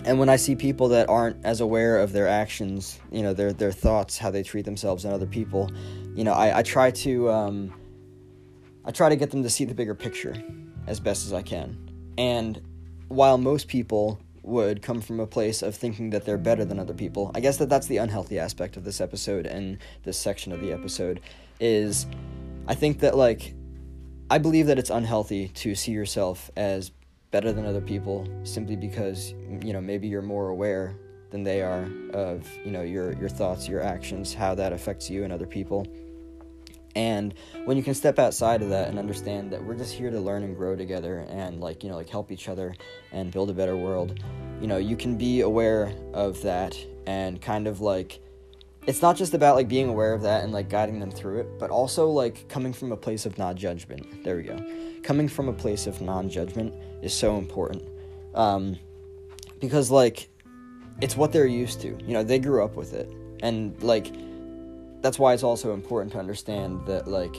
and 0.05 0.19
when 0.19 0.29
i 0.29 0.37
see 0.37 0.55
people 0.55 0.89
that 0.89 1.09
aren't 1.09 1.43
as 1.45 1.63
aware 1.63 1.99
of 1.99 2.13
their 2.13 2.29
actions 2.29 3.01
you 3.11 3.23
know 3.23 3.33
their 3.33 3.53
their 3.53 3.73
thoughts 3.73 4.19
how 4.19 4.31
they 4.31 4.43
treat 4.43 4.67
themselves 4.67 5.07
and 5.07 5.15
other 5.15 5.27
people 5.27 5.71
you 6.15 6.23
know 6.23 6.35
i, 6.35 6.59
I 6.59 6.63
try 6.63 6.91
to 6.91 7.31
um 7.31 7.73
I 8.87 8.93
try 8.93 9.09
to 9.09 9.17
get 9.17 9.31
them 9.33 9.43
to 9.43 9.51
see 9.51 9.65
the 9.65 9.75
bigger 9.75 9.95
picture 9.95 10.35
as 10.87 11.01
best 11.01 11.27
as 11.27 11.33
I 11.33 11.43
can. 11.43 11.77
And 12.17 12.61
while 13.09 13.37
most 13.37 13.69
people 13.69 14.21
would 14.43 14.81
come 14.81 15.01
from 15.01 15.19
a 15.19 15.27
place 15.27 15.61
of 15.61 15.75
thinking 15.75 16.11
that 16.11 16.25
they're 16.25 16.39
better 16.39 16.65
than 16.65 16.79
other 16.79 16.95
people, 16.95 17.33
I 17.35 17.41
guess 17.41 17.57
that 17.57 17.69
that's 17.69 17.89
the 17.89 17.97
unhealthy 17.97 18.39
aspect 18.39 18.77
of 18.77 18.85
this 18.85 19.01
episode 19.01 19.45
and 19.45 19.79
this 20.05 20.17
section 20.17 20.53
of 20.53 20.61
the 20.61 20.73
episode 20.73 21.21
is 21.59 22.07
I 22.69 22.75
think 22.75 23.01
that 23.01 23.17
like 23.17 23.55
I 24.31 24.39
believe 24.39 24.67
that 24.67 24.79
it's 24.79 24.91
unhealthy 24.91 25.49
to 25.49 25.75
see 25.75 25.93
yourself 25.93 26.51
as 26.57 26.93
better 27.33 27.53
than 27.53 27.67
other 27.67 27.81
people 27.81 28.27
simply 28.45 28.77
because 28.77 29.33
you 29.65 29.73
know 29.73 29.81
maybe 29.81 30.07
you're 30.07 30.23
more 30.23 30.49
aware 30.49 30.97
than 31.31 31.43
they 31.43 31.61
are 31.61 31.89
of 32.13 32.49
you 32.65 32.71
know 32.71 32.83
your 32.83 33.13
your 33.15 33.29
thoughts, 33.29 33.69
your 33.69 33.83
actions, 33.83 34.33
how 34.33 34.55
that 34.55 34.73
affects 34.73 35.11
you 35.11 35.25
and 35.25 35.33
other 35.33 35.47
people. 35.47 35.87
And 36.97 37.35
when 37.67 37.77
you 37.77 37.83
can 37.83 37.93
step 37.93 38.19
outside 38.19 38.63
of 38.63 38.71
that 38.71 38.89
and 38.89 38.99
understand 38.99 39.53
that 39.53 39.63
we're 39.63 39.75
just 39.75 39.93
here 39.93 40.11
to 40.11 40.19
learn 40.19 40.43
and 40.43 40.57
grow 40.57 40.75
together 40.75 41.27
and 41.29 41.61
like, 41.61 41.85
you 41.85 41.91
know, 41.91 41.97
like 41.97 42.09
help 42.09 42.33
each 42.33 42.49
other 42.49 42.75
and 43.13 43.31
build 43.31 43.51
a 43.51 43.53
better 43.53 43.77
world, 43.77 44.19
you 44.63 44.67
know, 44.67 44.79
you 44.79 44.97
can 44.97 45.19
be 45.19 45.43
aware 45.43 45.93
of 46.15 46.41
that 46.41 46.75
and 47.07 47.41
kind 47.43 47.67
of 47.67 47.83
like 47.83 48.19
it's 48.87 49.03
not 49.03 49.15
just 49.15 49.35
about 49.35 49.57
like 49.57 49.69
being 49.69 49.89
aware 49.89 50.15
of 50.15 50.23
that 50.23 50.43
and 50.43 50.53
like 50.55 50.71
guiding 50.71 50.99
them 50.99 51.11
through 51.11 51.41
it, 51.41 51.59
but 51.59 51.71
also 51.71 52.09
like 52.09 52.49
coming 52.49 52.73
from 52.73 52.93
a 52.93 52.97
place 52.97 53.27
of 53.27 53.37
non 53.37 53.57
judgment. 53.57 54.25
There 54.25 54.37
we 54.37 54.45
go. 54.45 54.57
Coming 55.03 55.29
from 55.29 55.49
a 55.49 55.53
place 55.53 55.87
of 55.87 56.01
non 56.01 56.31
judgment 56.31 56.73
is 57.03 57.13
so 57.13 57.37
important. 57.37 57.83
Um, 58.35 58.79
because 59.61 59.91
like 59.91 60.31
it's 61.03 61.15
what 61.15 61.31
they're 61.31 61.47
used 61.47 61.83
to. 61.83 61.89
You 61.89 62.15
know, 62.15 62.23
they 62.23 62.39
grew 62.39 62.65
up 62.65 62.75
with 62.75 62.95
it. 62.95 63.13
And 63.43 63.81
like 63.83 64.13
that's 65.03 65.19
why 65.19 65.35
it's 65.35 65.43
also 65.43 65.75
important 65.75 66.13
to 66.13 66.19
understand 66.19 66.85
that 66.87 67.07
like 67.09 67.35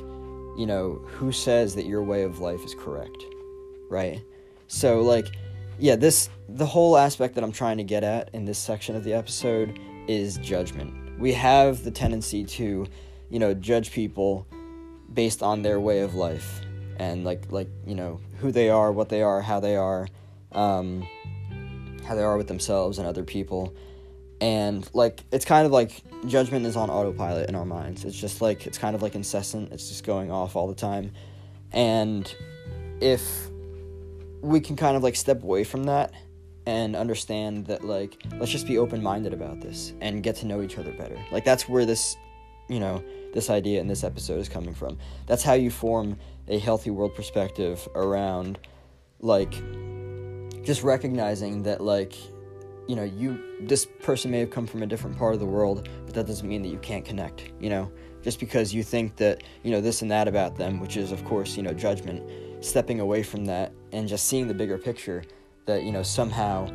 you 0.57 0.65
know 0.65 1.01
who 1.05 1.31
says 1.31 1.75
that 1.75 1.85
your 1.85 2.03
way 2.03 2.23
of 2.23 2.39
life 2.39 2.63
is 2.63 2.73
correct 2.75 3.23
right? 3.89 4.21
So 4.67 5.01
like 5.01 5.27
yeah 5.79 5.95
this 5.95 6.29
the 6.49 6.65
whole 6.65 6.97
aspect 6.97 7.35
that 7.35 7.43
i'm 7.43 7.51
trying 7.51 7.77
to 7.77 7.83
get 7.83 8.03
at 8.03 8.31
in 8.33 8.45
this 8.45 8.57
section 8.57 8.95
of 8.95 9.03
the 9.03 9.13
episode 9.13 9.79
is 10.07 10.37
judgment. 10.37 11.19
We 11.19 11.33
have 11.33 11.83
the 11.83 11.91
tendency 11.91 12.45
to 12.45 12.87
you 13.29 13.39
know 13.39 13.53
judge 13.53 13.91
people 13.91 14.47
based 15.13 15.43
on 15.43 15.61
their 15.61 15.79
way 15.79 16.01
of 16.01 16.15
life 16.15 16.61
and 16.97 17.23
like 17.23 17.51
like 17.51 17.69
you 17.85 17.95
know 17.95 18.19
who 18.39 18.51
they 18.51 18.69
are 18.69 18.91
what 18.91 19.09
they 19.09 19.21
are 19.21 19.41
how 19.41 19.59
they 19.59 19.75
are 19.75 20.07
um, 20.53 21.05
how 22.05 22.15
they 22.15 22.23
are 22.23 22.37
with 22.37 22.47
themselves 22.47 22.97
and 22.97 23.07
other 23.07 23.23
people 23.23 23.73
and 24.39 24.89
like 24.93 25.23
it's 25.31 25.45
kind 25.45 25.65
of 25.65 25.71
like 25.71 26.03
judgment 26.27 26.65
is 26.65 26.75
on 26.75 26.89
autopilot 26.89 27.49
in 27.49 27.55
our 27.55 27.65
minds. 27.65 28.05
It's 28.05 28.19
just 28.19 28.41
like 28.41 28.67
it's 28.67 28.77
kind 28.77 28.95
of 28.95 29.01
like 29.01 29.15
incessant. 29.15 29.71
It's 29.71 29.89
just 29.89 30.03
going 30.03 30.31
off 30.31 30.55
all 30.55 30.67
the 30.67 30.75
time. 30.75 31.11
And 31.71 32.33
if 33.01 33.49
we 34.41 34.59
can 34.59 34.75
kind 34.75 34.95
of 34.95 35.03
like 35.03 35.15
step 35.15 35.43
away 35.43 35.63
from 35.63 35.85
that 35.85 36.13
and 36.65 36.95
understand 36.95 37.65
that 37.67 37.83
like 37.83 38.21
let's 38.33 38.51
just 38.51 38.67
be 38.67 38.77
open-minded 38.77 39.33
about 39.33 39.61
this 39.61 39.93
and 40.01 40.21
get 40.21 40.35
to 40.37 40.45
know 40.45 40.61
each 40.61 40.77
other 40.77 40.91
better. 40.91 41.17
Like 41.31 41.43
that's 41.45 41.67
where 41.67 41.85
this 41.85 42.15
you 42.69 42.79
know 42.79 43.03
this 43.33 43.49
idea 43.49 43.79
in 43.79 43.87
this 43.87 44.03
episode 44.03 44.39
is 44.39 44.49
coming 44.49 44.73
from. 44.73 44.97
That's 45.25 45.43
how 45.43 45.53
you 45.53 45.71
form 45.71 46.17
a 46.47 46.59
healthy 46.59 46.91
world 46.91 47.15
perspective 47.15 47.87
around 47.95 48.59
like 49.19 49.51
just 50.63 50.83
recognizing 50.83 51.63
that 51.63 51.81
like 51.81 52.13
you 52.87 52.95
know 52.95 53.03
you 53.03 53.39
this 53.61 53.85
person 53.85 54.31
may 54.31 54.39
have 54.39 54.49
come 54.49 54.65
from 54.65 54.83
a 54.83 54.87
different 54.87 55.17
part 55.17 55.33
of 55.33 55.39
the 55.39 55.45
world 55.45 55.89
but 56.05 56.13
that 56.13 56.25
doesn't 56.27 56.47
mean 56.47 56.61
that 56.61 56.69
you 56.69 56.79
can't 56.79 57.05
connect 57.05 57.51
you 57.59 57.69
know? 57.69 57.91
Just 58.23 58.39
because 58.39 58.73
you 58.73 58.83
think 58.83 59.15
that 59.17 59.43
you 59.63 59.71
know 59.71 59.79
this 59.79 60.01
and 60.01 60.11
that 60.11 60.27
about 60.27 60.57
them 60.57 60.79
which 60.79 60.97
is 60.97 61.11
of 61.11 61.23
course 61.23 61.55
you 61.55 61.63
know 61.63 61.73
judgment 61.73 62.29
stepping 62.63 62.99
away 62.99 63.23
from 63.23 63.45
that 63.45 63.71
and 63.91 64.07
just 64.07 64.25
seeing 64.25 64.47
the 64.47 64.53
bigger 64.53 64.77
picture 64.77 65.23
that 65.65 65.83
you 65.83 65.91
know 65.91 66.03
somehow 66.03 66.67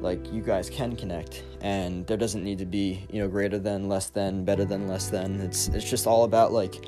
like 0.00 0.32
you 0.32 0.42
guys 0.42 0.70
can 0.70 0.94
connect 0.96 1.44
and 1.60 2.06
there 2.06 2.16
doesn't 2.16 2.44
need 2.44 2.58
to 2.58 2.66
be 2.66 3.06
you 3.10 3.20
know 3.20 3.28
greater 3.28 3.58
than 3.58 3.88
less 3.88 4.10
than 4.10 4.44
better 4.44 4.64
than 4.64 4.86
less 4.88 5.08
than. 5.08 5.40
It's 5.40 5.68
it's 5.68 5.88
just 5.88 6.06
all 6.06 6.24
about 6.24 6.52
like 6.52 6.86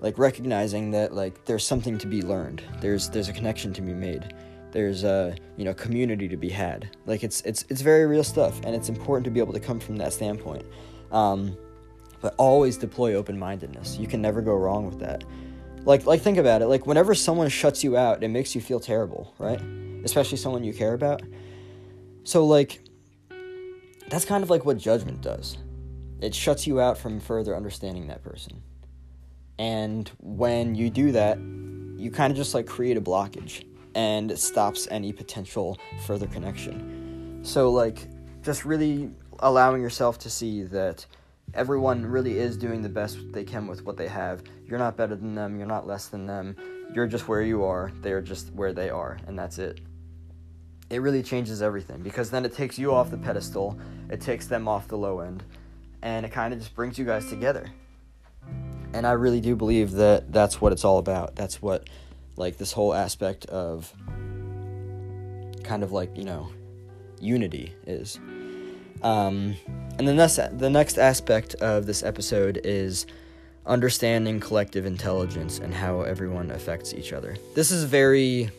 like 0.00 0.18
recognizing 0.18 0.90
that 0.90 1.14
like 1.14 1.44
there's 1.44 1.64
something 1.64 1.98
to 1.98 2.06
be 2.06 2.22
learned. 2.22 2.62
There's 2.80 3.08
there's 3.10 3.28
a 3.28 3.32
connection 3.32 3.72
to 3.74 3.82
be 3.82 3.94
made 3.94 4.34
there's 4.74 5.04
a 5.04 5.36
you 5.56 5.64
know 5.64 5.72
community 5.72 6.28
to 6.28 6.36
be 6.36 6.50
had. 6.50 6.90
Like 7.06 7.22
it's 7.24 7.40
it's 7.42 7.64
it's 7.70 7.80
very 7.80 8.06
real 8.06 8.24
stuff 8.24 8.60
and 8.64 8.74
it's 8.74 8.90
important 8.90 9.24
to 9.24 9.30
be 9.30 9.40
able 9.40 9.54
to 9.54 9.60
come 9.60 9.80
from 9.80 9.96
that 9.96 10.12
standpoint. 10.12 10.66
Um, 11.10 11.56
but 12.20 12.34
always 12.38 12.76
deploy 12.76 13.14
open-mindedness. 13.14 13.98
You 13.98 14.06
can 14.06 14.20
never 14.20 14.42
go 14.42 14.54
wrong 14.54 14.86
with 14.86 14.98
that. 14.98 15.24
Like 15.84 16.04
like 16.04 16.20
think 16.20 16.38
about 16.38 16.60
it. 16.60 16.66
Like 16.66 16.86
whenever 16.86 17.14
someone 17.14 17.48
shuts 17.48 17.82
you 17.84 17.96
out 17.96 18.22
it 18.22 18.28
makes 18.28 18.54
you 18.54 18.60
feel 18.60 18.80
terrible 18.80 19.32
right? 19.38 19.60
Especially 20.04 20.36
someone 20.36 20.64
you 20.64 20.74
care 20.74 20.92
about. 20.92 21.22
So 22.24 22.44
like 22.44 22.80
that's 24.08 24.24
kind 24.24 24.42
of 24.42 24.50
like 24.50 24.66
what 24.66 24.76
judgment 24.76 25.22
does. 25.22 25.56
It 26.20 26.34
shuts 26.34 26.66
you 26.66 26.80
out 26.80 26.98
from 26.98 27.20
further 27.20 27.56
understanding 27.56 28.08
that 28.08 28.22
person. 28.22 28.62
And 29.56 30.10
when 30.18 30.74
you 30.74 30.90
do 30.90 31.12
that 31.12 31.38
you 31.96 32.10
kind 32.10 32.32
of 32.32 32.36
just 32.36 32.54
like 32.54 32.66
create 32.66 32.96
a 32.96 33.00
blockage 33.00 33.64
and 33.94 34.36
stops 34.38 34.88
any 34.90 35.12
potential 35.12 35.78
further 36.06 36.26
connection. 36.26 37.40
So, 37.42 37.70
like, 37.70 38.08
just 38.42 38.64
really 38.64 39.10
allowing 39.40 39.82
yourself 39.82 40.18
to 40.20 40.30
see 40.30 40.62
that 40.64 41.06
everyone 41.52 42.04
really 42.04 42.38
is 42.38 42.56
doing 42.56 42.82
the 42.82 42.88
best 42.88 43.18
they 43.32 43.44
can 43.44 43.66
with 43.66 43.84
what 43.84 43.96
they 43.96 44.08
have. 44.08 44.42
You're 44.66 44.78
not 44.78 44.96
better 44.96 45.14
than 45.14 45.34
them, 45.34 45.58
you're 45.58 45.66
not 45.66 45.86
less 45.86 46.08
than 46.08 46.26
them. 46.26 46.56
You're 46.94 47.06
just 47.06 47.28
where 47.28 47.42
you 47.42 47.64
are, 47.64 47.92
they 48.02 48.12
are 48.12 48.22
just 48.22 48.52
where 48.52 48.72
they 48.72 48.90
are, 48.90 49.18
and 49.26 49.38
that's 49.38 49.58
it. 49.58 49.80
It 50.90 51.00
really 51.00 51.22
changes 51.22 51.62
everything 51.62 52.02
because 52.02 52.30
then 52.30 52.44
it 52.44 52.54
takes 52.54 52.78
you 52.78 52.94
off 52.94 53.10
the 53.10 53.18
pedestal, 53.18 53.78
it 54.10 54.20
takes 54.20 54.46
them 54.46 54.68
off 54.68 54.88
the 54.88 54.98
low 54.98 55.20
end, 55.20 55.42
and 56.02 56.24
it 56.24 56.30
kind 56.30 56.52
of 56.52 56.60
just 56.60 56.74
brings 56.74 56.98
you 56.98 57.04
guys 57.04 57.28
together. 57.28 57.70
And 58.92 59.06
I 59.06 59.12
really 59.12 59.40
do 59.40 59.56
believe 59.56 59.92
that 59.92 60.32
that's 60.32 60.60
what 60.60 60.72
it's 60.72 60.84
all 60.84 60.98
about. 60.98 61.34
That's 61.34 61.60
what 61.60 61.88
like 62.36 62.56
this 62.56 62.72
whole 62.72 62.94
aspect 62.94 63.46
of 63.46 63.92
kind 65.62 65.82
of 65.82 65.92
like 65.92 66.16
you 66.16 66.24
know 66.24 66.48
unity 67.20 67.74
is. 67.86 68.18
Um, 69.02 69.54
and 69.98 70.08
then 70.08 70.16
this, 70.16 70.36
the 70.36 70.70
next 70.70 70.96
aspect 70.96 71.54
of 71.56 71.84
this 71.84 72.02
episode 72.02 72.60
is 72.64 73.06
understanding 73.66 74.40
collective 74.40 74.86
intelligence 74.86 75.58
and 75.58 75.74
how 75.74 76.02
everyone 76.02 76.50
affects 76.50 76.94
each 76.94 77.12
other. 77.12 77.36
This 77.54 77.70
is 77.70 77.84
very 77.84 78.50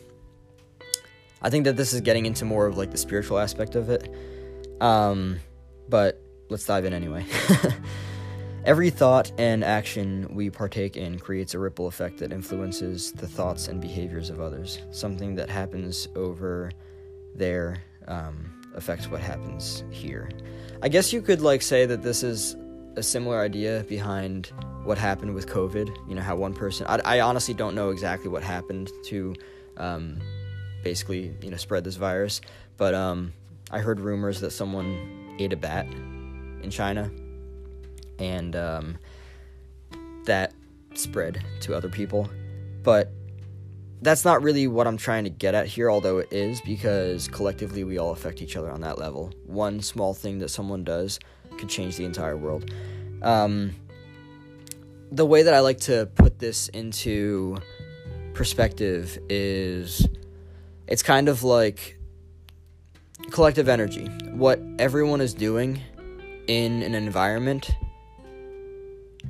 i 1.42 1.50
think 1.50 1.64
that 1.64 1.76
this 1.76 1.92
is 1.92 2.00
getting 2.00 2.26
into 2.26 2.44
more 2.44 2.66
of 2.66 2.76
like 2.76 2.90
the 2.90 2.98
spiritual 2.98 3.38
aspect 3.38 3.74
of 3.74 3.90
it. 3.90 4.12
Um, 4.80 5.40
but 5.88 6.20
let's 6.50 6.66
dive 6.66 6.84
in 6.84 6.92
anyway 6.92 7.24
Every 8.66 8.90
thought 8.90 9.30
and 9.38 9.62
action 9.62 10.26
we 10.28 10.50
partake 10.50 10.96
in 10.96 11.20
creates 11.20 11.54
a 11.54 11.58
ripple 11.60 11.86
effect 11.86 12.18
that 12.18 12.32
influences 12.32 13.12
the 13.12 13.28
thoughts 13.28 13.68
and 13.68 13.80
behaviors 13.80 14.28
of 14.28 14.40
others. 14.40 14.80
Something 14.90 15.36
that 15.36 15.48
happens 15.48 16.08
over 16.16 16.72
there 17.32 17.84
um, 18.08 18.52
affects 18.74 19.08
what 19.08 19.20
happens 19.20 19.84
here. 19.92 20.28
I 20.82 20.88
guess 20.88 21.12
you 21.12 21.22
could 21.22 21.40
like 21.40 21.62
say 21.62 21.86
that 21.86 22.02
this 22.02 22.24
is 22.24 22.56
a 22.96 23.04
similar 23.04 23.40
idea 23.40 23.84
behind 23.88 24.50
what 24.82 24.98
happened 24.98 25.32
with 25.32 25.46
COVID. 25.46 25.88
You 26.08 26.16
know 26.16 26.22
how 26.22 26.34
one 26.34 26.52
person. 26.52 26.88
I, 26.88 26.98
I 27.04 27.20
honestly 27.20 27.54
don't 27.54 27.76
know 27.76 27.90
exactly 27.90 28.28
what 28.28 28.42
happened 28.42 28.90
to 29.04 29.36
um, 29.76 30.20
basically 30.82 31.32
you 31.40 31.52
know 31.52 31.56
spread 31.56 31.84
this 31.84 31.94
virus, 31.94 32.40
but 32.78 32.94
um, 32.94 33.32
I 33.70 33.78
heard 33.78 34.00
rumors 34.00 34.40
that 34.40 34.50
someone 34.50 35.36
ate 35.38 35.52
a 35.52 35.56
bat 35.56 35.86
in 36.64 36.70
China 36.70 37.12
and 38.18 38.56
um, 38.56 38.98
that 40.24 40.52
spread 40.94 41.42
to 41.60 41.74
other 41.74 41.88
people. 41.88 42.28
But 42.82 43.12
that's 44.02 44.24
not 44.24 44.42
really 44.42 44.66
what 44.66 44.86
I'm 44.86 44.96
trying 44.96 45.24
to 45.24 45.30
get 45.30 45.54
at 45.54 45.66
here, 45.66 45.90
although 45.90 46.18
it 46.18 46.32
is, 46.32 46.60
because 46.60 47.28
collectively 47.28 47.84
we 47.84 47.98
all 47.98 48.12
affect 48.12 48.42
each 48.42 48.56
other 48.56 48.70
on 48.70 48.80
that 48.82 48.98
level. 48.98 49.32
One 49.46 49.80
small 49.80 50.14
thing 50.14 50.38
that 50.40 50.48
someone 50.50 50.84
does 50.84 51.18
could 51.58 51.68
change 51.68 51.96
the 51.96 52.04
entire 52.04 52.36
world. 52.36 52.70
Um, 53.22 53.74
the 55.10 55.24
way 55.24 55.42
that 55.42 55.54
I 55.54 55.60
like 55.60 55.80
to 55.80 56.06
put 56.14 56.38
this 56.38 56.68
into 56.68 57.58
perspective 58.34 59.18
is 59.28 60.06
it's 60.86 61.02
kind 61.02 61.28
of 61.28 61.42
like 61.42 61.98
collective 63.30 63.68
energy. 63.68 64.06
What 64.32 64.60
everyone 64.78 65.20
is 65.20 65.32
doing 65.32 65.80
in 66.46 66.82
an 66.82 66.94
environment 66.94 67.70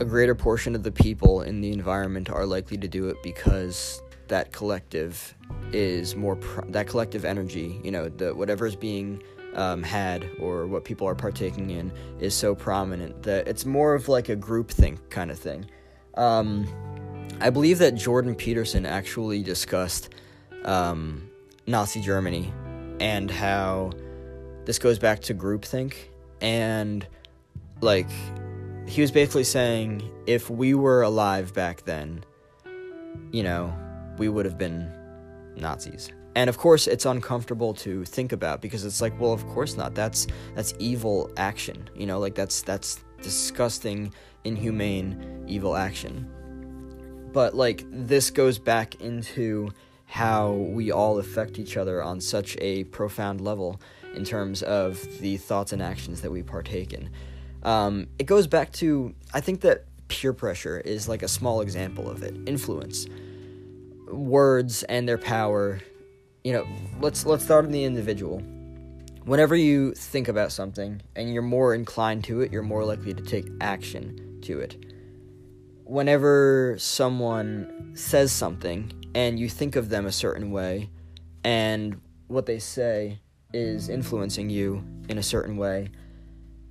a 0.01 0.05
greater 0.05 0.35
portion 0.35 0.75
of 0.75 0.83
the 0.83 0.93
people 0.93 1.43
in 1.43 1.61
the 1.61 1.73
environment 1.73 2.29
are 2.31 2.45
likely 2.45 2.77
to 2.77 2.89
do 2.89 3.09
it 3.09 3.23
because 3.23 4.03
that 4.29 4.53
collective 4.53 5.35
is 5.73 6.15
more 6.15 6.37
pr- 6.37 6.65
that 6.69 6.87
collective 6.87 7.25
energy 7.25 7.81
you 7.83 7.91
know 7.91 8.09
the 8.09 8.35
whatever 8.35 8.67
is 8.67 8.77
being 8.77 9.23
um, 9.55 9.83
had 9.83 10.29
or 10.41 10.67
what 10.67 10.85
people 10.85 11.09
are 11.09 11.15
partaking 11.15 11.71
in 11.71 11.91
is 12.21 12.35
so 12.35 12.55
prominent 12.55 13.23
that 13.23 13.49
it's 13.49 13.65
more 13.65 13.95
of 13.95 14.09
like 14.09 14.29
a 14.29 14.37
group 14.37 14.71
think 14.71 15.09
kind 15.09 15.31
of 15.31 15.39
thing. 15.39 15.65
Um, 16.15 16.67
i 17.41 17.51
believe 17.51 17.79
that 17.79 17.95
jordan 17.95 18.35
peterson 18.35 18.87
actually 18.87 19.43
discussed 19.43 20.15
um, 20.65 21.31
nazi 21.67 22.01
germany 22.01 22.53
and 22.99 23.31
how 23.31 23.93
this 24.65 24.79
goes 24.79 24.99
back 24.99 25.21
to 25.21 25.35
groupthink 25.35 25.95
and 26.41 27.07
like 27.81 28.09
he 28.87 29.01
was 29.01 29.11
basically 29.11 29.45
saying 29.45 30.09
if 30.27 30.49
we 30.49 30.75
were 30.75 31.03
alive 31.03 31.53
back 31.53 31.85
then, 31.85 32.25
you 33.33 33.43
know, 33.43 33.75
we 34.19 34.29
would 34.29 34.45
have 34.45 34.59
been 34.59 34.91
Nazis. 35.57 36.11
And 36.35 36.51
of 36.51 36.59
course, 36.59 36.87
it's 36.87 37.07
uncomfortable 37.07 37.73
to 37.75 38.05
think 38.05 38.33
about 38.33 38.61
because 38.61 38.85
it's 38.85 39.01
like, 39.01 39.19
well, 39.19 39.33
of 39.33 39.47
course 39.49 39.77
not. 39.77 39.95
That's 39.95 40.27
that's 40.55 40.75
evil 40.79 41.31
action. 41.37 41.89
You 41.95 42.07
know, 42.07 42.19
like 42.19 42.35
that's 42.35 42.63
that's 42.63 43.03
disgusting, 43.23 44.13
inhumane, 44.45 45.45
evil 45.49 45.77
action. 45.77 46.31
But 47.33 47.55
like 47.55 47.85
this 47.91 48.31
goes 48.31 48.59
back 48.59 49.01
into 49.01 49.71
how 50.05 50.53
we 50.53 50.93
all 50.93 51.19
affect 51.19 51.59
each 51.59 51.77
other 51.77 52.03
on 52.03 52.21
such 52.21 52.57
a 52.61 52.85
profound 52.85 53.41
level 53.41 53.81
in 54.15 54.25
terms 54.25 54.63
of 54.63 55.03
the 55.21 55.37
thoughts 55.37 55.73
and 55.73 55.83
actions 55.83 56.21
that 56.21 56.31
we 56.31 56.43
partake 56.43 56.93
in. 56.93 57.11
Um, 57.63 58.07
it 58.19 58.25
goes 58.25 58.47
back 58.47 58.73
to 58.75 59.15
I 59.33 59.41
think 59.41 59.61
that 59.63 59.85
peer 60.09 60.33
pressure 60.33 60.81
is 60.81 61.09
like 61.09 61.23
a 61.23 61.29
small 61.29 61.61
example 61.61 62.09
of 62.09 62.23
it. 62.23 62.35
Influence, 62.47 63.07
words 64.07 64.83
and 64.85 65.09
their 65.09 65.19
power. 65.19 65.81
You 66.45 66.53
know, 66.53 66.67
let's 67.01 67.27
let's 67.27 67.45
start 67.45 67.65
in 67.65 67.73
the 67.73 67.85
individual. 67.85 68.43
Whenever 69.25 69.57
you 69.57 69.93
think 69.93 70.29
about 70.29 70.53
something 70.53 71.03
and 71.17 71.35
you're 71.35 71.43
more 71.43 71.75
inclined 71.75 72.23
to 72.25 72.43
it, 72.43 72.53
you're 72.53 72.63
more 72.63 72.85
likely 72.85 73.13
to 73.13 73.23
take 73.23 73.49
action 73.61 74.39
to 74.43 74.61
it. 74.61 74.77
Whenever 75.83 76.77
someone 76.79 77.93
says 77.95 78.31
something 78.31 78.93
and 79.15 79.39
you 79.41 79.49
think 79.49 79.75
of 79.75 79.89
them 79.89 80.07
a 80.07 80.13
certain 80.13 80.53
way, 80.53 80.91
and 81.43 82.01
what 82.29 82.47
they 82.47 82.61
say 82.61 83.19
is 83.53 83.89
influencing 83.89 84.51
you 84.51 84.85
in 85.09 85.19
a 85.19 85.23
certain 85.23 85.57
way, 85.57 85.91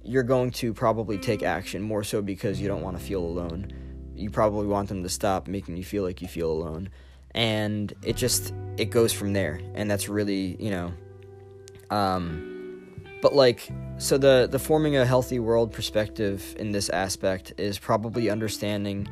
you're 0.06 0.24
going 0.24 0.52
to 0.52 0.74
probably 0.74 1.18
take 1.18 1.42
action 1.42 1.82
more 1.82 2.04
so 2.04 2.22
because 2.22 2.62
you 2.62 2.68
don't 2.68 2.82
want 2.82 2.98
to 2.98 3.04
feel 3.04 3.22
alone. 3.22 3.72
You 4.16 4.30
probably 4.30 4.68
want 4.68 4.88
them 4.88 5.04
to 5.04 5.10
stop 5.10 5.48
making 5.48 5.78
you 5.78 5.84
feel 5.84 6.04
like 6.04 6.22
you 6.22 6.28
feel 6.28 6.52
alone. 6.52 6.90
And 7.32 7.92
it 8.04 8.16
just 8.16 8.54
it 8.78 8.86
goes 8.86 9.12
from 9.12 9.34
there. 9.34 9.60
And 9.74 9.90
that's 9.90 10.08
really, 10.08 10.56
you 10.60 10.70
know, 10.70 10.94
um 11.90 12.52
but 13.22 13.34
like 13.34 13.68
so 13.98 14.18
the 14.18 14.48
the 14.50 14.60
forming 14.60 14.96
a 14.96 15.06
healthy 15.06 15.40
world 15.40 15.74
perspective 15.74 16.56
in 16.60 16.72
this 16.72 16.90
aspect 16.90 17.54
is 17.58 17.80
probably 17.80 18.30
understanding 18.30 19.08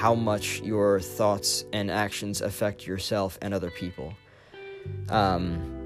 how 0.00 0.14
much 0.14 0.60
your 0.62 0.98
thoughts 0.98 1.64
and 1.72 1.90
actions 1.90 2.40
affect 2.40 2.86
yourself 2.86 3.38
and 3.42 3.52
other 3.52 3.70
people. 3.70 4.14
Um 5.10 5.81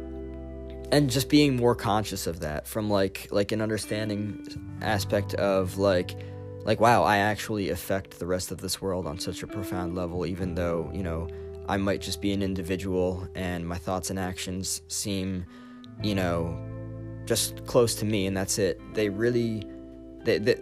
and 0.93 1.11
just 1.11 1.28
being 1.28 1.57
more 1.57 1.74
conscious 1.74 2.26
of 2.26 2.41
that 2.41 2.66
from 2.66 2.89
like 2.89 3.28
like 3.30 3.53
an 3.53 3.61
understanding 3.61 4.47
aspect 4.82 5.34
of 5.34 5.78
like 5.78 6.16
like 6.64 6.80
wow 6.80 7.03
i 7.03 7.18
actually 7.18 7.70
affect 7.70 8.18
the 8.18 8.26
rest 8.26 8.53
of 8.53 8.59
this 8.59 8.80
world 8.80 9.07
on 9.07 9.18
such 9.18 9.43
a 9.43 9.47
profound 9.47 9.95
level 9.95 10.26
even 10.26 10.55
though 10.55 10.91
you 10.95 11.03
know 11.03 11.26
i 11.68 11.76
might 11.76 12.01
just 12.01 12.20
be 12.20 12.32
an 12.32 12.43
individual 12.43 13.26
and 13.34 13.66
my 13.66 13.76
thoughts 13.76 14.11
and 14.11 14.18
actions 14.18 14.82
seem 14.89 15.45
you 16.03 16.14
know, 16.14 16.57
just 17.24 17.64
close 17.66 17.95
to 17.97 18.05
me 18.05 18.26
and 18.26 18.37
that's 18.37 18.59
it. 18.59 18.80
They 18.95 19.09
really 19.09 19.64
they, 20.24 20.39
they 20.39 20.57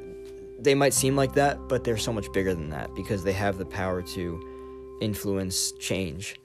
they 0.60 0.74
might 0.74 0.94
seem 0.94 1.16
like 1.16 1.34
that, 1.34 1.68
but 1.68 1.84
they're 1.84 1.96
so 1.96 2.12
much 2.12 2.30
bigger 2.32 2.54
than 2.54 2.70
that 2.70 2.94
because 2.94 3.24
they 3.24 3.32
have 3.32 3.58
the 3.58 3.66
power 3.66 4.02
to 4.02 4.98
influence 5.00 5.72
change 5.72 6.36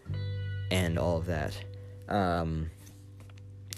and 0.72 0.98
all 0.98 1.18
of 1.18 1.26
that. 1.28 1.56
Um, 2.10 2.70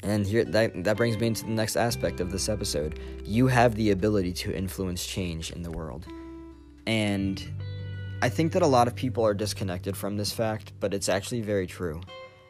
and 0.03 0.25
here 0.25 0.43
that 0.45 0.83
that 0.83 0.97
brings 0.97 1.17
me 1.17 1.27
into 1.27 1.43
the 1.43 1.51
next 1.51 1.75
aspect 1.75 2.19
of 2.19 2.31
this 2.31 2.49
episode. 2.49 2.99
You 3.23 3.47
have 3.47 3.75
the 3.75 3.91
ability 3.91 4.33
to 4.33 4.55
influence 4.55 5.05
change 5.05 5.51
in 5.51 5.61
the 5.61 5.71
world. 5.71 6.05
And 6.87 7.43
I 8.21 8.29
think 8.29 8.53
that 8.53 8.61
a 8.61 8.67
lot 8.67 8.87
of 8.87 8.95
people 8.95 9.25
are 9.25 9.33
disconnected 9.33 9.95
from 9.95 10.17
this 10.17 10.31
fact, 10.31 10.73
but 10.79 10.93
it's 10.93 11.09
actually 11.09 11.41
very 11.41 11.67
true. 11.67 12.01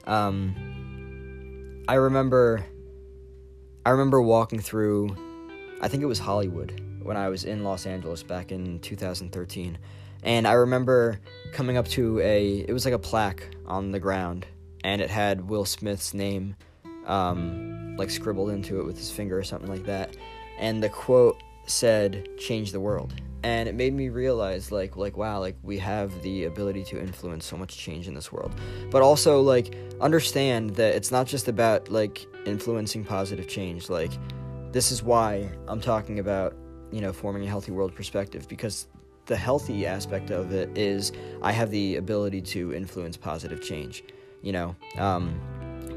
Um, 0.05 1.83
I 1.87 1.95
remember 1.95 2.65
I 3.85 3.89
remember 3.89 4.21
walking 4.21 4.59
through 4.59 5.15
I 5.81 5.87
think 5.87 6.03
it 6.03 6.07
was 6.07 6.19
Hollywood 6.19 6.81
when 7.01 7.17
I 7.17 7.29
was 7.29 7.43
in 7.43 7.63
Los 7.63 7.85
Angeles 7.85 8.23
back 8.23 8.51
in 8.51 8.79
2013. 8.79 9.77
And 10.23 10.47
I 10.47 10.53
remember 10.53 11.19
coming 11.51 11.77
up 11.77 11.87
to 11.89 12.19
a 12.19 12.59
it 12.67 12.71
was 12.71 12.85
like 12.85 12.93
a 12.93 12.99
plaque 12.99 13.55
on 13.65 13.91
the 13.91 13.99
ground 13.99 14.45
and 14.83 15.01
it 15.01 15.09
had 15.09 15.49
Will 15.49 15.65
Smith's 15.65 16.13
name 16.13 16.55
um, 17.05 17.95
like 17.97 18.09
scribbled 18.09 18.49
into 18.49 18.79
it 18.79 18.85
with 18.85 18.97
his 18.97 19.11
finger 19.11 19.37
or 19.37 19.43
something 19.43 19.69
like 19.69 19.85
that. 19.85 20.15
And 20.59 20.81
the 20.81 20.89
quote 20.89 21.41
said, 21.65 22.27
"Change 22.37 22.71
the 22.71 22.79
world." 22.79 23.13
And 23.43 23.67
it 23.67 23.73
made 23.73 23.93
me 23.93 24.09
realize, 24.09 24.71
like, 24.71 24.97
like 24.97 25.17
wow, 25.17 25.39
like 25.39 25.57
we 25.63 25.79
have 25.79 26.21
the 26.21 26.43
ability 26.43 26.83
to 26.85 26.99
influence 26.99 27.45
so 27.45 27.57
much 27.57 27.75
change 27.75 28.07
in 28.07 28.13
this 28.13 28.31
world. 28.31 28.53
But 28.91 29.01
also, 29.01 29.41
like, 29.41 29.75
understand 29.99 30.71
that 30.75 30.93
it's 30.95 31.11
not 31.11 31.25
just 31.25 31.47
about 31.47 31.89
like 31.89 32.27
influencing 32.45 33.03
positive 33.03 33.47
change. 33.47 33.89
Like, 33.89 34.11
this 34.71 34.91
is 34.91 35.01
why 35.01 35.49
I'm 35.67 35.81
talking 35.81 36.19
about, 36.19 36.55
you 36.91 37.01
know, 37.01 37.11
forming 37.11 37.43
a 37.43 37.47
healthy 37.47 37.71
world 37.71 37.95
perspective 37.95 38.47
because 38.47 38.87
the 39.25 39.35
healthy 39.35 39.85
aspect 39.85 40.29
of 40.29 40.51
it 40.51 40.69
is 40.77 41.11
I 41.41 41.51
have 41.51 41.71
the 41.71 41.95
ability 41.95 42.41
to 42.41 42.73
influence 42.73 43.17
positive 43.17 43.61
change. 43.61 44.03
You 44.41 44.51
know, 44.51 44.75
um, 44.97 45.39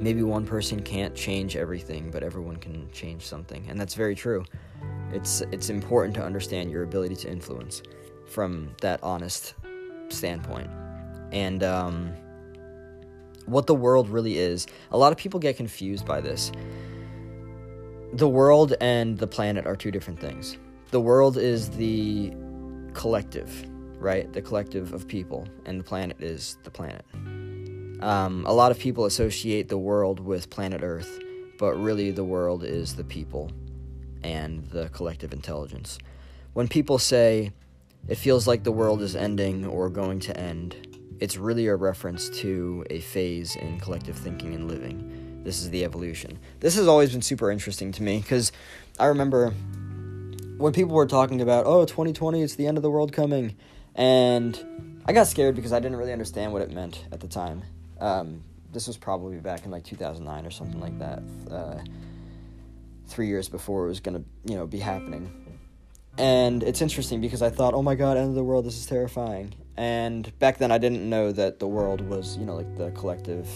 maybe 0.00 0.22
one 0.22 0.46
person 0.46 0.80
can't 0.80 1.14
change 1.14 1.56
everything, 1.56 2.10
but 2.10 2.22
everyone 2.22 2.56
can 2.56 2.90
change 2.92 3.22
something, 3.22 3.64
and 3.68 3.80
that's 3.80 3.94
very 3.94 4.14
true. 4.14 4.44
It's 5.12 5.42
it's 5.52 5.70
important 5.70 6.14
to 6.16 6.22
understand 6.22 6.70
your 6.70 6.82
ability 6.82 7.16
to 7.16 7.30
influence 7.30 7.82
from 8.26 8.74
that 8.80 9.02
honest 9.02 9.54
standpoint, 10.08 10.70
and 11.32 11.62
um, 11.62 12.12
what 13.46 13.66
the 13.66 13.74
world 13.74 14.08
really 14.08 14.38
is. 14.38 14.66
A 14.90 14.98
lot 14.98 15.12
of 15.12 15.18
people 15.18 15.40
get 15.40 15.56
confused 15.56 16.06
by 16.06 16.20
this. 16.20 16.52
The 18.12 18.28
world 18.28 18.74
and 18.80 19.18
the 19.18 19.26
planet 19.26 19.66
are 19.66 19.76
two 19.76 19.90
different 19.90 20.20
things. 20.20 20.56
The 20.90 21.00
world 21.00 21.36
is 21.36 21.70
the 21.70 22.32
collective, 22.92 23.68
right? 23.98 24.32
The 24.32 24.40
collective 24.40 24.92
of 24.92 25.08
people, 25.08 25.48
and 25.64 25.80
the 25.80 25.84
planet 25.84 26.20
is 26.20 26.56
the 26.62 26.70
planet. 26.70 27.04
Um, 28.00 28.44
a 28.46 28.52
lot 28.52 28.70
of 28.70 28.78
people 28.78 29.04
associate 29.04 29.68
the 29.68 29.78
world 29.78 30.20
with 30.20 30.50
planet 30.50 30.82
Earth, 30.82 31.18
but 31.58 31.74
really 31.74 32.10
the 32.10 32.24
world 32.24 32.64
is 32.64 32.96
the 32.96 33.04
people 33.04 33.50
and 34.22 34.64
the 34.66 34.88
collective 34.90 35.32
intelligence. 35.32 35.98
When 36.52 36.68
people 36.68 36.98
say 36.98 37.52
it 38.08 38.16
feels 38.16 38.46
like 38.46 38.64
the 38.64 38.72
world 38.72 39.00
is 39.02 39.16
ending 39.16 39.64
or 39.64 39.88
going 39.88 40.20
to 40.20 40.36
end, 40.36 40.98
it's 41.20 41.36
really 41.36 41.66
a 41.68 41.76
reference 41.76 42.28
to 42.40 42.84
a 42.90 43.00
phase 43.00 43.56
in 43.56 43.80
collective 43.80 44.16
thinking 44.16 44.54
and 44.54 44.68
living. 44.68 45.42
This 45.44 45.60
is 45.60 45.70
the 45.70 45.84
evolution. 45.84 46.38
This 46.60 46.74
has 46.76 46.88
always 46.88 47.12
been 47.12 47.22
super 47.22 47.50
interesting 47.50 47.92
to 47.92 48.02
me 48.02 48.18
because 48.20 48.50
I 48.98 49.06
remember 49.06 49.50
when 50.56 50.72
people 50.72 50.94
were 50.94 51.06
talking 51.06 51.40
about, 51.40 51.66
oh, 51.66 51.84
2020, 51.84 52.42
it's 52.42 52.54
the 52.54 52.66
end 52.66 52.76
of 52.76 52.82
the 52.82 52.90
world 52.90 53.12
coming, 53.12 53.56
and 53.94 55.00
I 55.06 55.12
got 55.12 55.26
scared 55.26 55.54
because 55.54 55.72
I 55.72 55.80
didn't 55.80 55.96
really 55.96 56.12
understand 56.12 56.52
what 56.52 56.62
it 56.62 56.70
meant 56.70 57.04
at 57.12 57.20
the 57.20 57.28
time. 57.28 57.62
Um, 58.04 58.42
this 58.70 58.86
was 58.86 58.98
probably 58.98 59.38
back 59.38 59.64
in 59.64 59.70
like 59.70 59.82
2009 59.82 60.44
or 60.44 60.50
something 60.50 60.78
like 60.78 60.98
that. 60.98 61.22
Uh, 61.50 61.82
three 63.06 63.28
years 63.28 63.48
before 63.48 63.86
it 63.86 63.88
was 63.88 64.00
gonna, 64.00 64.22
you 64.44 64.56
know, 64.56 64.66
be 64.66 64.78
happening. 64.78 65.32
And 66.18 66.62
it's 66.62 66.82
interesting 66.82 67.22
because 67.22 67.40
I 67.40 67.48
thought, 67.48 67.72
oh 67.72 67.82
my 67.82 67.94
god, 67.94 68.18
end 68.18 68.28
of 68.28 68.34
the 68.34 68.44
world, 68.44 68.66
this 68.66 68.76
is 68.76 68.84
terrifying. 68.84 69.54
And 69.78 70.38
back 70.38 70.58
then 70.58 70.70
I 70.70 70.76
didn't 70.76 71.08
know 71.08 71.32
that 71.32 71.60
the 71.60 71.66
world 71.66 72.02
was, 72.02 72.36
you 72.36 72.44
know, 72.44 72.56
like 72.56 72.76
the 72.76 72.90
collective 72.90 73.48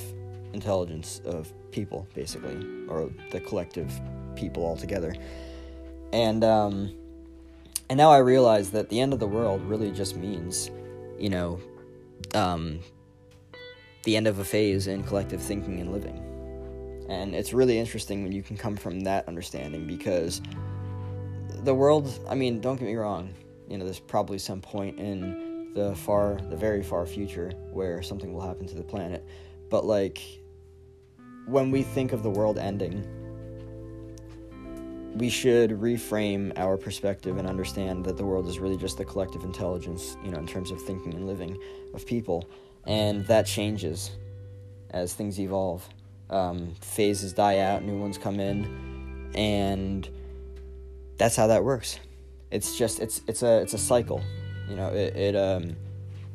intelligence 0.55 1.20
of 1.26 1.53
people, 1.70 2.09
basically, 2.14 2.86
or 2.88 3.11
the 3.30 3.40
collective 3.40 3.92
people 4.34 4.64
altogether. 4.64 5.14
And 6.14 6.42
um, 6.42 6.96
and 7.90 7.99
now 7.99 8.11
I 8.11 8.18
realize 8.18 8.70
that 8.70 8.88
the 8.88 8.99
end 8.99 9.12
of 9.12 9.20
the 9.20 9.26
world 9.26 9.62
really 9.64 9.90
just 9.90 10.16
means, 10.16 10.70
you 11.18 11.28
know, 11.28 11.61
um, 12.34 12.80
the 14.09 14.16
end 14.16 14.26
of 14.26 14.38
a 14.38 14.44
phase 14.44 14.86
in 14.86 15.02
collective 15.02 15.38
thinking 15.38 15.80
and 15.80 15.92
living. 15.92 16.16
And 17.11 17.34
it's 17.34 17.52
really 17.52 17.78
interesting 17.78 18.22
when 18.22 18.32
you 18.32 18.42
can 18.42 18.56
come 18.56 18.74
from 18.74 19.00
that 19.00 19.28
understanding 19.28 19.86
because 19.86 20.40
the 21.62 21.74
world, 21.74 22.18
I 22.26 22.34
mean, 22.34 22.62
don't 22.62 22.76
get 22.78 22.86
me 22.86 22.94
wrong, 22.94 23.34
you 23.68 23.76
know, 23.76 23.84
there's 23.84 24.00
probably 24.00 24.38
some 24.38 24.62
point 24.62 24.98
in 24.98 25.74
the 25.74 25.94
far, 25.94 26.38
the 26.48 26.56
very 26.56 26.82
far 26.82 27.04
future 27.04 27.50
where 27.70 28.00
something 28.00 28.32
will 28.32 28.40
happen 28.40 28.66
to 28.68 28.74
the 28.74 28.82
planet. 28.82 29.22
But, 29.68 29.84
like, 29.84 30.22
when 31.44 31.70
we 31.70 31.82
think 31.82 32.14
of 32.14 32.22
the 32.22 32.30
world 32.30 32.56
ending, 32.56 33.04
we 35.16 35.28
should 35.28 35.72
reframe 35.72 36.59
our 36.59 36.78
perspective 36.78 37.36
and 37.36 37.46
understand 37.46 38.06
that 38.06 38.16
the 38.16 38.24
world 38.24 38.48
is 38.48 38.59
really 38.59 38.78
just 38.78 38.96
the 38.96 39.04
collective 39.04 39.44
intelligence, 39.44 40.16
you 40.24 40.30
know, 40.30 40.38
in 40.38 40.46
terms 40.46 40.70
of 40.70 40.80
thinking 40.80 41.12
and 41.12 41.26
living 41.26 41.59
of 41.92 42.06
people 42.06 42.48
and 42.89 43.24
that 43.26 43.47
changes 43.47 44.11
as 44.91 45.14
things 45.14 45.39
evolve. 45.39 45.86
Um, 46.30 46.74
phases 46.80 47.32
die 47.32 47.59
out, 47.59 47.84
new 47.84 47.97
ones 47.97 48.18
come 48.18 48.41
in, 48.41 49.30
and 49.34 50.09
that's 51.16 51.36
how 51.36 51.47
that 51.47 51.62
works. 51.62 52.01
It's 52.51 52.76
just 52.76 53.01
it's 53.01 53.20
it's 53.26 53.43
a 53.43 53.61
it's 53.61 53.74
a 53.74 53.78
cycle, 53.78 54.22
you 54.68 54.76
know. 54.76 54.89
It 54.89 55.16
it 55.16 55.36
um 55.36 55.76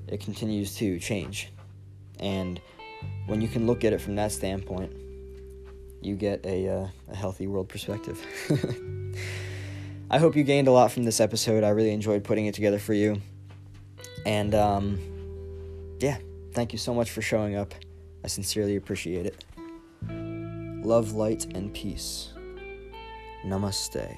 it 0.08 0.20
continues 0.20 0.76
to 0.78 1.00
change, 1.00 1.52
and 2.20 2.62
when 3.28 3.42
you 3.42 3.48
can 3.48 3.68
look 3.68 3.84
at 3.84 3.94
it 3.94 4.02
from 4.02 4.16
that 4.16 4.32
standpoint, 4.32 4.94
you 6.02 6.16
get 6.16 6.44
a 6.46 6.70
uh, 6.70 6.88
a 7.12 7.16
healthy 7.16 7.48
world 7.48 7.70
perspective. 7.70 8.20
I 10.10 10.20
hope 10.20 10.36
you 10.36 10.44
gained 10.44 10.68
a 10.68 10.72
lot 10.72 10.92
from 10.92 11.04
this 11.04 11.20
episode. 11.20 11.64
I 11.64 11.70
really 11.70 11.92
enjoyed 11.92 12.24
putting 12.24 12.46
it 12.48 12.56
together 12.56 12.80
for 12.80 12.94
you, 12.94 13.22
and 14.26 14.56
um, 14.56 15.00
yeah. 16.00 16.18
Thank 16.54 16.72
you 16.72 16.80
so 16.80 16.94
much 16.94 17.10
for 17.12 17.22
showing 17.22 17.56
up. 17.56 17.74
I 18.24 18.28
sincerely 18.28 18.76
appreciate 18.76 19.26
it. 19.26 19.44
Love, 20.86 21.14
light, 21.14 21.46
and 21.56 21.74
peace. 21.74 22.32
Namaste. 23.46 24.16